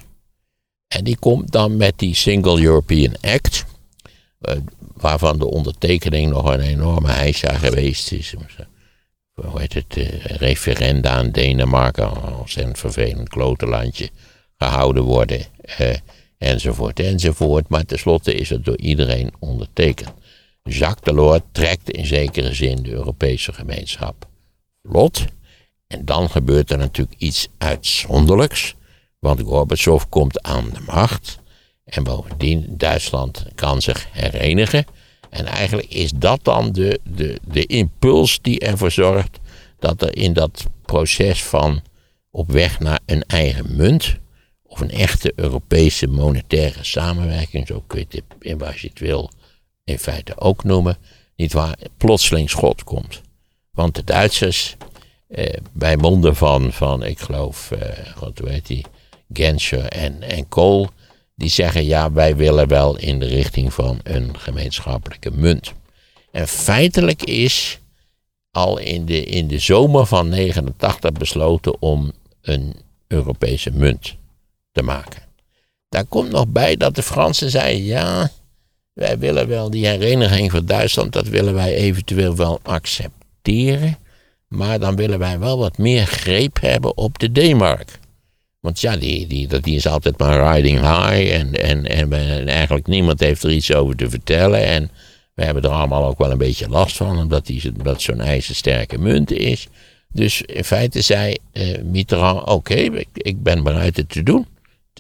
En 0.89 1.05
die 1.05 1.17
komt 1.17 1.53
dan 1.53 1.77
met 1.77 1.99
die 1.99 2.15
Single 2.15 2.63
European 2.63 3.17
Act, 3.21 3.65
eh, 4.41 4.57
waarvan 4.95 5.39
de 5.39 5.47
ondertekening 5.47 6.31
nog 6.31 6.45
een 6.45 6.61
enorme 6.61 7.11
heisa 7.11 7.53
geweest 7.53 8.13
is. 8.13 8.35
Hoe 9.35 9.61
heet 9.61 9.75
het? 9.75 9.97
Uh, 9.97 10.25
referenda 10.25 11.11
aan 11.11 11.31
Denemarken, 11.31 12.11
een 12.55 12.77
vervelend 12.77 13.29
klotenlandje, 13.29 14.11
gehouden 14.59 15.03
worden. 15.03 15.41
Uh, 15.81 15.95
enzovoort, 16.39 17.01
enzovoort. 17.01 17.69
Maar 17.69 17.85
tenslotte 17.85 18.35
is 18.35 18.51
het 18.51 18.65
door 18.65 18.79
iedereen 18.79 19.33
ondertekend. 19.39 20.13
Jacques 20.63 21.05
Delors 21.05 21.41
trekt 21.53 21.91
in 21.91 22.07
zekere 22.07 22.55
zin 22.55 22.83
de 22.83 22.91
Europese 22.91 23.53
gemeenschap 23.53 24.29
lot. 24.83 25.25
En 25.87 26.05
dan 26.05 26.31
gebeurt 26.31 26.71
er 26.71 26.79
natuurlijk 26.79 27.21
iets 27.21 27.49
uitzonderlijks. 27.59 28.75
Want 29.19 29.41
Gorbachev 29.41 30.05
komt 30.09 30.43
aan 30.43 30.71
de 30.73 30.81
macht. 30.87 31.39
En 31.85 32.05
bovendien, 32.05 32.65
Duitsland 32.69 33.45
kan 33.55 33.83
zich 33.83 34.07
herenigen. 34.13 34.85
En 35.31 35.47
eigenlijk 35.47 35.89
is 35.89 36.11
dat 36.11 36.45
dan 36.45 36.73
de, 36.73 37.01
de, 37.05 37.39
de 37.47 37.67
impuls 37.67 38.39
die 38.43 38.61
ervoor 38.61 38.91
zorgt 38.91 39.39
dat 39.79 40.03
er 40.03 40.17
in 40.17 40.33
dat 40.33 40.65
proces 40.85 41.43
van 41.43 41.83
op 42.31 42.51
weg 42.51 42.81
naar 42.81 43.01
een 43.07 43.23
eigen 43.23 43.77
munt, 43.77 44.17
of 44.63 44.81
een 44.81 44.91
echte 44.91 45.33
Europese 45.37 46.07
monetaire 46.07 46.85
samenwerking, 46.85 47.67
zo 47.67 47.85
kun 47.87 47.99
je 47.99 48.07
het 48.09 48.25
in 48.41 48.63
als 48.63 48.81
je 48.81 48.89
het 48.89 48.99
wil 48.99 49.31
in 49.91 49.99
feite 49.99 50.39
ook 50.39 50.65
noemen, 50.65 50.99
niet 51.37 51.53
waar, 51.53 51.77
plotseling 51.97 52.51
schot 52.51 52.85
komt. 52.85 53.21
Want 53.71 53.95
de 53.95 54.05
Duitsers, 54.05 54.77
eh, 55.29 55.57
bij 55.73 55.97
monden 55.97 56.37
van, 56.37 56.73
van 56.73 57.05
ik 57.05 57.19
geloof, 57.19 57.71
eh, 57.71 58.29
weet 58.35 58.69
hij, 58.69 58.85
Genscher 59.33 59.85
en, 59.85 60.23
en 60.23 60.49
Kool, 60.49 60.89
die 61.35 61.49
zeggen 61.49 61.85
ja, 61.85 62.13
wij 62.13 62.37
willen 62.37 62.69
wel 62.69 62.97
in 62.97 63.19
de 63.19 63.27
richting 63.27 63.73
van 63.73 64.01
een 64.03 64.39
gemeenschappelijke 64.39 65.31
munt. 65.31 65.73
En 66.31 66.49
feitelijk 66.49 67.23
is 67.23 67.79
al 68.51 68.79
in 68.79 69.07
de, 69.07 69.25
in 69.25 69.49
de 69.49 69.59
zomer 69.59 70.07
van 70.07 70.29
89 70.29 71.13
besloten 71.13 71.83
om 71.83 72.13
een 72.43 72.75
Europese 73.07 73.71
munt 73.71 74.17
te 74.73 74.83
maken. 74.83 75.23
Daar 75.89 76.05
komt 76.05 76.31
nog 76.31 76.49
bij 76.49 76.77
dat 76.77 76.95
de 76.95 77.03
Fransen 77.03 77.51
zeiden 77.51 77.85
ja, 77.85 78.31
wij 79.01 79.19
willen 79.19 79.49
wel 79.49 79.71
die 79.71 79.87
hereniging 79.87 80.51
van 80.51 80.67
Duitsland, 80.67 81.13
dat 81.13 81.29
willen 81.29 81.55
wij 81.55 81.75
eventueel 81.75 82.37
wel 82.37 82.61
accepteren. 82.63 83.99
Maar 84.49 84.79
dan 84.79 84.97
willen 84.97 85.19
wij 85.19 85.39
wel 85.39 85.59
wat 85.59 85.79
meer 85.79 86.07
greep 86.07 86.61
hebben 86.61 86.97
op 86.97 87.19
de 87.19 87.33
D-mark. 87.33 87.99
Want 88.61 88.81
ja, 88.81 88.97
die, 88.97 89.27
die, 89.27 89.61
die 89.61 89.77
is 89.77 89.87
altijd 89.87 90.19
maar 90.19 90.55
riding 90.55 90.79
high 90.79 91.35
en, 91.35 91.63
en, 91.63 91.87
en, 91.87 92.13
en 92.13 92.49
eigenlijk 92.49 92.87
niemand 92.87 93.21
heeft 93.21 93.43
er 93.43 93.51
iets 93.51 93.75
over 93.75 93.97
te 93.97 94.11
vertellen. 94.11 94.65
En 94.65 94.91
we 95.35 95.45
hebben 95.45 95.63
er 95.63 95.71
allemaal 95.71 96.07
ook 96.07 96.19
wel 96.19 96.31
een 96.31 96.39
beetje 96.39 96.69
last 96.69 96.97
van, 96.97 97.19
omdat, 97.19 97.47
die, 97.47 97.73
omdat 97.79 98.03
zo'n 98.03 98.21
ijzersterke 98.21 98.99
munt 98.99 99.31
is. 99.33 99.69
Dus 100.13 100.43
in 100.43 100.65
feite 100.65 101.01
zei 101.01 101.37
uh, 101.53 101.83
Mitterrand, 101.83 102.49
oké, 102.49 102.89
ik, 103.13 103.43
ben 103.43 103.63
bereid 103.63 103.97
het 103.97 104.09
te 104.09 104.23
doen. 104.23 104.47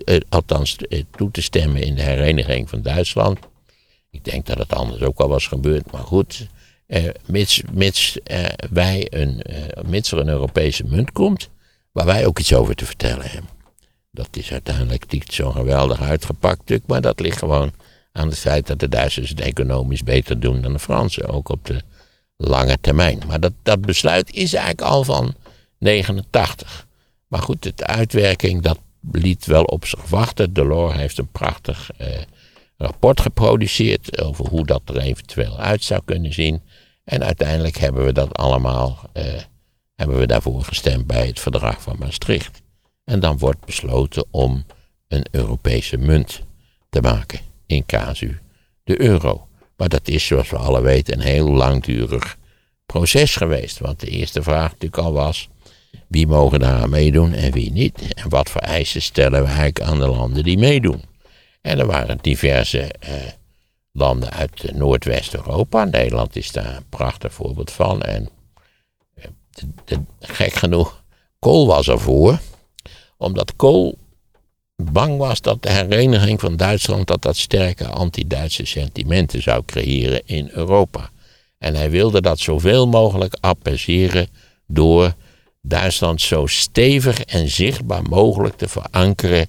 Uh, 0.04 0.16
althans, 0.28 0.76
uh, 0.88 1.02
toe 1.16 1.30
te 1.30 1.42
stemmen 1.42 1.82
in 1.82 1.94
de 1.94 2.02
hereniging 2.02 2.68
van 2.68 2.82
Duitsland. 2.82 3.38
Ik 4.10 4.24
denk 4.24 4.46
dat 4.46 4.58
het 4.58 4.72
anders 4.72 5.02
ook 5.02 5.18
al 5.18 5.28
was 5.28 5.46
gebeurd, 5.46 5.90
maar 5.90 6.02
goed. 6.02 6.48
mits, 7.26 7.62
mits, 7.72 8.18
wij 8.70 9.06
een, 9.10 9.42
mits 9.86 10.12
er 10.12 10.18
een 10.18 10.28
Europese 10.28 10.84
munt 10.84 11.12
komt, 11.12 11.48
waar 11.92 12.06
wij 12.06 12.26
ook 12.26 12.38
iets 12.38 12.54
over 12.54 12.74
te 12.74 12.86
vertellen 12.86 13.30
hebben. 13.30 13.50
Dat 14.10 14.28
is 14.36 14.52
uiteindelijk 14.52 15.12
niet 15.12 15.32
zo'n 15.32 15.52
geweldig 15.52 16.00
uitgepakt 16.00 16.60
stuk, 16.62 16.82
maar 16.86 17.00
dat 17.00 17.20
ligt 17.20 17.38
gewoon 17.38 17.72
aan 18.12 18.28
het 18.28 18.38
feit 18.38 18.66
dat 18.66 18.78
de 18.78 18.88
Duitsers 18.88 19.28
het 19.28 19.40
economisch 19.40 20.02
beter 20.02 20.40
doen 20.40 20.60
dan 20.60 20.72
de 20.72 20.78
Fransen, 20.78 21.28
ook 21.28 21.48
op 21.48 21.66
de 21.66 21.82
lange 22.36 22.78
termijn. 22.80 23.22
Maar 23.26 23.40
dat, 23.40 23.52
dat 23.62 23.80
besluit 23.80 24.34
is 24.34 24.52
eigenlijk 24.52 24.80
al 24.80 25.04
van 25.04 25.34
89. 25.78 26.86
Maar 27.26 27.42
goed, 27.42 27.62
de 27.62 27.86
uitwerking, 27.86 28.62
dat 28.62 28.78
liet 29.12 29.46
wel 29.46 29.64
op 29.64 29.86
zich 29.86 30.08
wachten. 30.08 30.52
Delors 30.52 30.96
heeft 30.96 31.18
een 31.18 31.30
prachtig 31.30 31.90
eh, 31.96 32.06
rapport 32.80 33.20
geproduceerd 33.20 34.22
over 34.22 34.48
hoe 34.48 34.66
dat 34.66 34.82
er 34.84 34.98
eventueel 34.98 35.58
uit 35.58 35.84
zou 35.84 36.02
kunnen 36.04 36.32
zien. 36.32 36.62
En 37.04 37.24
uiteindelijk 37.24 37.76
hebben 37.76 38.04
we 38.04 38.12
dat 38.12 38.36
allemaal, 38.36 38.98
eh, 39.12 39.24
hebben 39.94 40.18
we 40.18 40.26
daarvoor 40.26 40.64
gestemd 40.64 41.06
bij 41.06 41.26
het 41.26 41.40
verdrag 41.40 41.82
van 41.82 41.96
Maastricht. 41.98 42.62
En 43.04 43.20
dan 43.20 43.38
wordt 43.38 43.64
besloten 43.64 44.24
om 44.30 44.64
een 45.08 45.26
Europese 45.30 45.96
munt 45.96 46.40
te 46.88 47.00
maken 47.00 47.40
in 47.66 47.86
casu 47.86 48.38
de 48.84 49.00
euro. 49.00 49.48
Maar 49.76 49.88
dat 49.88 50.08
is, 50.08 50.26
zoals 50.26 50.50
we 50.50 50.56
alle 50.56 50.82
weten, 50.82 51.14
een 51.14 51.26
heel 51.26 51.50
langdurig 51.50 52.38
proces 52.86 53.36
geweest. 53.36 53.78
Want 53.78 54.00
de 54.00 54.06
eerste 54.06 54.42
vraag 54.42 54.70
natuurlijk 54.70 55.02
al 55.02 55.12
was: 55.12 55.48
wie 56.06 56.26
mogen 56.26 56.60
daar 56.60 56.82
aan 56.82 56.90
meedoen 56.90 57.32
en 57.32 57.52
wie 57.52 57.72
niet? 57.72 58.14
En 58.14 58.28
wat 58.28 58.50
voor 58.50 58.60
eisen 58.60 59.02
stellen 59.02 59.40
we 59.40 59.46
eigenlijk 59.46 59.80
aan 59.80 59.98
de 59.98 60.08
landen 60.08 60.44
die 60.44 60.58
meedoen? 60.58 61.09
En 61.60 61.78
er 61.78 61.86
waren 61.86 62.18
diverse 62.20 62.80
eh, 62.80 63.12
landen 63.92 64.30
uit 64.30 64.72
Noordwest-Europa. 64.74 65.84
Nederland 65.84 66.36
is 66.36 66.52
daar 66.52 66.76
een 66.76 66.88
prachtig 66.88 67.32
voorbeeld 67.32 67.70
van. 67.70 68.02
En 68.02 68.28
eh, 69.14 69.98
gek 70.20 70.52
genoeg, 70.52 71.02
Kool 71.38 71.66
was 71.66 71.88
ervoor, 71.88 72.38
omdat 73.16 73.56
Kool 73.56 73.98
bang 74.76 75.18
was 75.18 75.40
dat 75.40 75.62
de 75.62 75.70
hereniging 75.70 76.40
van 76.40 76.56
Duitsland 76.56 77.06
dat 77.06 77.22
dat 77.22 77.36
sterke 77.36 77.86
anti-Duitse 77.86 78.64
sentimenten 78.64 79.42
zou 79.42 79.64
creëren 79.64 80.22
in 80.24 80.50
Europa. 80.52 81.10
En 81.58 81.74
hij 81.74 81.90
wilde 81.90 82.20
dat 82.20 82.38
zoveel 82.38 82.86
mogelijk 82.86 83.36
appeaseren 83.40 84.28
door 84.66 85.14
Duitsland 85.62 86.20
zo 86.20 86.46
stevig 86.46 87.24
en 87.24 87.48
zichtbaar 87.48 88.02
mogelijk 88.02 88.56
te 88.56 88.68
verankeren 88.68 89.48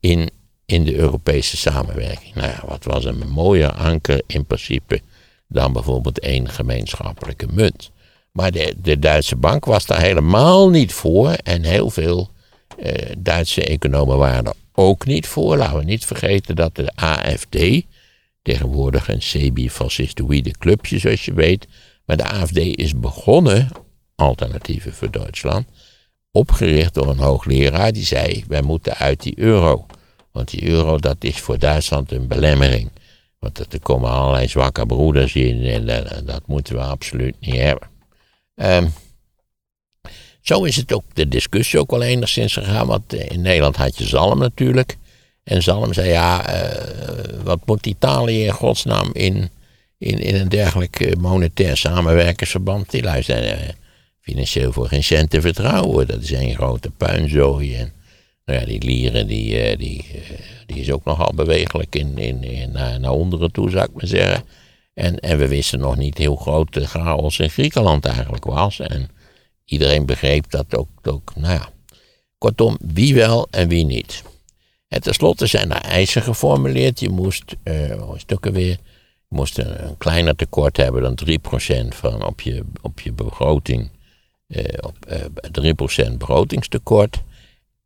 in, 0.00 0.30
in 0.72 0.84
de 0.84 0.94
Europese 0.94 1.56
samenwerking. 1.56 2.34
Nou 2.34 2.48
ja, 2.48 2.62
wat 2.66 2.84
was 2.84 3.04
een 3.04 3.28
mooier 3.28 3.72
anker 3.72 4.22
in 4.26 4.46
principe 4.46 5.00
dan 5.48 5.72
bijvoorbeeld 5.72 6.18
één 6.18 6.48
gemeenschappelijke 6.48 7.46
munt. 7.50 7.90
Maar 8.30 8.50
de, 8.50 8.74
de 8.82 8.98
Duitse 8.98 9.36
bank 9.36 9.64
was 9.64 9.86
daar 9.86 10.00
helemaal 10.00 10.70
niet 10.70 10.92
voor 10.92 11.30
en 11.30 11.64
heel 11.64 11.90
veel 11.90 12.30
eh, 12.78 13.12
Duitse 13.18 13.64
economen 13.64 14.18
waren 14.18 14.44
er 14.44 14.54
ook 14.72 15.06
niet 15.06 15.26
voor. 15.26 15.56
Laten 15.56 15.78
we 15.78 15.84
niet 15.84 16.04
vergeten 16.04 16.56
dat 16.56 16.74
de 16.74 16.92
AFD, 16.94 17.86
tegenwoordig 18.42 19.08
een 19.08 19.22
semi-fascistoïde 19.22 20.50
clubje 20.50 20.98
zoals 20.98 21.24
je 21.24 21.34
weet, 21.34 21.66
maar 22.04 22.16
de 22.16 22.28
AFD 22.28 22.58
is 22.58 22.98
begonnen, 22.98 23.68
alternatieven 24.14 24.92
voor 24.92 25.10
Duitsland, 25.10 25.66
opgericht 26.30 26.94
door 26.94 27.08
een 27.08 27.18
hoogleraar 27.18 27.92
die 27.92 28.04
zei, 28.04 28.44
wij 28.48 28.62
moeten 28.62 28.94
uit 28.94 29.22
die 29.22 29.38
euro. 29.38 29.86
Want 30.32 30.50
die 30.50 30.68
euro, 30.68 30.98
dat 30.98 31.16
is 31.20 31.40
voor 31.40 31.58
Duitsland 31.58 32.12
een 32.12 32.26
belemmering. 32.26 32.90
Want 33.38 33.72
er 33.72 33.80
komen 33.80 34.10
allerlei 34.10 34.48
zwakke 34.48 34.86
broeders 34.86 35.34
in 35.34 35.64
en 35.64 35.86
dat, 35.86 36.26
dat 36.26 36.42
moeten 36.46 36.74
we 36.74 36.80
absoluut 36.80 37.34
niet 37.40 37.56
hebben. 37.56 37.88
Um, 38.54 38.92
zo 40.40 40.64
is 40.64 40.76
het 40.76 40.92
ook 40.92 41.04
de 41.12 41.28
discussie 41.28 41.78
ook 41.78 41.90
wel 41.90 42.02
enigszins 42.02 42.52
gegaan. 42.52 42.86
Want 42.86 43.12
in 43.12 43.40
Nederland 43.40 43.76
had 43.76 43.98
je 43.98 44.06
Zalm 44.06 44.38
natuurlijk. 44.38 44.96
En 45.44 45.62
Zalm 45.62 45.92
zei 45.92 46.08
ja, 46.08 46.54
uh, 46.54 47.42
wat 47.44 47.60
moet 47.64 47.86
Italië 47.86 48.44
in 48.44 48.52
godsnaam 48.52 49.10
in, 49.12 49.50
in, 49.98 50.18
in 50.18 50.34
een 50.34 50.48
dergelijk 50.48 51.00
eh, 51.00 51.12
monetair 51.16 51.76
samenwerkingsverband? 51.76 52.90
Die 52.90 53.02
luisteren 53.02 53.74
financieel 54.20 54.72
voor 54.72 54.88
geen 54.88 55.04
cent 55.04 55.30
te 55.30 55.40
vertrouwen. 55.40 56.06
Dat 56.06 56.22
is 56.22 56.30
een 56.30 56.54
grote 56.54 56.90
puinzooi. 56.90 57.74
En 57.74 57.92
nou 58.44 58.60
ja, 58.60 58.66
die 58.66 58.84
lieren 58.84 59.26
die, 59.26 59.76
die, 59.76 60.04
die 60.66 60.80
is 60.80 60.90
ook 60.90 61.04
nogal 61.04 61.32
bewegelijk 61.34 61.94
in, 61.94 62.18
in, 62.18 62.42
in, 62.44 62.72
naar, 62.72 63.00
naar 63.00 63.12
onderen 63.12 63.52
toe, 63.52 63.70
zou 63.70 63.84
ik 63.84 63.94
maar 63.94 64.06
zeggen. 64.06 64.44
En, 64.94 65.18
en 65.18 65.38
we 65.38 65.48
wisten 65.48 65.78
nog 65.78 65.96
niet 65.96 66.18
heel 66.18 66.36
groot 66.36 66.72
de 66.72 66.86
chaos 66.86 67.38
in 67.38 67.50
Griekenland 67.50 68.04
eigenlijk 68.04 68.44
was. 68.44 68.80
En 68.80 69.10
Iedereen 69.72 70.06
begreep 70.06 70.50
dat 70.50 70.76
ook, 70.76 70.88
ook, 71.02 71.32
nou 71.34 71.54
ja. 71.54 71.68
Kortom, 72.38 72.78
wie 72.80 73.14
wel 73.14 73.46
en 73.50 73.68
wie 73.68 73.84
niet. 73.84 74.22
En 74.88 75.00
tenslotte 75.00 75.46
zijn 75.46 75.70
er 75.70 75.80
eisen 75.80 76.22
geformuleerd. 76.22 77.00
Je 77.00 77.08
moest, 77.08 77.56
uh, 77.64 78.12
stukken 78.16 78.52
weer, 78.52 78.68
je 78.68 78.78
moest 79.28 79.58
een, 79.58 79.96
kleiner 79.98 80.36
tekort 80.36 80.76
hebben 80.76 81.02
dan 81.02 81.18
3% 81.84 81.88
van 81.88 82.24
op 82.24 82.40
je, 82.40 82.64
op 82.80 83.00
je 83.00 83.12
begroting. 83.12 83.90
Op, 84.80 84.96
uh, 85.08 85.24
eh, 85.24 86.12
3% 86.12 86.18
begrotingstekort. 86.18 87.22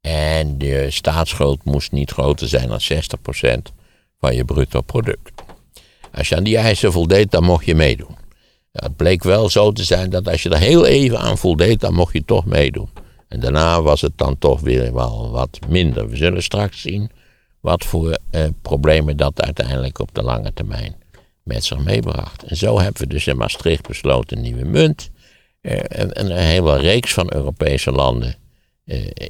En 0.06 0.58
de 0.58 0.90
staatsschuld 0.90 1.64
moest 1.64 1.92
niet 1.92 2.10
groter 2.10 2.48
zijn 2.48 2.68
dan 2.68 2.80
60% 2.80 3.72
van 4.20 4.34
je 4.34 4.44
bruto 4.44 4.80
product. 4.80 5.42
Als 6.12 6.28
je 6.28 6.36
aan 6.36 6.44
die 6.44 6.56
eisen 6.56 6.92
voldeed, 6.92 7.30
dan 7.30 7.44
mocht 7.44 7.64
je 7.64 7.74
meedoen 7.74 8.16
het 8.76 8.96
bleek 8.96 9.22
wel 9.22 9.48
zo 9.48 9.72
te 9.72 9.84
zijn 9.84 10.10
dat 10.10 10.28
als 10.28 10.42
je 10.42 10.50
er 10.50 10.58
heel 10.58 10.86
even 10.86 11.18
aan 11.18 11.38
voldeed, 11.38 11.80
dan 11.80 11.94
mocht 11.94 12.12
je 12.12 12.24
toch 12.24 12.44
meedoen. 12.44 12.88
En 13.28 13.40
daarna 13.40 13.82
was 13.82 14.00
het 14.00 14.12
dan 14.18 14.38
toch 14.38 14.60
weer 14.60 14.94
wel 14.94 15.30
wat 15.30 15.58
minder. 15.68 16.08
We 16.08 16.16
zullen 16.16 16.42
straks 16.42 16.80
zien 16.80 17.10
wat 17.60 17.84
voor 17.84 18.18
eh, 18.30 18.44
problemen 18.62 19.16
dat 19.16 19.42
uiteindelijk 19.42 19.98
op 19.98 20.14
de 20.14 20.22
lange 20.22 20.52
termijn 20.52 20.94
met 21.42 21.64
zich 21.64 21.78
meebracht. 21.78 22.42
En 22.42 22.56
zo 22.56 22.80
hebben 22.80 23.02
we 23.02 23.08
dus 23.08 23.26
in 23.26 23.36
Maastricht 23.36 23.86
besloten 23.86 24.36
een 24.36 24.42
nieuwe 24.42 24.64
munt. 24.64 25.10
Eh, 25.60 25.78
en, 25.88 26.20
een 26.20 26.36
hele 26.36 26.76
reeks 26.76 27.12
van 27.12 27.32
Europese 27.34 27.92
landen 27.92 28.34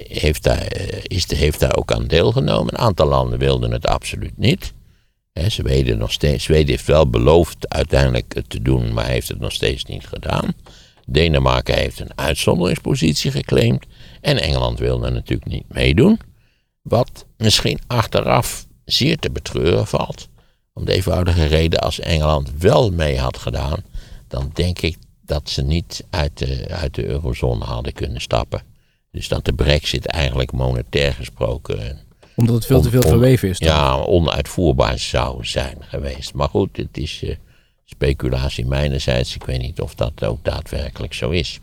heeft, 0.09 0.43
daar, 0.43 0.67
eh, 0.67 0.99
is, 1.03 1.31
heeft 1.31 1.61
daar 1.61 1.77
ook 1.77 1.93
aan 1.93 2.07
deelgenomen. 2.07 2.75
Een 2.75 2.81
aantal 2.81 3.07
landen 3.07 3.39
wilden 3.39 3.71
het 3.71 3.87
absoluut 3.87 4.39
niet. 4.39 4.75
Zweden, 5.47 5.99
nog 5.99 6.13
steeds, 6.13 6.45
Zweden 6.45 6.71
heeft 6.71 6.87
wel 6.87 7.11
beloofd 7.11 7.69
uiteindelijk 7.69 8.35
het 8.35 8.51
te 8.51 8.63
doen, 8.63 8.93
maar 8.93 9.07
heeft 9.07 9.29
het 9.29 9.39
nog 9.39 9.53
steeds 9.53 9.85
niet 9.85 10.07
gedaan. 10.07 10.55
Denemarken 11.07 11.75
heeft 11.75 12.01
een 12.01 12.19
uitzonderingspositie 12.19 13.31
geclaimd. 13.31 13.87
En 14.21 14.41
Engeland 14.41 14.79
wilde 14.79 15.11
natuurlijk 15.11 15.51
niet 15.51 15.65
meedoen. 15.69 16.21
Wat 16.83 17.27
misschien 17.37 17.79
achteraf 17.87 18.67
zeer 18.85 19.19
te 19.19 19.31
betreuren 19.31 19.87
valt. 19.87 20.29
Om 20.73 20.85
de 20.85 20.93
eenvoudige 20.93 21.45
reden, 21.45 21.81
als 21.81 22.01
Engeland 22.01 22.51
wel 22.59 22.91
mee 22.91 23.19
had 23.19 23.39
gedaan, 23.39 23.85
dan 24.29 24.51
denk 24.55 24.81
ik 24.81 24.97
dat 25.23 25.51
ze 25.51 25.63
niet 25.63 26.05
uit 26.11 26.39
de, 26.39 26.67
uit 26.69 26.95
de 26.95 27.05
eurozone 27.05 27.65
hadden 27.65 27.93
kunnen 27.93 28.21
stappen. 28.21 28.63
Dus 29.17 29.29
dat 29.29 29.45
de 29.45 29.53
brexit 29.53 30.07
eigenlijk 30.07 30.53
monetair 30.53 31.15
gesproken 31.15 32.05
omdat 32.35 32.55
het 32.55 32.67
veel 32.67 32.81
te 32.81 32.91
veel 32.91 33.03
verweven 33.03 33.49
is. 33.49 33.59
Dan. 33.59 33.69
Ja, 33.69 33.95
onuitvoerbaar 33.95 34.99
zou 34.99 35.45
zijn 35.47 35.77
geweest. 35.81 36.35
Maar 36.35 36.49
goed, 36.49 36.77
het 36.77 36.97
is 36.97 37.23
uh, 37.23 37.35
speculatie 37.85 38.67
mijnerzijds. 38.67 39.35
Ik 39.35 39.45
weet 39.45 39.61
niet 39.61 39.81
of 39.81 39.95
dat 39.95 40.25
ook 40.25 40.45
daadwerkelijk 40.45 41.15
zo 41.15 41.31
is. 41.31 41.61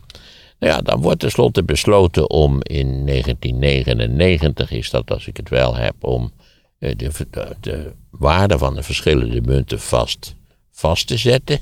Nou 0.58 0.72
ja, 0.72 0.80
dan 0.80 1.00
wordt 1.00 1.20
tenslotte 1.20 1.64
besloten 1.64 2.30
om 2.30 2.58
in 2.62 3.06
1999, 3.06 4.70
is 4.70 4.90
dat 4.90 5.10
als 5.10 5.26
ik 5.26 5.36
het 5.36 5.48
wel 5.48 5.76
heb, 5.76 5.94
om 6.00 6.32
uh, 6.78 6.92
de, 6.96 7.10
de, 7.30 7.56
de, 7.60 7.92
waarde 8.10 8.58
van 8.58 8.74
de 8.74 8.82
verschillende 8.82 9.40
munten 9.40 9.80
vast, 9.80 10.34
vast 10.70 11.06
te 11.06 11.16
zetten. 11.16 11.58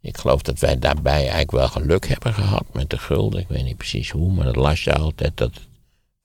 Ik 0.00 0.18
geloof 0.18 0.42
dat 0.42 0.58
wij 0.58 0.78
daarbij 0.78 1.20
eigenlijk 1.20 1.50
wel 1.50 1.68
geluk 1.68 2.08
hebben 2.08 2.34
gehad 2.34 2.64
met 2.72 2.90
de 2.90 2.98
gulden. 2.98 3.40
Ik 3.40 3.48
weet 3.48 3.64
niet 3.64 3.76
precies 3.76 4.10
hoe, 4.10 4.32
maar 4.32 4.44
dat 4.44 4.56
las 4.56 4.84
je 4.84 4.94
altijd 4.94 5.36
dat 5.36 5.54
het 5.54 5.68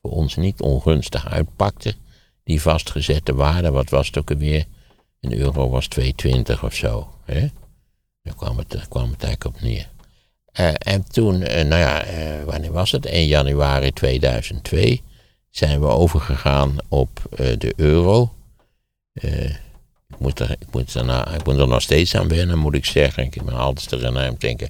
voor 0.01 0.11
ons 0.11 0.35
niet 0.35 0.61
ongunstig 0.61 1.27
uitpakte 1.27 1.95
die 2.43 2.61
vastgezette 2.61 3.35
waarde, 3.35 3.71
wat 3.71 3.89
was 3.89 4.07
het 4.07 4.17
ook 4.17 4.31
alweer? 4.31 4.65
Een 5.19 5.37
euro 5.37 5.69
was 5.69 5.87
2,20 5.99 6.63
of 6.63 6.73
zo. 6.73 7.13
Hè? 7.25 7.47
Daar 8.21 8.35
kwam 8.35 8.57
het, 8.57 8.69
daar 8.69 8.87
kwam 8.87 9.05
eigenlijk 9.05 9.45
op 9.45 9.61
neer. 9.61 9.89
Eh, 10.53 10.73
en 10.77 11.03
toen, 11.11 11.41
eh, 11.41 11.65
nou 11.65 11.81
ja, 11.81 12.03
eh, 12.03 12.43
wanneer 12.43 12.71
was 12.71 12.91
het? 12.91 13.05
1 13.05 13.27
januari 13.27 13.91
2002 13.91 15.01
zijn 15.49 15.79
we 15.79 15.85
overgegaan 15.85 16.75
op 16.87 17.21
de 17.35 17.73
euro. 17.75 18.33
Ik, 20.13 20.19
moet 20.19 20.39
er, 20.39 20.51
ik, 20.51 20.67
moet 20.71 20.93
er 20.93 21.33
ik 21.35 21.45
moet 21.45 21.57
er 21.57 21.67
nog 21.67 21.81
steeds 21.81 22.15
aan 22.15 22.27
wennen, 22.27 22.57
moet 22.57 22.75
ik 22.75 22.85
zeggen. 22.85 23.23
Ik 23.23 23.43
ben 23.43 23.55
altijd 23.55 23.91
erin 23.91 24.17
aan 24.17 24.31
het 24.31 24.41
denken, 24.41 24.69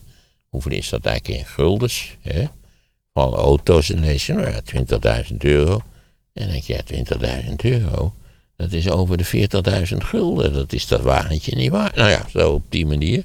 hoeveel 0.49 0.71
is 0.71 0.89
dat 0.89 1.05
eigenlijk 1.05 1.39
in 1.39 1.45
guldens? 1.45 2.17
Hè? 2.21 2.45
Alle 3.13 3.35
auto's 3.35 3.89
en 3.89 4.03
je, 4.03 4.33
nou 4.33 4.51
ja, 4.51 4.61
20.000 5.31 5.37
euro. 5.37 5.81
En 6.33 6.43
dan 6.43 6.47
denk 6.47 6.63
je, 6.63 6.83
ja, 6.85 7.47
20.000 7.49 7.55
euro, 7.55 8.13
dat 8.55 8.71
is 8.71 8.89
over 8.89 9.17
de 9.17 9.49
40.000 9.91 9.97
gulden. 9.97 10.53
Dat 10.53 10.73
is 10.73 10.87
dat 10.87 11.01
wagentje 11.01 11.55
niet 11.55 11.71
waar. 11.71 11.91
Nou 11.95 12.09
ja, 12.09 12.25
zo 12.31 12.51
op 12.51 12.63
die 12.69 12.85
manier. 12.85 13.23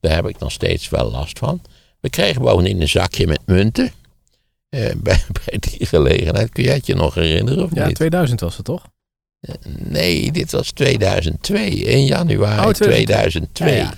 Daar 0.00 0.14
heb 0.14 0.28
ik 0.28 0.38
nog 0.38 0.52
steeds 0.52 0.88
wel 0.88 1.10
last 1.10 1.38
van. 1.38 1.62
We 2.00 2.10
kregen 2.10 2.42
bovendin 2.42 2.80
een 2.80 2.88
zakje 2.88 3.26
met 3.26 3.40
munten. 3.46 3.92
Eh, 4.68 4.94
bij, 5.02 5.22
bij, 5.44 5.58
die 5.58 5.86
gelegenheid. 5.86 6.50
Kun 6.50 6.64
jij 6.64 6.74
het 6.74 6.86
je 6.86 6.94
nog 6.94 7.14
herinneren? 7.14 7.64
Of 7.64 7.74
ja, 7.74 7.92
2000 7.92 8.40
was 8.40 8.56
het 8.56 8.64
toch? 8.64 8.86
Eh, 9.40 9.54
nee, 9.78 10.32
dit 10.32 10.52
was 10.52 10.70
2002. 10.70 11.70
In 11.70 12.04
januari 12.04 12.66
oh, 12.66 12.72
2002. 12.72 13.76
Ja, 13.76 13.94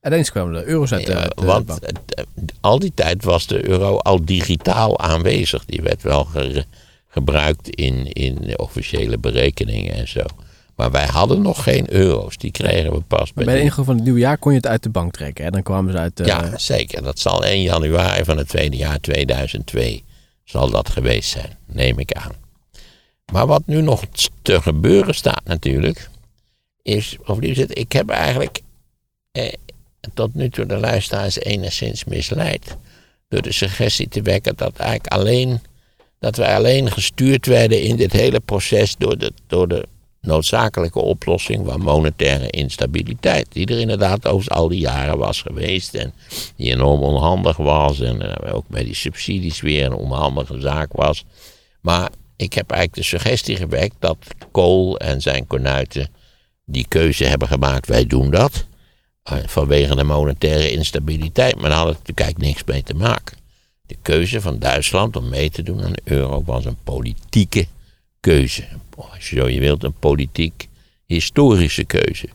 En 0.00 0.12
eens 0.12 0.30
kwamen 0.30 0.52
de 0.52 0.64
euro's 0.64 0.92
uit 0.92 1.06
de, 1.06 1.32
Want 1.34 1.78
eh, 1.84 2.24
al 2.60 2.78
die 2.78 2.92
tijd 2.94 3.24
was 3.24 3.46
de 3.46 3.68
euro 3.68 3.96
al 3.96 4.24
digitaal 4.24 4.98
aanwezig. 4.98 5.64
Die 5.64 5.82
werd 5.82 6.02
wel 6.02 6.28
gebruikt 7.08 7.68
in, 7.68 8.12
in 8.12 8.58
officiële 8.58 9.18
berekeningen 9.18 9.94
en 9.94 10.08
zo. 10.08 10.22
Maar 10.76 10.90
wij 10.90 11.06
hadden 11.06 11.42
nog 11.42 11.62
geen 11.62 11.92
euro's. 11.92 12.36
Die 12.36 12.50
kregen 12.50 12.92
we 12.92 13.00
pas. 13.00 13.32
bij 13.32 13.44
de 13.44 13.60
ingang 13.60 13.86
van 13.86 13.94
het 13.94 14.04
nieuwe 14.04 14.18
jaar 14.18 14.38
kon 14.38 14.52
je 14.52 14.58
het 14.58 14.66
uit 14.66 14.82
de 14.82 14.88
bank 14.88 15.12
trekken. 15.12 15.44
Hè? 15.44 15.50
Dan 15.50 15.62
kwamen 15.62 15.92
ze 15.92 15.98
uit. 15.98 16.16
De... 16.16 16.24
Ja, 16.24 16.58
zeker. 16.58 17.02
Dat 17.02 17.18
zal 17.18 17.44
1 17.44 17.62
januari 17.62 18.24
van 18.24 18.36
het 18.36 18.48
tweede 18.48 18.76
jaar 18.76 19.00
2002 19.00 20.04
zal 20.44 20.70
dat 20.70 20.88
geweest 20.88 21.30
zijn, 21.30 21.58
neem 21.66 21.98
ik 21.98 22.12
aan. 22.12 22.32
Maar 23.32 23.46
wat 23.46 23.62
nu 23.66 23.80
nog 23.80 24.02
te 24.42 24.62
gebeuren 24.62 25.14
staat 25.14 25.42
natuurlijk, 25.44 26.10
is, 26.82 27.16
of 27.26 27.38
liefst, 27.38 27.64
ik 27.68 27.92
heb 27.92 28.08
eigenlijk 28.08 28.60
eh, 29.32 29.52
tot 30.14 30.34
nu 30.34 30.48
toe 30.48 30.66
de 30.66 30.76
luisteraars 30.76 31.38
enigszins 31.38 32.04
misleid. 32.04 32.76
Door 33.28 33.42
de 33.42 33.52
suggestie 33.52 34.08
te 34.08 34.22
wekken 34.22 34.56
dat 34.56 34.76
eigenlijk 34.76 35.12
alleen, 35.12 35.60
dat 36.18 36.36
wij 36.36 36.54
alleen 36.54 36.92
gestuurd 36.92 37.46
werden 37.46 37.82
in 37.82 37.96
dit 37.96 38.12
hele 38.12 38.40
proces 38.40 38.96
door 38.96 39.18
de, 39.18 39.32
door 39.46 39.68
de 39.68 39.86
noodzakelijke 40.20 40.98
oplossing 40.98 41.66
van 41.66 41.80
monetaire 41.80 42.50
instabiliteit. 42.50 43.46
Die 43.52 43.66
er 43.66 43.78
inderdaad 43.78 44.26
over 44.26 44.50
al 44.50 44.68
die 44.68 44.80
jaren 44.80 45.18
was 45.18 45.42
geweest 45.42 45.94
en 45.94 46.12
die 46.56 46.72
enorm 46.72 47.02
onhandig 47.02 47.56
was 47.56 48.00
en 48.00 48.22
uh, 48.44 48.54
ook 48.54 48.64
bij 48.68 48.84
die 48.84 48.94
subsidies 48.94 49.60
weer 49.60 49.84
een 49.84 49.92
onhandige 49.92 50.60
zaak 50.60 50.92
was. 50.92 51.24
Maar 51.80 52.10
ik 52.40 52.52
heb 52.52 52.70
eigenlijk 52.70 53.02
de 53.02 53.16
suggestie 53.16 53.56
gewekt 53.56 53.94
dat 53.98 54.16
Kool 54.50 54.98
en 54.98 55.20
zijn 55.20 55.46
konuiten 55.46 56.08
die 56.64 56.86
keuze 56.88 57.24
hebben 57.24 57.48
gemaakt, 57.48 57.86
wij 57.86 58.06
doen 58.06 58.30
dat. 58.30 58.66
Uh, 59.32 59.38
vanwege 59.46 59.94
de 59.94 60.04
monetaire 60.04 60.70
instabiliteit, 60.70 61.56
maar 61.56 61.70
daar 61.70 61.78
had 61.78 61.88
het 61.88 61.98
natuurlijk 61.98 62.38
niks 62.38 62.64
mee 62.64 62.82
te 62.82 62.94
maken. 62.94 63.36
De 63.86 63.96
keuze 64.02 64.40
van 64.40 64.58
Duitsland 64.58 65.16
om 65.16 65.28
mee 65.28 65.50
te 65.50 65.62
doen 65.62 65.84
aan 65.84 65.92
de 65.92 66.00
euro 66.04 66.42
was 66.44 66.64
een 66.64 66.76
politieke 66.84 67.66
keuze. 68.20 68.64
Als 68.96 69.30
je 69.30 69.36
zo 69.36 69.48
je 69.48 69.60
wilt, 69.60 69.84
een 69.84 69.98
politiek 69.98 70.68
historische 71.06 71.84
keuze. 71.84 72.28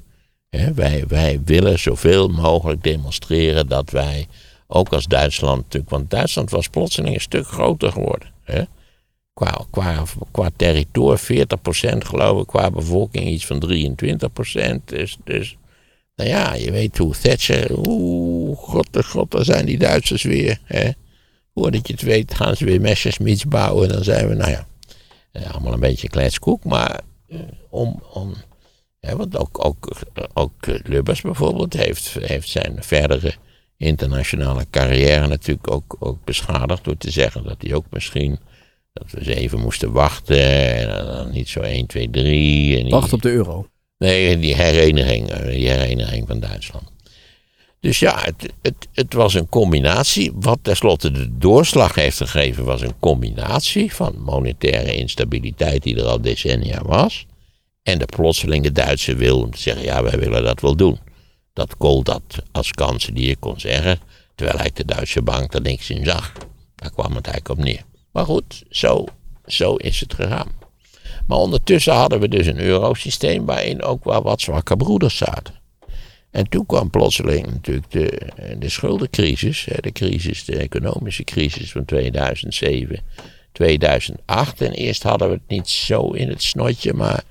wij, 0.76 1.03
wij 1.08 1.41
willen 1.45 1.80
zoveel 1.80 2.28
mogelijk 2.28 2.84
demonstreren 2.84 3.68
dat 3.68 3.89
wij, 3.89 4.28
ook 4.68 4.93
als 4.93 5.06
Duitsland 5.06 5.62
natuurlijk, 5.62 5.91
want 5.91 6.10
Duitsland 6.10 6.49
was 6.49 6.68
plotseling 6.68 7.16
een 7.16 7.22
stuk 7.22 7.47
groter 7.47 7.91
geworden. 7.91 8.34
Qua, 9.36 9.65
qua, 9.69 10.03
qua 10.31 10.49
territorie 10.55 11.45
40% 11.45 11.97
geloof 11.97 12.41
ik, 12.41 12.47
qua 12.47 12.71
bevolking 12.71 13.27
iets 13.27 13.45
van 13.45 13.63
23%. 13.71 14.83
Dus, 14.86 15.17
dus 15.23 15.57
nou 16.15 16.29
ja, 16.29 16.53
je 16.53 16.71
weet 16.71 16.97
hoe 16.97 17.15
Thatcher, 17.15 17.88
oeh, 17.88 18.57
god 18.57 18.88
de 18.91 19.03
god, 19.03 19.31
daar 19.31 19.45
zijn 19.45 19.65
die 19.65 19.77
Duitsers 19.77 20.23
weer. 20.23 20.59
Hè? 20.63 20.89
Voordat 21.53 21.88
je 21.88 21.93
het 21.93 22.01
weet 22.01 22.33
gaan 22.33 22.55
ze 22.55 22.65
weer 22.65 22.81
Messerschmitts 22.81 23.45
bouwen 23.45 23.88
en 23.88 23.95
dan 23.95 24.03
zijn 24.03 24.27
we, 24.27 24.36
nou 24.36 24.51
ja, 24.51 24.67
eh, 25.31 25.51
allemaal 25.51 25.73
een 25.73 25.79
beetje 25.79 26.09
kletskoek, 26.09 26.63
maar 26.63 27.01
eh, 27.27 27.39
om, 27.69 28.03
om 28.13 28.36
want 29.13 29.38
ook, 29.38 29.65
ook, 29.65 30.01
ook 30.33 30.67
Lubbers 30.83 31.21
bijvoorbeeld 31.21 31.73
heeft, 31.73 32.13
heeft 32.21 32.49
zijn 32.49 32.83
verdere 32.83 33.33
internationale 33.77 34.65
carrière 34.69 35.27
natuurlijk 35.27 35.71
ook, 35.71 35.95
ook 35.99 36.23
beschadigd 36.23 36.83
door 36.83 36.97
te 36.97 37.11
zeggen 37.11 37.43
dat 37.43 37.55
hij 37.59 37.73
ook 37.73 37.86
misschien 37.89 38.39
dat 38.99 39.11
we 39.11 39.19
eens 39.19 39.27
even 39.27 39.59
moesten 39.59 39.91
wachten 39.91 40.75
en 40.75 41.05
dan 41.05 41.31
niet 41.31 41.49
zo 41.49 41.59
1, 41.59 41.85
2, 41.85 42.09
3. 42.09 42.79
En 42.79 42.89
Wacht 42.89 43.13
op 43.13 43.21
de 43.21 43.31
euro. 43.31 43.67
Nee, 43.97 44.39
die 44.39 44.55
hereniging, 44.55 45.29
eh, 45.29 45.45
die 45.45 45.69
hereniging 45.69 46.27
van 46.27 46.39
Duitsland. 46.39 46.83
Dus 47.79 47.99
ja, 47.99 48.19
het, 48.21 48.53
het, 48.61 48.87
het 48.93 49.13
was 49.13 49.33
een 49.33 49.49
combinatie. 49.49 50.31
Wat 50.35 50.59
tenslotte 50.61 51.11
de 51.11 51.37
doorslag 51.37 51.95
heeft 51.95 52.17
gegeven, 52.17 52.65
was 52.65 52.81
een 52.81 52.99
combinatie 52.99 53.93
van 53.93 54.21
monetaire 54.21 54.95
instabiliteit 54.95 55.83
die 55.83 55.97
er 55.97 56.05
al 56.05 56.21
decennia 56.21 56.81
was. 56.83 57.25
En 57.83 57.99
de 57.99 58.05
plotselinge 58.05 58.71
Duitse 58.71 59.15
wil 59.15 59.39
om 59.39 59.51
te 59.51 59.61
zeggen: 59.61 59.83
ja, 59.83 60.03
wij 60.03 60.19
willen 60.19 60.43
dat 60.43 60.61
wel 60.61 60.75
doen. 60.75 60.99
Dat 61.53 61.77
Kool 61.77 62.03
dat 62.03 62.21
als 62.51 62.71
kanselier 62.71 63.37
kon 63.37 63.59
zeggen, 63.59 63.99
terwijl 64.35 64.57
hij 64.57 64.71
de 64.73 64.85
Duitse 64.85 65.21
bank 65.21 65.53
er 65.53 65.61
niks 65.61 65.89
in 65.89 66.05
zag. 66.05 66.31
Daar 66.75 66.91
kwam 66.91 67.15
het 67.15 67.27
eigenlijk 67.27 67.59
op 67.59 67.65
neer. 67.65 67.83
Maar 68.16 68.26
goed, 68.26 68.63
zo, 68.70 69.05
zo 69.45 69.76
is 69.76 69.99
het 69.99 70.13
gegaan. 70.13 70.47
Maar 71.28 71.38
ondertussen 71.38 71.93
hadden 71.93 72.20
we 72.20 72.28
dus 72.28 72.47
een 72.47 72.59
eurosysteem 72.59 73.45
waarin 73.45 73.82
ook 73.82 74.03
wel 74.03 74.22
wat 74.22 74.41
zwakke 74.41 74.78
broeders 74.78 75.18
zaten. 75.18 75.53
En 76.32 76.49
toen 76.49 76.66
kwam 76.66 76.89
plotseling 76.89 77.45
natuurlijk 77.45 77.91
de, 77.91 78.20
de 78.59 78.70
schuldencrisis, 78.70 79.68
de 79.80 79.91
crisis, 79.91 80.45
de 80.45 80.57
economische 80.57 81.24
crisis 81.24 81.72
van 81.72 81.86
2007, 81.86 82.99
2008. 83.51 84.61
En 84.61 84.72
eerst 84.72 85.03
hadden 85.03 85.28
we 85.28 85.34
het 85.34 85.47
niet 85.47 85.70
zo 85.70 86.09
in 86.09 86.30
het 86.30 86.43
snotje, 86.43 86.93
maar 86.93 87.24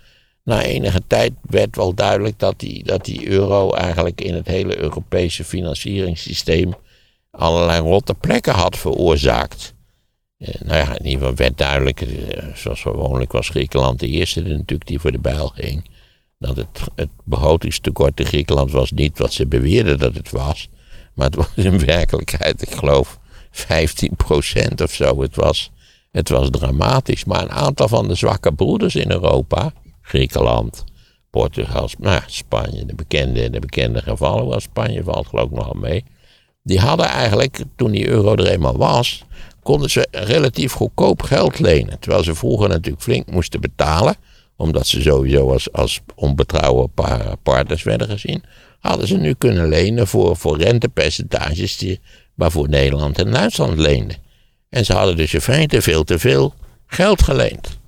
na 0.42 0.62
enige 0.62 1.02
tijd 1.06 1.32
werd 1.42 1.76
wel 1.76 1.94
duidelijk 1.94 2.38
dat 2.38 2.60
die, 2.60 2.84
dat 2.84 3.04
die 3.04 3.28
euro 3.28 3.72
eigenlijk 3.72 4.20
in 4.20 4.34
het 4.34 4.46
hele 4.46 4.78
Europese 4.78 5.44
financieringssysteem 5.44 6.74
allerlei 7.30 7.80
rotte 7.80 8.14
plekken 8.14 8.54
had 8.54 8.78
veroorzaakt. 8.78 9.73
Eh, 10.38 10.54
nou 10.60 10.78
ja, 10.78 10.98
in 10.98 11.04
ieder 11.04 11.20
geval 11.20 11.34
werd 11.34 11.58
duidelijk, 11.58 12.00
eh, 12.00 12.54
zoals 12.54 12.80
gewoonlijk 12.80 13.32
was 13.32 13.48
Griekenland 13.48 14.00
de 14.00 14.08
eerste 14.08 14.42
natuurlijk 14.42 14.86
die 14.86 14.98
voor 14.98 15.12
de 15.12 15.18
bijl 15.18 15.48
ging 15.48 15.84
dat 16.38 16.56
het, 16.56 16.80
het 16.94 17.08
begrotingstekort 17.24 18.20
in 18.20 18.26
Griekenland 18.26 18.70
was 18.70 18.90
niet 18.90 19.18
wat 19.18 19.32
ze 19.32 19.46
beweerden 19.46 19.98
dat 19.98 20.14
het 20.14 20.30
was. 20.30 20.68
Maar 21.14 21.26
het 21.26 21.34
was 21.34 21.48
in 21.54 21.86
werkelijkheid, 21.86 22.62
ik 22.62 22.74
geloof, 22.74 23.18
15% 23.50 24.82
of 24.82 24.92
zo. 24.92 25.20
Het 25.20 25.36
was, 25.36 25.70
het 26.10 26.28
was 26.28 26.50
dramatisch. 26.50 27.24
Maar 27.24 27.42
een 27.42 27.50
aantal 27.50 27.88
van 27.88 28.08
de 28.08 28.14
zwakke 28.14 28.52
broeders 28.52 28.94
in 28.94 29.10
Europa, 29.10 29.72
Griekenland, 30.02 30.84
Portugal, 31.30 31.88
nou, 31.98 32.22
Spanje, 32.26 32.86
de 32.86 32.94
bekende, 32.94 33.50
de 33.50 33.58
bekende 33.58 34.02
gevallen 34.02 34.46
was 34.46 34.62
Spanje, 34.62 35.02
valt 35.02 35.26
geloof 35.26 35.50
ik 35.50 35.56
nogal 35.56 35.74
mee. 35.80 36.04
Die 36.62 36.80
hadden 36.80 37.06
eigenlijk, 37.06 37.64
toen 37.76 37.90
die 37.90 38.08
euro 38.08 38.34
er 38.34 38.46
eenmaal 38.46 38.76
was, 38.76 39.24
konden 39.64 39.90
ze 39.90 40.08
relatief 40.10 40.72
goedkoop 40.72 41.22
geld 41.22 41.58
lenen. 41.58 41.98
Terwijl 41.98 42.22
ze 42.22 42.34
vroeger 42.34 42.68
natuurlijk 42.68 43.02
flink 43.02 43.30
moesten 43.30 43.60
betalen 43.60 44.16
omdat 44.56 44.86
ze 44.86 45.02
sowieso 45.02 45.52
als, 45.52 45.72
als 45.72 46.00
partners 47.42 47.82
werden 47.82 48.08
gezien, 48.08 48.42
hadden 48.78 49.06
ze 49.06 49.16
nu 49.16 49.34
kunnen 49.34 49.68
lenen 49.68 50.06
voor, 50.06 50.36
voor 50.36 50.58
rentepercentages 50.58 51.76
die, 51.76 52.00
waarvoor 52.34 52.68
Nederland 52.68 53.18
en 53.18 53.30
Duitsland 53.30 53.78
leenden. 53.78 54.16
En 54.68 54.84
ze 54.84 54.92
hadden 54.92 55.16
dus 55.16 55.34
in 55.34 55.40
feite 55.40 55.82
veel 55.82 56.04
te 56.04 56.18
veel 56.18 56.54
geld 56.86 57.22
geleend. 57.22 57.78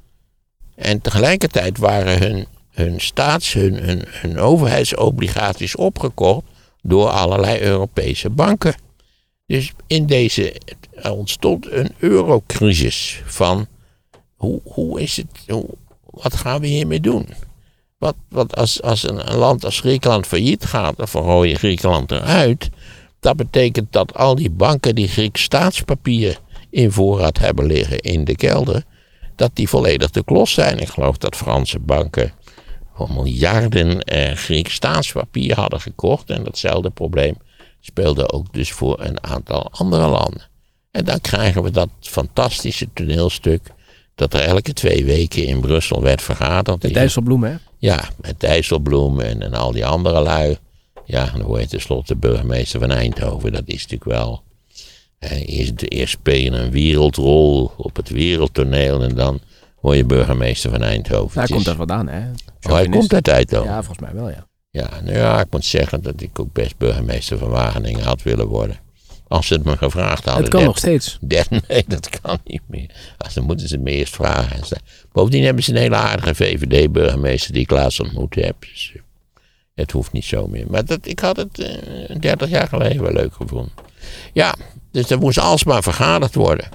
En 0.75 1.01
tegelijkertijd 1.01 1.79
waren 1.79 2.19
hun, 2.19 2.47
hun 2.71 3.01
staats, 3.01 3.53
hun, 3.53 3.75
hun, 3.75 4.05
hun 4.07 4.39
overheidsobligaties 4.39 5.77
opgekocht 5.77 6.45
door 6.83 7.09
allerlei 7.09 7.61
Europese 7.61 8.31
banken. 8.31 8.75
Dus 9.47 9.73
in 9.87 10.07
deze 10.07 10.61
ontstond 11.03 11.71
een 11.71 11.95
eurocrisis 11.99 13.23
van 13.25 13.67
hoe, 14.35 14.61
hoe 14.65 15.01
is 15.01 15.17
het, 15.17 15.61
wat 16.05 16.35
gaan 16.35 16.61
we 16.61 16.67
hiermee 16.67 17.01
doen? 17.01 17.29
Wat, 17.99 18.15
wat 18.29 18.57
als, 18.57 18.83
als 18.83 19.09
een, 19.09 19.31
een, 19.31 19.37
land 19.37 19.65
als 19.65 19.81
Griekenland 19.81 20.27
failliet 20.27 20.65
gaat, 20.65 20.97
dan 20.97 21.09
vergooi 21.09 21.49
je 21.49 21.55
Griekenland 21.55 22.11
eruit. 22.11 22.71
Dat 23.21 23.37
betekent 23.37 23.93
dat 23.93 24.15
al 24.15 24.35
die 24.35 24.51
banken 24.51 24.95
die 24.95 25.09
Grieks 25.09 25.43
staatspapier 25.43 26.39
in 26.71 26.93
voorraad 26.93 27.39
hebben 27.39 27.67
liggen 27.67 27.99
in 27.99 28.25
de 28.25 28.37
kelder, 28.37 28.85
dat 29.37 29.51
die 29.55 29.69
volledig 29.69 30.11
te 30.11 30.25
klos 30.25 30.53
zijn. 30.53 30.79
Ik 30.79 30.89
geloof 30.89 31.19
dat 31.19 31.37
Franse 31.37 31.79
banken 31.79 32.33
voor 32.95 33.13
miljarden 33.13 34.01
eh, 34.01 34.37
Grieks 34.37 34.75
staatspapier 34.75 35.55
hadden 35.55 35.81
gekocht. 35.81 36.31
En 36.31 36.45
datzelfde 36.45 36.91
probleem 36.91 37.37
speelde 37.81 38.33
ook 38.33 38.53
dus 38.53 38.73
voor 38.73 39.01
een 39.01 39.25
aantal 39.25 39.71
andere 39.71 40.07
landen. 40.07 40.43
En 40.97 41.05
dan 41.05 41.21
krijgen 41.21 41.63
we 41.63 41.71
dat 41.71 41.89
fantastische 42.01 42.89
toneelstuk 42.93 43.61
dat 44.15 44.35
er 44.35 44.41
elke 44.41 44.73
twee 44.73 45.05
weken 45.05 45.47
in 45.47 45.61
Brussel 45.61 46.03
werd 46.03 46.23
vergaderd. 46.23 46.83
Met 46.83 46.95
Dijsselbloem, 46.95 47.45
hè? 47.45 47.55
Ja, 47.79 48.09
met 48.21 48.41
Dijsselbloem 48.41 49.21
en, 49.21 49.43
en 49.43 49.55
al 49.55 49.73
die 49.73 49.87
andere 49.87 50.21
lui. 50.21 50.57
Ja, 51.05 51.27
dan 51.27 51.41
hoor 51.41 51.61
je 51.61 51.67
tenslotte 51.67 52.13
de 52.13 52.19
burgemeester 52.19 52.81
van 52.81 52.91
Eindhoven. 52.91 53.53
Dat 53.53 53.63
is 53.65 53.83
natuurlijk 53.83 54.05
wel... 54.05 54.43
Eh, 55.19 55.59
eerst, 55.59 55.73
eerst 55.83 56.13
spelen 56.13 56.63
een 56.63 56.71
wereldrol 56.71 57.71
op 57.77 57.97
het 57.97 58.09
wereldtoneel 58.09 59.03
en 59.03 59.15
dan 59.15 59.41
word 59.81 59.97
je 59.97 60.05
burgemeester 60.05 60.71
van 60.71 60.83
Eindhoven. 60.83 61.33
Hij 61.33 61.43
Het 61.43 61.53
komt 61.53 61.65
daar 61.65 61.77
vandaan, 61.77 62.09
hè? 62.09 62.21
Oh, 62.63 62.73
hij 62.73 62.89
komt 62.89 63.15
uit 63.15 63.29
Eindhoven. 63.29 63.71
Ja, 63.71 63.83
volgens 63.83 63.99
mij 63.99 64.15
wel, 64.15 64.29
ja. 64.29 64.47
Ja, 64.71 64.89
nou 65.05 65.17
ja, 65.17 65.41
ik 65.41 65.51
moet 65.51 65.65
zeggen 65.65 66.03
dat 66.03 66.21
ik 66.21 66.39
ook 66.39 66.53
best 66.53 66.77
burgemeester 66.77 67.39
van 67.39 67.49
Wageningen 67.49 68.05
had 68.05 68.23
willen 68.23 68.47
worden. 68.47 68.85
Als 69.29 69.47
ze 69.47 69.55
het 69.55 69.65
me 69.65 69.77
gevraagd 69.77 70.25
hadden. 70.25 70.43
Het 70.43 70.51
kan 70.53 70.61
Dat- 70.61 70.69
nog 70.69 70.79
steeds. 70.79 71.19
dat- 71.21 71.51
nee, 71.69 71.85
dat 71.87 72.21
kan 72.21 72.39
niet 72.45 72.63
meer. 72.67 72.91
Als 73.19 73.35
dan 73.35 73.45
moeten 73.45 73.69
ze 73.69 73.79
me 73.79 73.91
eerst 73.91 74.15
vragen. 74.15 74.79
Bovendien 75.13 75.45
hebben 75.45 75.65
ze 75.65 75.71
een 75.71 75.77
hele 75.77 75.95
aardige 75.97 76.35
VVD-burgemeester 76.35 77.53
die 77.53 77.63
ik 77.63 77.71
laatst 77.71 78.01
ontmoet 78.01 78.35
heb. 78.35 78.57
Dus, 78.61 78.93
eh, 78.95 79.01
het 79.75 79.91
hoeft 79.91 80.13
niet 80.13 80.25
zo 80.25 80.47
meer. 80.47 80.65
Maar 80.69 80.85
dat, 80.85 80.99
ik 81.07 81.19
had 81.19 81.37
het 81.37 81.59
eh 81.59 82.17
30 82.21 82.49
jaar 82.49 82.69
geleden 82.69 83.03
wel 83.03 83.13
leuk 83.13 83.35
gevonden. 83.35 83.73
Ja, 84.33 84.55
dus 84.93 85.11
er 85.11 85.19
moest 85.19 85.39
alsmaar 85.39 85.83
vergaderd 85.83 86.35
worden. 86.35 86.69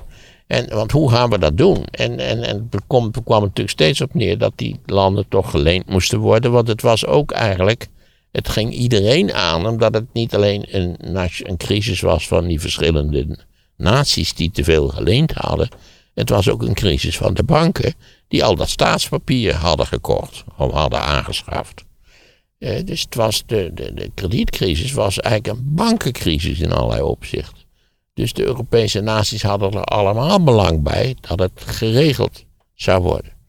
En, 0.47 0.69
want 0.69 0.91
hoe 0.91 1.11
gaan 1.11 1.29
we 1.29 1.39
dat 1.39 1.57
doen? 1.57 1.85
En, 1.91 2.19
en, 2.19 2.43
en 2.43 2.67
er 2.71 2.79
kwam, 2.87 3.09
er 3.11 3.23
kwam 3.23 3.41
natuurlijk 3.41 3.69
steeds 3.69 4.01
op 4.01 4.13
neer 4.13 4.37
dat 4.37 4.53
die 4.55 4.79
landen 4.85 5.25
toch 5.29 5.49
geleend 5.51 5.89
moesten 5.89 6.19
worden. 6.19 6.51
Want 6.51 6.67
het 6.67 6.81
was 6.81 7.05
ook 7.05 7.31
eigenlijk, 7.31 7.87
het 8.31 8.49
ging 8.49 8.73
iedereen 8.73 9.33
aan, 9.33 9.67
omdat 9.67 9.93
het 9.93 10.13
niet 10.13 10.35
alleen 10.35 10.65
een, 10.69 10.95
een 11.43 11.57
crisis 11.57 11.99
was 11.99 12.27
van 12.27 12.47
die 12.47 12.61
verschillende 12.61 13.37
naties 13.77 14.33
die 14.33 14.51
te 14.51 14.63
veel 14.63 14.87
geleend 14.87 15.31
hadden. 15.31 15.69
Het 16.13 16.29
was 16.29 16.49
ook 16.49 16.61
een 16.61 16.73
crisis 16.73 17.17
van 17.17 17.33
de 17.33 17.43
banken 17.43 17.93
die 18.27 18.43
al 18.43 18.55
dat 18.55 18.69
staatspapier 18.69 19.53
hadden 19.53 19.87
gekocht 19.87 20.43
of 20.57 20.71
hadden 20.71 21.01
aangeschaft. 21.01 21.83
Eh, 22.57 22.85
dus 22.85 23.01
het 23.01 23.15
was 23.15 23.43
de, 23.45 23.71
de, 23.73 23.93
de 23.93 24.11
kredietcrisis 24.13 24.91
was 24.91 25.19
eigenlijk 25.19 25.59
een 25.59 25.75
bankencrisis 25.75 26.59
in 26.59 26.71
allerlei 26.71 27.01
opzichten. 27.01 27.63
Dus 28.13 28.33
de 28.33 28.43
Europese 28.43 29.01
naties 29.01 29.41
hadden 29.41 29.71
er 29.71 29.83
allemaal 29.83 30.43
belang 30.43 30.83
bij 30.83 31.15
dat 31.21 31.39
het 31.39 31.61
geregeld 31.65 32.45
zou 32.73 33.01
worden. 33.01 33.40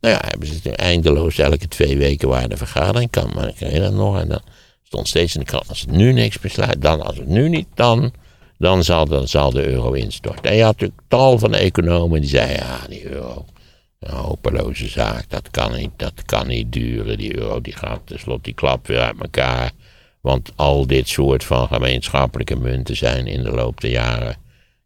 Nou 0.00 0.14
ja, 0.14 0.20
hebben 0.24 0.48
ze 0.48 0.76
eindeloos 0.76 1.38
elke 1.38 1.68
twee 1.68 1.96
weken 1.96 2.28
waren 2.28 2.50
de 2.50 2.56
vergadering, 2.56 3.10
kan 3.10 3.30
maar 3.34 3.48
ik 3.48 3.58
herinner 3.58 3.92
me 3.92 3.96
nog. 3.96 4.20
En 4.20 4.28
dan 4.28 4.40
stond 4.82 5.08
steeds 5.08 5.34
in 5.34 5.40
de 5.40 5.46
krant, 5.46 5.68
als 5.68 5.80
het 5.80 5.90
nu 5.90 6.12
niks 6.12 6.38
besluit, 6.38 6.82
dan 6.82 7.02
als 7.02 7.16
het 7.16 7.26
nu 7.26 7.48
niet, 7.48 7.66
dan, 7.74 8.12
dan, 8.58 8.84
zal, 8.84 9.26
zal 9.28 9.50
de 9.50 9.66
euro 9.66 9.92
instorten. 9.92 10.50
En 10.50 10.56
je 10.56 10.62
had 10.62 10.72
natuurlijk 10.72 11.00
tal 11.08 11.38
van 11.38 11.54
economen 11.54 12.20
die 12.20 12.30
zeiden, 12.30 12.56
ja, 12.56 12.86
die 12.88 13.10
euro, 13.10 13.44
een 14.00 14.14
hopeloze 14.14 14.88
zaak, 14.88 15.24
dat 15.28 15.50
kan 15.50 15.76
niet, 15.76 15.90
dat 15.96 16.24
kan 16.24 16.46
niet 16.46 16.72
duren. 16.72 17.18
Die 17.18 17.36
euro 17.36 17.60
die 17.60 17.76
gaat 17.76 18.00
tenslotte, 18.04 18.42
die 18.42 18.54
klapt 18.54 18.86
weer 18.86 19.00
uit 19.00 19.20
elkaar. 19.20 19.72
Want 20.20 20.52
al 20.56 20.86
dit 20.86 21.08
soort 21.08 21.44
van 21.44 21.66
gemeenschappelijke 21.66 22.56
munten 22.56 22.96
zijn 22.96 23.26
in 23.26 23.42
de 23.42 23.50
loop 23.50 23.80
der 23.80 23.90
jaren, 23.90 24.36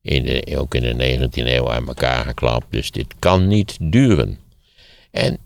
in 0.02 0.22
de, 0.22 0.56
ook 0.56 0.74
in 0.74 0.98
de 0.98 1.18
19e 1.18 1.46
eeuw, 1.46 1.70
uit 1.70 1.86
elkaar 1.86 2.24
geklapt. 2.24 2.66
Dus 2.70 2.90
dit 2.90 3.14
kan 3.18 3.48
niet 3.48 3.76
duren. 3.80 4.38
En 5.14 5.38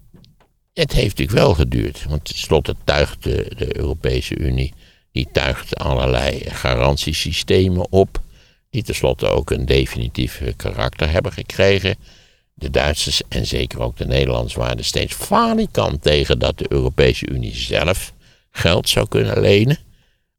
het 0.74 0.92
heeft 0.92 1.18
natuurlijk 1.18 1.38
wel 1.38 1.54
geduurd. 1.54 2.04
Want 2.08 2.24
tenslotte 2.24 2.74
tuigt 2.84 3.22
de, 3.22 3.52
de 3.56 3.76
Europese 3.76 4.38
Unie, 4.38 4.74
die 5.12 5.28
tuigt 5.32 5.76
allerlei 5.76 6.40
garantiesystemen 6.50 7.92
op. 7.92 8.20
Die 8.70 8.82
tenslotte 8.82 9.26
ook 9.26 9.50
een 9.50 9.66
definitief 9.66 10.42
karakter 10.56 11.10
hebben 11.10 11.32
gekregen. 11.32 11.96
De 12.54 12.70
Duitsers 12.70 13.22
en 13.28 13.46
zeker 13.46 13.80
ook 13.80 13.96
de 13.96 14.06
Nederlanders 14.06 14.54
waren 14.54 14.78
er 14.78 14.84
steeds 14.84 15.14
falikant 15.14 16.02
tegen 16.02 16.38
dat 16.38 16.58
de 16.58 16.66
Europese 16.68 17.28
Unie 17.28 17.54
zelf 17.54 18.12
geld 18.50 18.88
zou 18.88 19.08
kunnen 19.08 19.40
lenen. 19.40 19.78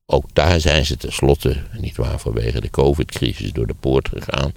Ook 0.05 0.25
daar 0.33 0.59
zijn 0.59 0.85
ze 0.85 0.97
tenslotte, 0.97 1.63
niet 1.77 1.97
waar 1.97 2.19
vanwege 2.19 2.61
de 2.61 2.69
COVID-crisis, 2.69 3.51
door 3.51 3.67
de 3.67 3.75
poort 3.79 4.09
gegaan. 4.09 4.53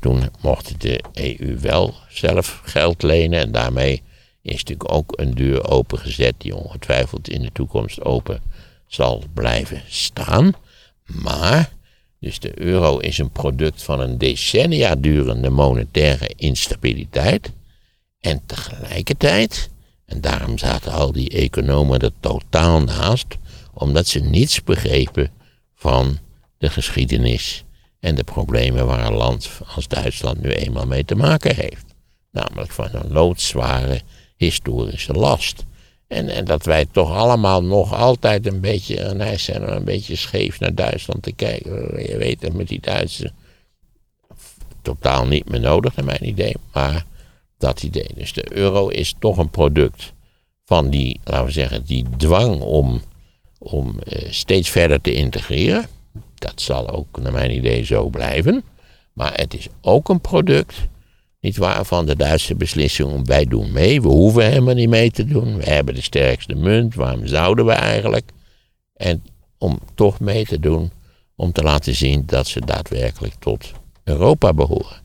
Toen 0.00 0.22
mocht 0.40 0.80
de 0.80 1.00
EU 1.12 1.58
wel 1.60 1.94
zelf 2.08 2.60
geld 2.64 3.02
lenen 3.02 3.40
en 3.40 3.52
daarmee 3.52 4.02
is 4.46 4.64
natuurlijk 4.64 4.92
ook 4.92 5.12
een 5.16 5.34
deur 5.34 5.68
opengezet 5.68 6.34
die 6.38 6.56
ongetwijfeld 6.56 7.28
in 7.28 7.42
de 7.42 7.52
toekomst 7.52 8.04
open 8.04 8.42
zal 8.86 9.22
blijven 9.34 9.82
staan. 9.88 10.52
Maar, 11.04 11.72
dus 12.20 12.38
de 12.38 12.60
euro 12.60 12.98
is 12.98 13.18
een 13.18 13.30
product 13.30 13.82
van 13.82 14.00
een 14.00 14.18
decennia 14.18 14.94
durende 14.94 15.50
monetaire 15.50 16.32
instabiliteit. 16.36 17.52
En 18.20 18.42
tegelijkertijd, 18.46 19.70
en 20.04 20.20
daarom 20.20 20.58
zaten 20.58 20.92
al 20.92 21.12
die 21.12 21.30
economen 21.30 21.98
er 21.98 22.12
totaal 22.20 22.80
naast, 22.80 23.26
omdat 23.72 24.06
ze 24.06 24.20
niets 24.20 24.62
begrepen 24.62 25.30
van 25.74 26.18
de 26.58 26.70
geschiedenis 26.70 27.64
en 28.00 28.14
de 28.14 28.24
problemen 28.24 28.86
waar 28.86 29.06
een 29.06 29.12
land 29.12 29.50
als 29.74 29.88
Duitsland 29.88 30.42
nu 30.42 30.50
eenmaal 30.50 30.86
mee 30.86 31.04
te 31.04 31.14
maken 31.14 31.54
heeft. 31.54 31.84
Namelijk 32.30 32.70
van 32.70 32.88
een 32.92 33.12
loodzware 33.12 34.02
historische 34.36 35.12
last. 35.12 35.64
En, 36.06 36.28
en 36.28 36.44
dat 36.44 36.64
wij 36.64 36.86
toch 36.90 37.10
allemaal 37.10 37.62
nog 37.62 37.94
altijd 37.94 38.46
een 38.46 38.60
beetje, 38.60 39.14
zijn 39.36 39.62
er 39.62 39.72
een 39.72 39.84
beetje 39.84 40.16
scheef 40.16 40.60
naar 40.60 40.74
Duitsland 40.74 41.22
te 41.22 41.32
kijken. 41.32 42.02
Je 42.08 42.16
weet 42.16 42.42
het 42.42 42.52
met 42.52 42.68
die 42.68 42.80
Duitsers. 42.80 43.30
Totaal 44.82 45.26
niet 45.26 45.48
meer 45.48 45.60
nodig, 45.60 45.96
naar 45.96 46.04
mijn 46.04 46.28
idee. 46.28 46.54
Maar 46.72 47.04
dat 47.58 47.82
idee. 47.82 48.10
Dus 48.14 48.32
de 48.32 48.56
euro 48.56 48.88
is 48.88 49.14
toch 49.18 49.38
een 49.38 49.50
product 49.50 50.12
van 50.64 50.90
die, 50.90 51.20
laten 51.24 51.44
we 51.44 51.52
zeggen, 51.52 51.84
die 51.84 52.04
dwang 52.16 52.60
om, 52.60 53.00
om 53.58 53.98
eh, 53.98 54.32
steeds 54.32 54.68
verder 54.68 55.00
te 55.00 55.14
integreren. 55.14 55.86
Dat 56.34 56.60
zal 56.60 56.90
ook, 56.90 57.18
naar 57.20 57.32
mijn 57.32 57.56
idee, 57.56 57.84
zo 57.84 58.08
blijven. 58.08 58.64
Maar 59.12 59.34
het 59.34 59.54
is 59.54 59.68
ook 59.80 60.08
een 60.08 60.20
product, 60.20 60.74
niet 61.46 61.56
waar, 61.56 61.84
van 61.84 62.06
de 62.06 62.16
Duitse 62.16 62.54
beslissing 62.54 63.12
om 63.12 63.24
wij 63.26 63.44
doen 63.44 63.72
mee. 63.72 64.02
We 64.02 64.08
hoeven 64.08 64.44
helemaal 64.44 64.74
niet 64.74 64.88
mee 64.88 65.10
te 65.10 65.24
doen. 65.24 65.56
We 65.56 65.64
hebben 65.64 65.94
de 65.94 66.00
sterkste 66.00 66.54
munt. 66.54 66.94
Waarom 66.94 67.26
zouden 67.26 67.66
we 67.66 67.72
eigenlijk? 67.72 68.30
En 68.94 69.24
om 69.58 69.78
toch 69.94 70.20
mee 70.20 70.44
te 70.44 70.60
doen, 70.60 70.90
om 71.36 71.52
te 71.52 71.62
laten 71.62 71.94
zien 71.94 72.22
dat 72.26 72.46
ze 72.46 72.60
daadwerkelijk 72.64 73.34
tot 73.38 73.72
Europa 74.04 74.52
behoren. 74.52 75.00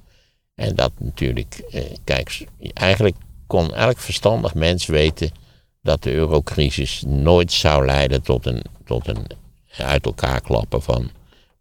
En 0.55 0.75
dat 0.75 0.91
natuurlijk, 0.97 1.63
eh, 1.71 1.81
kijk, 2.03 2.45
eigenlijk 2.73 3.15
kon 3.47 3.73
elk 3.73 3.97
verstandig 3.97 4.53
mens 4.53 4.85
weten 4.85 5.31
dat 5.81 6.03
de 6.03 6.11
eurocrisis 6.11 7.03
nooit 7.07 7.51
zou 7.51 7.85
leiden 7.85 8.21
tot 8.21 8.45
een, 8.45 8.61
tot 8.85 9.07
een 9.07 9.25
uit 9.77 10.05
elkaar 10.05 10.41
klappen 10.41 10.81
van, 10.81 11.11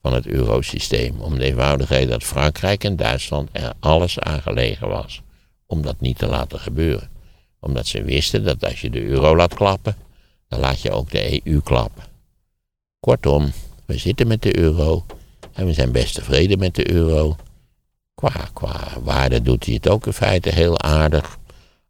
van 0.02 0.14
het 0.14 0.26
eurosysteem. 0.26 1.20
Om 1.20 1.38
de 1.38 1.44
eenvoudige 1.44 1.94
reden 1.94 2.10
dat 2.10 2.24
Frankrijk 2.24 2.84
en 2.84 2.96
Duitsland 2.96 3.48
er 3.52 3.72
alles 3.80 4.18
aan 4.18 4.42
gelegen 4.42 4.88
was 4.88 5.22
om 5.70 5.82
dat 5.82 6.00
niet 6.00 6.18
te 6.18 6.26
laten 6.26 6.58
gebeuren. 6.58 7.10
Omdat 7.60 7.86
ze 7.86 8.02
wisten 8.02 8.44
dat 8.44 8.64
als 8.64 8.80
je 8.80 8.90
de 8.90 9.02
euro 9.02 9.36
laat 9.36 9.54
klappen, 9.54 9.96
dan 10.48 10.60
laat 10.60 10.82
je 10.82 10.90
ook 10.90 11.10
de 11.10 11.40
EU 11.44 11.60
klappen. 11.60 12.04
Kortom, 13.00 13.52
we 13.86 13.98
zitten 13.98 14.26
met 14.26 14.42
de 14.42 14.58
euro 14.58 15.04
en 15.52 15.66
we 15.66 15.72
zijn 15.72 15.92
best 15.92 16.14
tevreden 16.14 16.58
met 16.58 16.74
de 16.74 16.90
euro. 16.90 17.36
Qua, 18.14 18.48
qua 18.52 18.88
waarde 19.02 19.42
doet 19.42 19.64
hij 19.64 19.74
het 19.74 19.88
ook 19.88 20.06
in 20.06 20.12
feite 20.12 20.50
heel 20.50 20.80
aardig. 20.80 21.38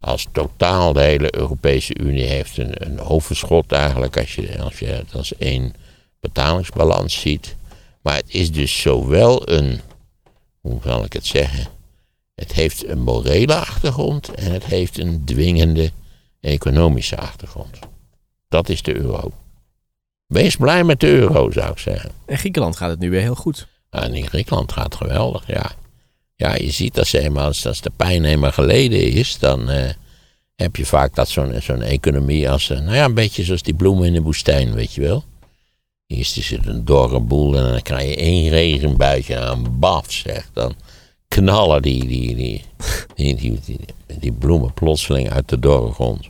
Als 0.00 0.26
totaal 0.32 0.92
de 0.92 1.00
hele 1.00 1.36
Europese 1.36 1.98
Unie 1.98 2.26
heeft 2.26 2.58
een, 2.58 2.86
een 2.86 3.00
overschot 3.00 3.72
eigenlijk 3.72 4.16
als 4.16 4.34
je, 4.34 4.62
als 4.62 4.78
je 4.78 4.86
het 4.86 5.14
als 5.14 5.36
één 5.36 5.74
betalingsbalans 6.20 7.20
ziet. 7.20 7.56
Maar 8.02 8.16
het 8.16 8.34
is 8.34 8.52
dus 8.52 8.80
zowel 8.80 9.48
een, 9.48 9.80
hoe 10.60 10.80
zal 10.84 11.04
ik 11.04 11.12
het 11.12 11.26
zeggen, 11.26 11.66
het 12.34 12.52
heeft 12.52 12.86
een 12.86 13.00
morele 13.02 13.54
achtergrond 13.54 14.34
en 14.34 14.52
het 14.52 14.64
heeft 14.64 14.98
een 14.98 15.24
dwingende 15.24 15.90
economische 16.40 17.16
achtergrond. 17.16 17.78
Dat 18.48 18.68
is 18.68 18.82
de 18.82 18.96
euro. 18.96 19.32
Wees 20.26 20.56
blij 20.56 20.84
met 20.84 21.00
de 21.00 21.08
euro, 21.08 21.50
zou 21.50 21.70
ik 21.70 21.78
zeggen. 21.78 22.10
In 22.26 22.38
Griekenland 22.38 22.76
gaat 22.76 22.90
het 22.90 22.98
nu 22.98 23.10
weer 23.10 23.20
heel 23.20 23.34
goed. 23.34 23.66
En 23.90 24.14
in 24.14 24.28
Griekenland 24.28 24.72
gaat 24.72 24.84
het 24.84 24.94
geweldig, 24.94 25.46
ja. 25.46 25.70
Ja, 26.36 26.54
je 26.54 26.70
ziet 26.70 26.94
dat 26.94 27.06
ze 27.06 27.18
eenmaal, 27.18 27.46
als, 27.46 27.66
als 27.66 27.80
de 27.80 27.90
pijn 27.96 28.24
eenmaal 28.24 28.52
geleden 28.52 29.12
is, 29.12 29.38
dan 29.38 29.70
eh, 29.70 29.90
heb 30.56 30.76
je 30.76 30.86
vaak 30.86 31.14
dat 31.14 31.28
zo'n 31.28 31.60
zo'n 31.60 31.82
economie 31.82 32.50
als, 32.50 32.70
eh, 32.70 32.78
nou 32.80 32.94
ja, 32.94 33.04
een 33.04 33.14
beetje 33.14 33.44
zoals 33.44 33.62
die 33.62 33.74
bloemen 33.74 34.06
in 34.06 34.12
de 34.12 34.22
woestijn, 34.22 34.74
weet 34.74 34.92
je 34.92 35.00
wel. 35.00 35.24
Eerst 36.10 36.36
is 36.36 36.50
het 36.50 36.66
een 36.66 36.84
dorre 36.84 37.20
boel 37.20 37.56
en 37.56 37.72
dan 37.72 37.82
krijg 37.82 38.08
je 38.08 38.16
één 38.16 38.48
regenbuitje 38.48 39.38
aan 39.38 39.78
baf, 39.78 40.12
zeg. 40.12 40.50
Dan 40.52 40.74
knallen 41.28 41.82
die, 41.82 42.06
die, 42.06 42.36
die, 43.14 43.36
die, 43.36 43.60
die, 44.18 44.32
bloemen 44.32 44.74
plotseling 44.74 45.30
uit 45.30 45.48
de 45.48 45.58
dorre 45.58 45.92
grond. 45.92 46.28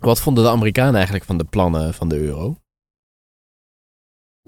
Wat 0.00 0.20
vonden 0.20 0.44
de 0.44 0.50
Amerikanen 0.50 0.94
eigenlijk 0.94 1.24
van 1.24 1.38
de 1.38 1.44
plannen 1.44 1.94
van 1.94 2.08
de 2.08 2.16
euro? 2.16 2.56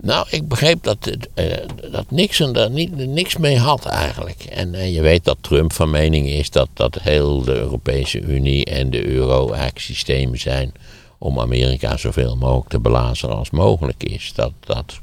Nou, 0.01 0.27
ik 0.31 0.49
begreep 0.49 0.83
dat, 0.83 1.17
eh, 1.35 1.57
dat 1.91 2.11
Nixon 2.11 2.53
daar 2.53 2.71
niet, 2.71 2.97
niks 2.97 3.37
mee 3.37 3.59
had 3.59 3.87
eigenlijk. 3.87 4.45
En, 4.45 4.75
en 4.75 4.93
je 4.93 5.01
weet 5.01 5.25
dat 5.25 5.39
Trump 5.41 5.73
van 5.73 5.91
mening 5.91 6.27
is 6.27 6.51
dat, 6.51 6.69
dat 6.73 6.95
heel 6.95 7.43
de 7.43 7.55
Europese 7.55 8.21
Unie 8.21 8.65
en 8.65 8.91
de 8.91 9.07
euro 9.07 9.47
eigenlijk 9.47 9.79
systemen 9.79 10.39
zijn 10.39 10.73
om 11.19 11.41
Amerika 11.41 11.97
zoveel 11.97 12.37
mogelijk 12.37 12.69
te 12.69 12.81
blazen 12.81 13.37
als 13.37 13.51
mogelijk 13.51 14.05
is. 14.05 14.33
Dat, 14.35 14.53
dat, 14.61 15.01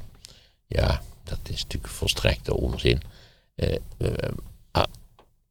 ja, 0.68 1.02
dat 1.24 1.40
is 1.44 1.62
natuurlijk 1.62 1.94
volstrekte 1.94 2.58
onzin. 2.58 3.02
Eh, 3.56 3.76
eh, 3.98 4.10
ah, 4.72 4.84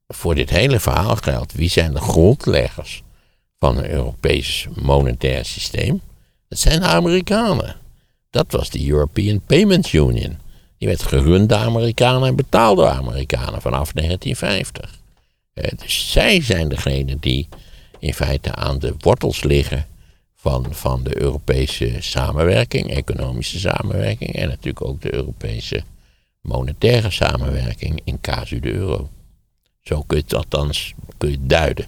voor 0.08 0.34
dit 0.34 0.50
hele 0.50 0.80
verhaal 0.80 1.16
geldt, 1.16 1.52
wie 1.52 1.70
zijn 1.70 1.92
de 1.92 2.00
grondleggers 2.00 3.02
van 3.58 3.76
een 3.76 3.90
Europees 3.90 4.66
monetair 4.74 5.44
systeem? 5.44 6.00
Dat 6.48 6.58
zijn 6.58 6.80
de 6.80 6.86
Amerikanen. 6.86 7.76
Dat 8.30 8.52
was 8.52 8.70
de 8.70 8.88
European 8.88 9.40
Payments 9.46 9.92
Union. 9.92 10.38
Die 10.78 10.88
werd 10.88 11.02
gerund 11.02 11.48
door 11.48 11.58
Amerikanen 11.58 12.28
en 12.28 12.36
betaald 12.36 12.76
door 12.76 12.88
Amerikanen 12.88 13.60
vanaf 13.60 13.92
1950. 13.92 14.98
Eh, 15.52 15.78
dus 15.78 16.10
zij 16.12 16.40
zijn 16.40 16.68
degene 16.68 17.16
die 17.20 17.48
in 17.98 18.14
feite 18.14 18.54
aan 18.54 18.78
de 18.78 18.94
wortels 18.98 19.42
liggen 19.42 19.86
van, 20.44 20.66
van 20.70 21.02
de 21.02 21.20
Europese 21.20 21.96
samenwerking, 21.98 22.90
economische 22.90 23.58
samenwerking 23.58 24.34
en 24.34 24.48
natuurlijk 24.48 24.84
ook 24.84 25.02
de 25.02 25.14
Europese 25.14 25.82
monetaire 26.40 27.10
samenwerking 27.10 28.00
in 28.04 28.20
casu 28.20 28.60
de 28.60 28.72
euro. 28.72 29.08
Zo 29.80 30.02
kun 30.06 30.16
je 30.16 30.22
het 30.22 30.34
althans 30.34 30.94
kun 31.16 31.30
je 31.30 31.36
het 31.36 31.48
duiden. 31.48 31.84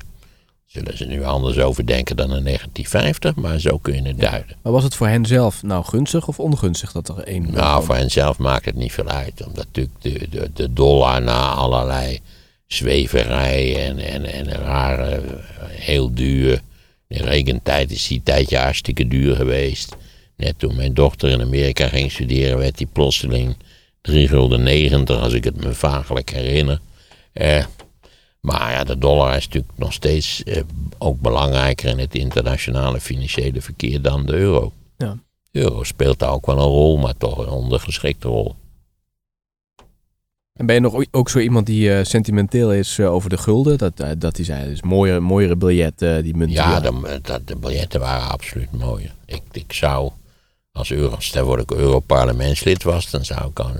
Zullen 0.67 0.97
ze 0.97 1.05
nu 1.05 1.25
anders 1.25 1.59
over 1.59 1.87
denken 1.87 2.17
dan 2.17 2.37
in 2.37 2.45
1950, 2.45 3.35
maar 3.35 3.59
zo 3.59 3.79
kun 3.79 3.95
je 3.95 4.03
het 4.03 4.21
duiden. 4.21 4.57
Maar 4.63 4.73
was 4.73 4.85
het 4.85 4.95
voor 4.95 5.09
hen 5.09 5.27
zelf 5.27 5.63
nou 5.63 5.85
gunstig 5.85 6.29
of 6.29 6.41
ongunstig 6.41 6.93
dat 6.93 7.09
er 7.09 7.19
één... 7.19 7.51
Nou, 7.51 7.85
voor 7.85 7.95
hen 7.95 8.11
zelf 8.11 8.39
maakt 8.39 8.65
het 8.65 8.75
niet 8.75 8.93
veel 8.93 9.09
uit. 9.09 9.47
Omdat 9.47 9.65
natuurlijk 9.65 10.03
de, 10.03 10.27
de, 10.31 10.51
de 10.55 10.73
dollar 10.73 11.23
na 11.23 11.51
allerlei 11.51 12.21
zweverij 12.67 13.87
en, 13.87 13.99
en, 13.99 14.25
en 14.25 14.49
rare, 14.49 15.23
heel 15.69 16.15
duur... 16.15 16.63
In 17.09 17.23
rekentijd 17.23 17.91
is 17.91 18.07
die 18.07 18.23
tijdje 18.23 18.57
hartstikke 18.59 19.09
duur 19.09 19.37
geweest. 19.37 19.97
Net 20.37 20.59
toen 20.59 20.77
mijn 20.77 20.95
dochter 20.95 21.29
in 21.29 21.41
Amerika 21.41 21.89
ging 21.89 22.13
studeren, 22.13 22.59
werd 22.59 22.79
die 22.79 22.89
plotseling 22.93 23.57
3,90 24.11 24.25
gulden, 24.25 25.21
als 25.21 25.33
ik 25.33 25.45
het 25.45 25.65
me 25.65 25.75
vagelijk 25.75 26.31
herinner. 26.31 26.81
Eh, 27.33 27.65
maar 28.41 28.73
ja, 28.73 28.85
de 28.85 28.99
dollar 28.99 29.37
is 29.37 29.45
natuurlijk 29.45 29.79
nog 29.79 29.93
steeds 29.93 30.43
eh, 30.43 30.63
ook 30.99 31.21
belangrijker 31.21 31.89
in 31.89 31.99
het 31.99 32.15
internationale 32.15 33.01
financiële 33.01 33.61
verkeer 33.61 34.03
dan 34.03 34.27
de 34.27 34.33
euro. 34.33 34.73
Ja. 34.97 35.19
De 35.51 35.61
euro 35.61 35.83
speelt 35.83 36.19
daar 36.19 36.33
ook 36.33 36.47
wel 36.47 36.57
een 36.57 36.63
rol, 36.63 36.97
maar 36.97 37.17
toch 37.17 37.39
een 37.39 37.49
ondergeschikte 37.49 38.29
rol. 38.29 38.55
En 40.57 40.67
ben 40.67 40.75
je 40.75 40.81
nog 40.81 41.05
ook 41.11 41.29
zo 41.29 41.39
iemand 41.39 41.67
die 41.67 41.89
uh, 41.89 41.99
sentimenteel 42.03 42.73
is 42.73 42.99
uh, 42.99 43.13
over 43.13 43.31
de 43.31 43.37
gulden? 43.37 43.79
Dat, 43.79 44.01
uh, 44.01 44.11
dat 44.19 44.37
die 44.37 44.45
zei, 44.45 44.69
dus 44.69 44.83
mooiere, 44.83 45.21
mooiere 45.21 45.57
biljetten, 45.57 46.23
die 46.23 46.37
munten. 46.37 46.57
Ja, 46.57 46.81
de, 46.81 47.19
dat, 47.23 47.47
de 47.47 47.57
biljetten 47.57 48.01
waren 48.01 48.29
absoluut 48.29 48.73
mooier. 48.73 49.15
Ik, 49.25 49.43
ik 49.53 49.73
zou, 49.73 50.11
als 50.73 50.91
euro, 50.91 51.17
stel 51.19 51.49
dat 51.49 51.61
ik 51.61 51.71
Europarlementslid 51.71 52.83
was, 52.83 53.11
dan 53.11 53.25
zou 53.25 53.51
ik 53.51 53.61
aan, 53.61 53.77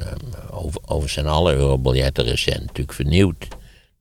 over, 0.51 0.81
over 0.87 1.09
zijn 1.09 1.27
alle 1.27 1.55
eurobiljetten 1.55 2.25
recent 2.25 2.61
natuurlijk 2.61 2.93
vernieuwd 2.93 3.49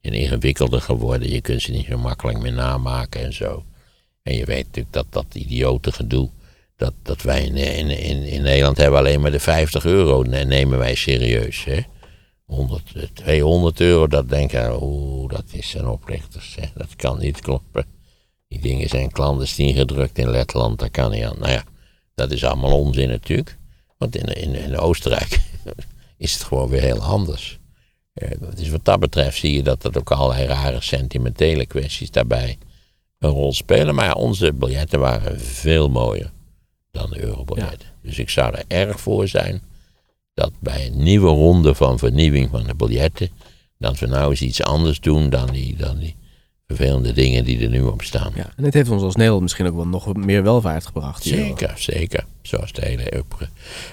en 0.02 0.14
ingewikkelder 0.14 0.82
geworden. 0.82 1.32
Je 1.32 1.42
kunt 1.42 1.62
ze 1.62 1.72
niet 1.72 1.86
zo 1.90 1.98
makkelijk 1.98 2.40
meer 2.40 2.54
namaken 2.54 3.24
en 3.24 3.34
zo. 3.34 3.64
En 4.24 4.36
je 4.36 4.46
weet 4.46 4.66
natuurlijk 4.66 4.94
dat 4.94 5.08
dat 5.10 5.26
idiote 5.34 5.92
gedoe. 5.92 6.30
Dat, 6.78 6.94
dat 7.04 7.22
wij 7.22 7.44
in, 7.44 7.56
in, 7.56 7.90
in, 7.90 8.24
in 8.24 8.42
Nederland 8.42 8.78
hebben 8.78 9.00
alleen 9.00 9.22
maar 9.22 9.32
de 9.32 9.40
50 9.40 9.86
euro 9.86 10.22
nemen 10.24 10.78
wij 10.78 10.96
serieus. 10.96 11.64
Hè? 11.64 11.80
100, 12.46 13.10
200 13.14 13.80
euro, 13.80 14.08
dat 14.08 14.30
denken 14.30 14.84
oeh, 14.84 15.30
dat 15.30 15.46
is 15.52 15.74
een 15.74 15.88
oplichters. 15.88 16.56
Hè? 16.60 16.68
Dat 16.76 16.96
kan 16.96 17.20
niet 17.20 17.42
kloppen. 17.42 17.86
Die 18.48 18.60
dingen 18.60 18.90
zijn 18.90 19.12
clandestien 19.12 19.74
gedrukt 19.76 20.18
in 20.18 20.30
Letland, 20.30 20.80
dat 20.80 20.92
kan 20.92 21.12
niet 21.12 21.24
aan. 21.24 21.40
Nou 21.40 21.52
ja, 21.52 21.64
dat 22.16 22.32
is 22.32 22.44
allemaal 22.44 22.80
onzin 22.80 23.10
natuurlijk. 23.10 23.58
Want 23.98 24.16
in, 24.16 24.26
in, 24.26 24.56
in 24.56 24.78
Oostenrijk 24.78 25.40
is 26.18 26.34
het 26.34 26.44
gewoon 26.44 26.70
weer 26.70 26.82
heel 26.82 27.02
anders. 27.02 27.60
Dus 28.56 28.70
wat 28.70 28.86
dat 28.86 29.00
betreft 29.00 29.38
zie 29.38 29.54
je 29.54 29.64
dat 29.64 29.84
er 29.84 29.98
ook 29.98 30.12
allerlei 30.12 30.46
rare 30.46 30.82
sentimentele 30.82 31.66
kwesties 31.66 32.12
daarbij 32.12 32.58
een 33.20 33.30
rol 33.30 33.54
spelen. 33.54 33.96
Maar 33.96 34.16
onze 34.16 34.54
biljetten 34.54 35.00
waren 35.00 35.40
veel 35.40 35.90
mooier 35.90 36.32
dan 36.92 37.10
de 37.10 37.22
eurobiljetten. 37.22 37.90
Dus 38.02 38.20
ik 38.20 38.30
zou 38.30 38.54
er 38.54 38.64
erg 38.68 39.00
voor 39.00 39.28
zijn 39.28 39.62
dat 40.36 40.52
bij 40.60 40.86
een 40.86 41.04
nieuwe 41.04 41.30
ronde 41.30 41.76
van 41.76 42.00
vernieuwing 42.00 42.50
van 42.50 42.64
de 42.64 42.76
biljetten, 42.76 43.30
dat 43.78 44.00
we 44.00 44.08
nou 44.08 44.30
eens 44.30 44.42
iets 44.42 44.64
anders 44.64 45.00
doen 45.00 45.30
dan 45.30 45.52
die, 45.52 45.76
dan 45.76 45.98
die 45.98 46.16
vervelende 46.68 47.14
dingen 47.14 47.46
die 47.46 47.64
er 47.64 47.70
nu 47.70 47.82
op 47.82 48.02
staan. 48.02 48.32
Ja, 48.36 48.54
en 48.56 48.64
het 48.64 48.74
heeft 48.74 48.90
ons 48.90 49.02
als 49.02 49.16
Nederland 49.16 49.42
misschien 49.42 49.68
ook 49.68 49.76
wel 49.76 49.88
nog 49.88 50.16
meer 50.16 50.44
welvaart 50.44 50.86
gebracht. 50.86 51.24
Zeker, 51.24 51.74
zeker. 51.78 52.26
Zoals 52.42 52.72
de 52.72 52.86
hele 52.86 53.24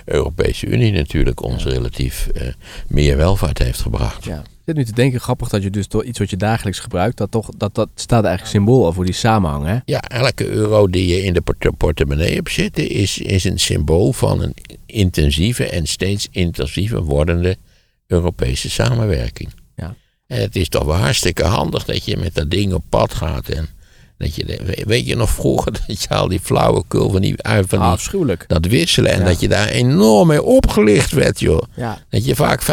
Europese 0.04 0.66
Unie 0.66 0.92
natuurlijk 0.92 1.42
ons 1.42 1.64
relatief 1.64 2.28
uh, 2.34 2.42
meer 2.88 3.16
welvaart 3.16 3.58
heeft 3.58 3.80
gebracht. 3.80 4.24
Ja. 4.24 4.42
Zit 4.66 4.76
nu 4.76 4.84
te 4.84 4.92
denken, 4.92 5.20
grappig 5.20 5.48
dat 5.48 5.62
je 5.62 5.70
dus 5.70 5.88
door 5.88 6.04
iets 6.04 6.18
wat 6.18 6.30
je 6.30 6.36
dagelijks 6.36 6.78
gebruikt, 6.78 7.16
dat, 7.16 7.30
toch, 7.30 7.50
dat, 7.56 7.74
dat 7.74 7.88
staat 7.94 8.24
eigenlijk 8.24 8.54
symbool 8.54 8.92
voor 8.92 9.04
die 9.04 9.14
samenhang. 9.14 9.66
Hè? 9.66 9.78
Ja, 9.84 10.02
elke 10.02 10.48
euro 10.48 10.88
die 10.88 11.06
je 11.06 11.22
in 11.22 11.32
de 11.32 11.72
portemonnee 11.76 12.34
hebt 12.34 12.50
zitten, 12.50 12.88
is, 12.88 13.18
is 13.18 13.44
een 13.44 13.58
symbool 13.58 14.12
van 14.12 14.42
een 14.42 14.54
intensieve 14.86 15.68
en 15.68 15.86
steeds 15.86 16.28
intensiever 16.30 17.02
wordende 17.02 17.56
Europese 18.06 18.70
samenwerking. 18.70 19.48
En 20.32 20.40
het 20.40 20.56
is 20.56 20.68
toch 20.68 20.84
wel 20.84 20.96
hartstikke 20.96 21.44
handig 21.44 21.84
dat 21.84 22.04
je 22.04 22.16
met 22.16 22.34
dat 22.34 22.50
ding 22.50 22.72
op 22.72 22.84
pad 22.88 23.14
gaat. 23.14 23.48
En 23.48 23.68
dat 24.22 24.34
je, 24.34 24.84
weet 24.86 25.06
je 25.06 25.16
nog 25.16 25.30
vroeger 25.30 25.72
dat 25.86 26.02
je 26.02 26.08
al 26.08 26.28
die 26.28 26.40
flauwekul 26.40 27.10
van 27.10 27.20
die, 27.20 27.34
van 27.42 27.64
die 27.68 27.78
Afschuwelijk. 27.78 28.44
dat 28.46 28.66
wisselen. 28.66 29.12
En 29.12 29.24
dat 29.24 29.40
je 29.40 29.48
daar 29.48 29.68
enorm 29.68 30.28
mee 30.28 30.42
opgelicht 30.42 31.12
werd, 31.12 31.40
joh. 31.40 31.62
Ja. 31.76 31.98
Dat 32.08 32.24
je 32.24 32.34
vaak 32.34 32.62
15% 32.62 32.64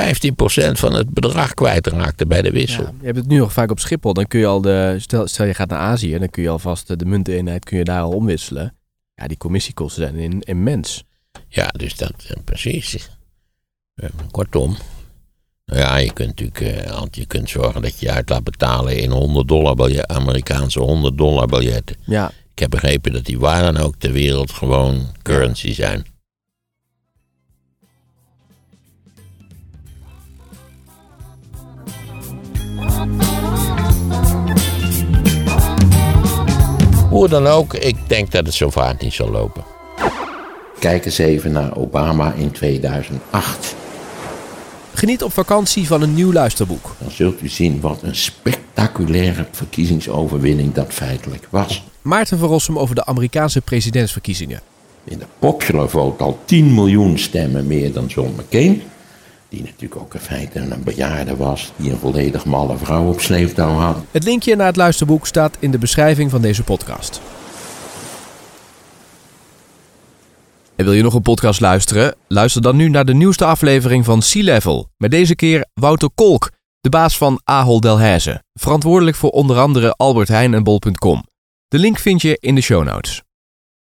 van 0.72 0.94
het 0.94 1.10
bedrag 1.10 1.54
kwijtraakte 1.54 2.26
bij 2.26 2.42
de 2.42 2.52
wissel. 2.52 2.84
Ja, 2.84 2.94
je 3.00 3.06
hebt 3.06 3.18
het 3.18 3.28
nu 3.28 3.38
nog 3.38 3.54
vaak 3.54 3.72
op 3.72 3.80
Schiphol. 3.80 4.14
Dan 4.14 4.28
kun 4.28 4.40
je 4.40 4.46
al 4.46 4.62
de, 4.62 4.96
stel, 5.00 5.28
stel 5.28 5.46
je 5.46 5.54
gaat 5.54 5.70
naar 5.70 5.80
Azië, 5.80 6.18
dan 6.18 6.30
kun 6.30 6.44
je 6.44 6.50
alvast 6.50 7.00
de 7.00 7.06
munteneenheid 7.06 7.66
kun 7.66 7.78
je 7.78 7.84
daar 7.84 8.02
al 8.02 8.12
omwisselen. 8.12 8.76
Ja, 9.14 9.28
die 9.28 9.38
commissiekosten 9.38 10.04
zijn 10.04 10.42
immens. 10.42 11.04
Ja, 11.48 11.68
dus 11.68 11.96
dat, 11.96 12.14
precies. 12.44 13.10
Kortom, 14.32 14.78
nou 15.70 15.82
ja, 15.82 15.98
je 15.98 16.14
kunt 16.14 16.28
natuurlijk 16.28 16.60
uh, 16.60 17.02
je 17.12 17.26
kunt 17.26 17.50
zorgen 17.50 17.82
dat 17.82 18.00
je 18.00 18.06
je 18.06 18.12
uit 18.12 18.30
laat 18.30 18.44
betalen 18.44 18.98
in 18.98 19.10
100 19.12 19.48
dollar 19.48 19.76
biljetten, 19.76 20.16
Amerikaanse 20.16 20.80
100 20.80 21.18
dollar 21.18 21.48
biljetten. 21.48 21.96
Ja. 22.06 22.32
Ik 22.54 22.60
heb 22.60 22.70
begrepen 22.70 23.14
dat 23.14 23.26
die 23.26 23.40
waar 23.40 23.62
dan 23.62 23.78
ook 23.78 23.96
ter 23.98 24.12
wereld 24.12 24.52
gewoon 24.52 25.08
currency 25.22 25.74
zijn. 25.74 26.06
Hoe 37.10 37.28
dan 37.28 37.48
ook, 37.48 37.74
ik 37.74 37.96
denk 38.08 38.32
dat 38.32 38.46
het 38.46 38.56
zo 38.56 38.70
vaart 38.70 39.02
niet 39.02 39.14
zal 39.14 39.30
lopen. 39.30 39.64
Kijk 40.80 41.06
eens 41.06 41.18
even 41.18 41.52
naar 41.52 41.76
Obama 41.76 42.34
in 42.34 42.52
2008. 42.52 43.76
Geniet 45.00 45.24
op 45.24 45.34
vakantie 45.34 45.88
van 45.88 46.02
een 46.02 46.14
nieuw 46.14 46.32
luisterboek. 46.32 46.96
Dan 46.98 47.12
zult 47.12 47.42
u 47.42 47.48
zien 47.48 47.82
wat 47.82 48.04
een 48.04 48.16
spectaculaire 48.16 49.46
verkiezingsoverwinning 49.52 50.74
dat 50.74 50.94
feitelijk 50.94 51.48
was. 51.50 51.84
Maarten 52.02 52.38
van 52.38 52.48
Rossum 52.48 52.80
over 52.80 52.96
de 52.96 53.06
Amerikaanse 53.06 53.62
presidentsverkiezingen. 53.62 54.62
In 55.04 55.18
de 55.20 55.26
popular 55.40 55.90
vote 55.90 56.24
al 56.24 56.40
10 56.46 56.74
miljoen 56.74 57.20
stemmen 57.20 57.68
meer 57.68 57.94
dan 57.94 58.06
John 58.06 58.34
McCain. 58.38 58.82
Die 59.50 59.62
natuurlijk 59.62 60.02
ook 60.02 60.14
in 60.14 60.20
feite 60.20 60.60
een 60.60 60.84
bejaarde 60.84 61.36
was. 61.36 61.72
Die 61.76 61.92
een 61.92 62.00
volledig 62.00 62.46
malle 62.46 62.78
vrouw 62.78 63.08
op 63.08 63.22
sleeptouw 63.22 63.74
had. 63.74 63.98
Het 64.12 64.24
linkje 64.24 64.56
naar 64.56 64.68
het 64.68 64.76
luisterboek 64.76 65.28
staat 65.28 65.58
in 65.60 65.72
de 65.72 65.78
beschrijving 65.78 66.32
van 66.32 66.42
deze 66.42 66.64
podcast. 66.64 67.22
En 70.80 70.86
wil 70.86 70.94
je 70.94 71.04
nog 71.04 71.14
een 71.14 71.22
podcast 71.22 71.60
luisteren? 71.60 72.16
Luister 72.28 72.62
dan 72.62 72.76
nu 72.76 72.90
naar 72.90 73.06
de 73.06 73.14
nieuwste 73.14 73.46
aflevering 73.46 74.06
van 74.06 74.22
Sea 74.22 74.44
Level. 74.44 74.90
Met 74.98 75.12
deze 75.12 75.36
keer 75.36 75.66
Wouter 75.74 76.10
Kolk, 76.16 76.52
de 76.80 76.90
baas 76.90 77.18
van 77.18 77.42
Ahold 77.44 77.82
Delhaize. 77.82 78.44
Verantwoordelijk 78.54 79.18
voor 79.18 79.30
onder 79.30 79.58
andere 79.58 79.92
Albert 79.92 80.28
Heijn 80.28 80.54
en 80.54 80.64
Bol.com. 80.64 81.24
De 81.68 81.80
link 81.80 81.98
vind 81.98 82.22
je 82.22 82.38
in 82.40 82.56
de 82.56 82.62
show 82.62 82.84
notes. 82.84 83.24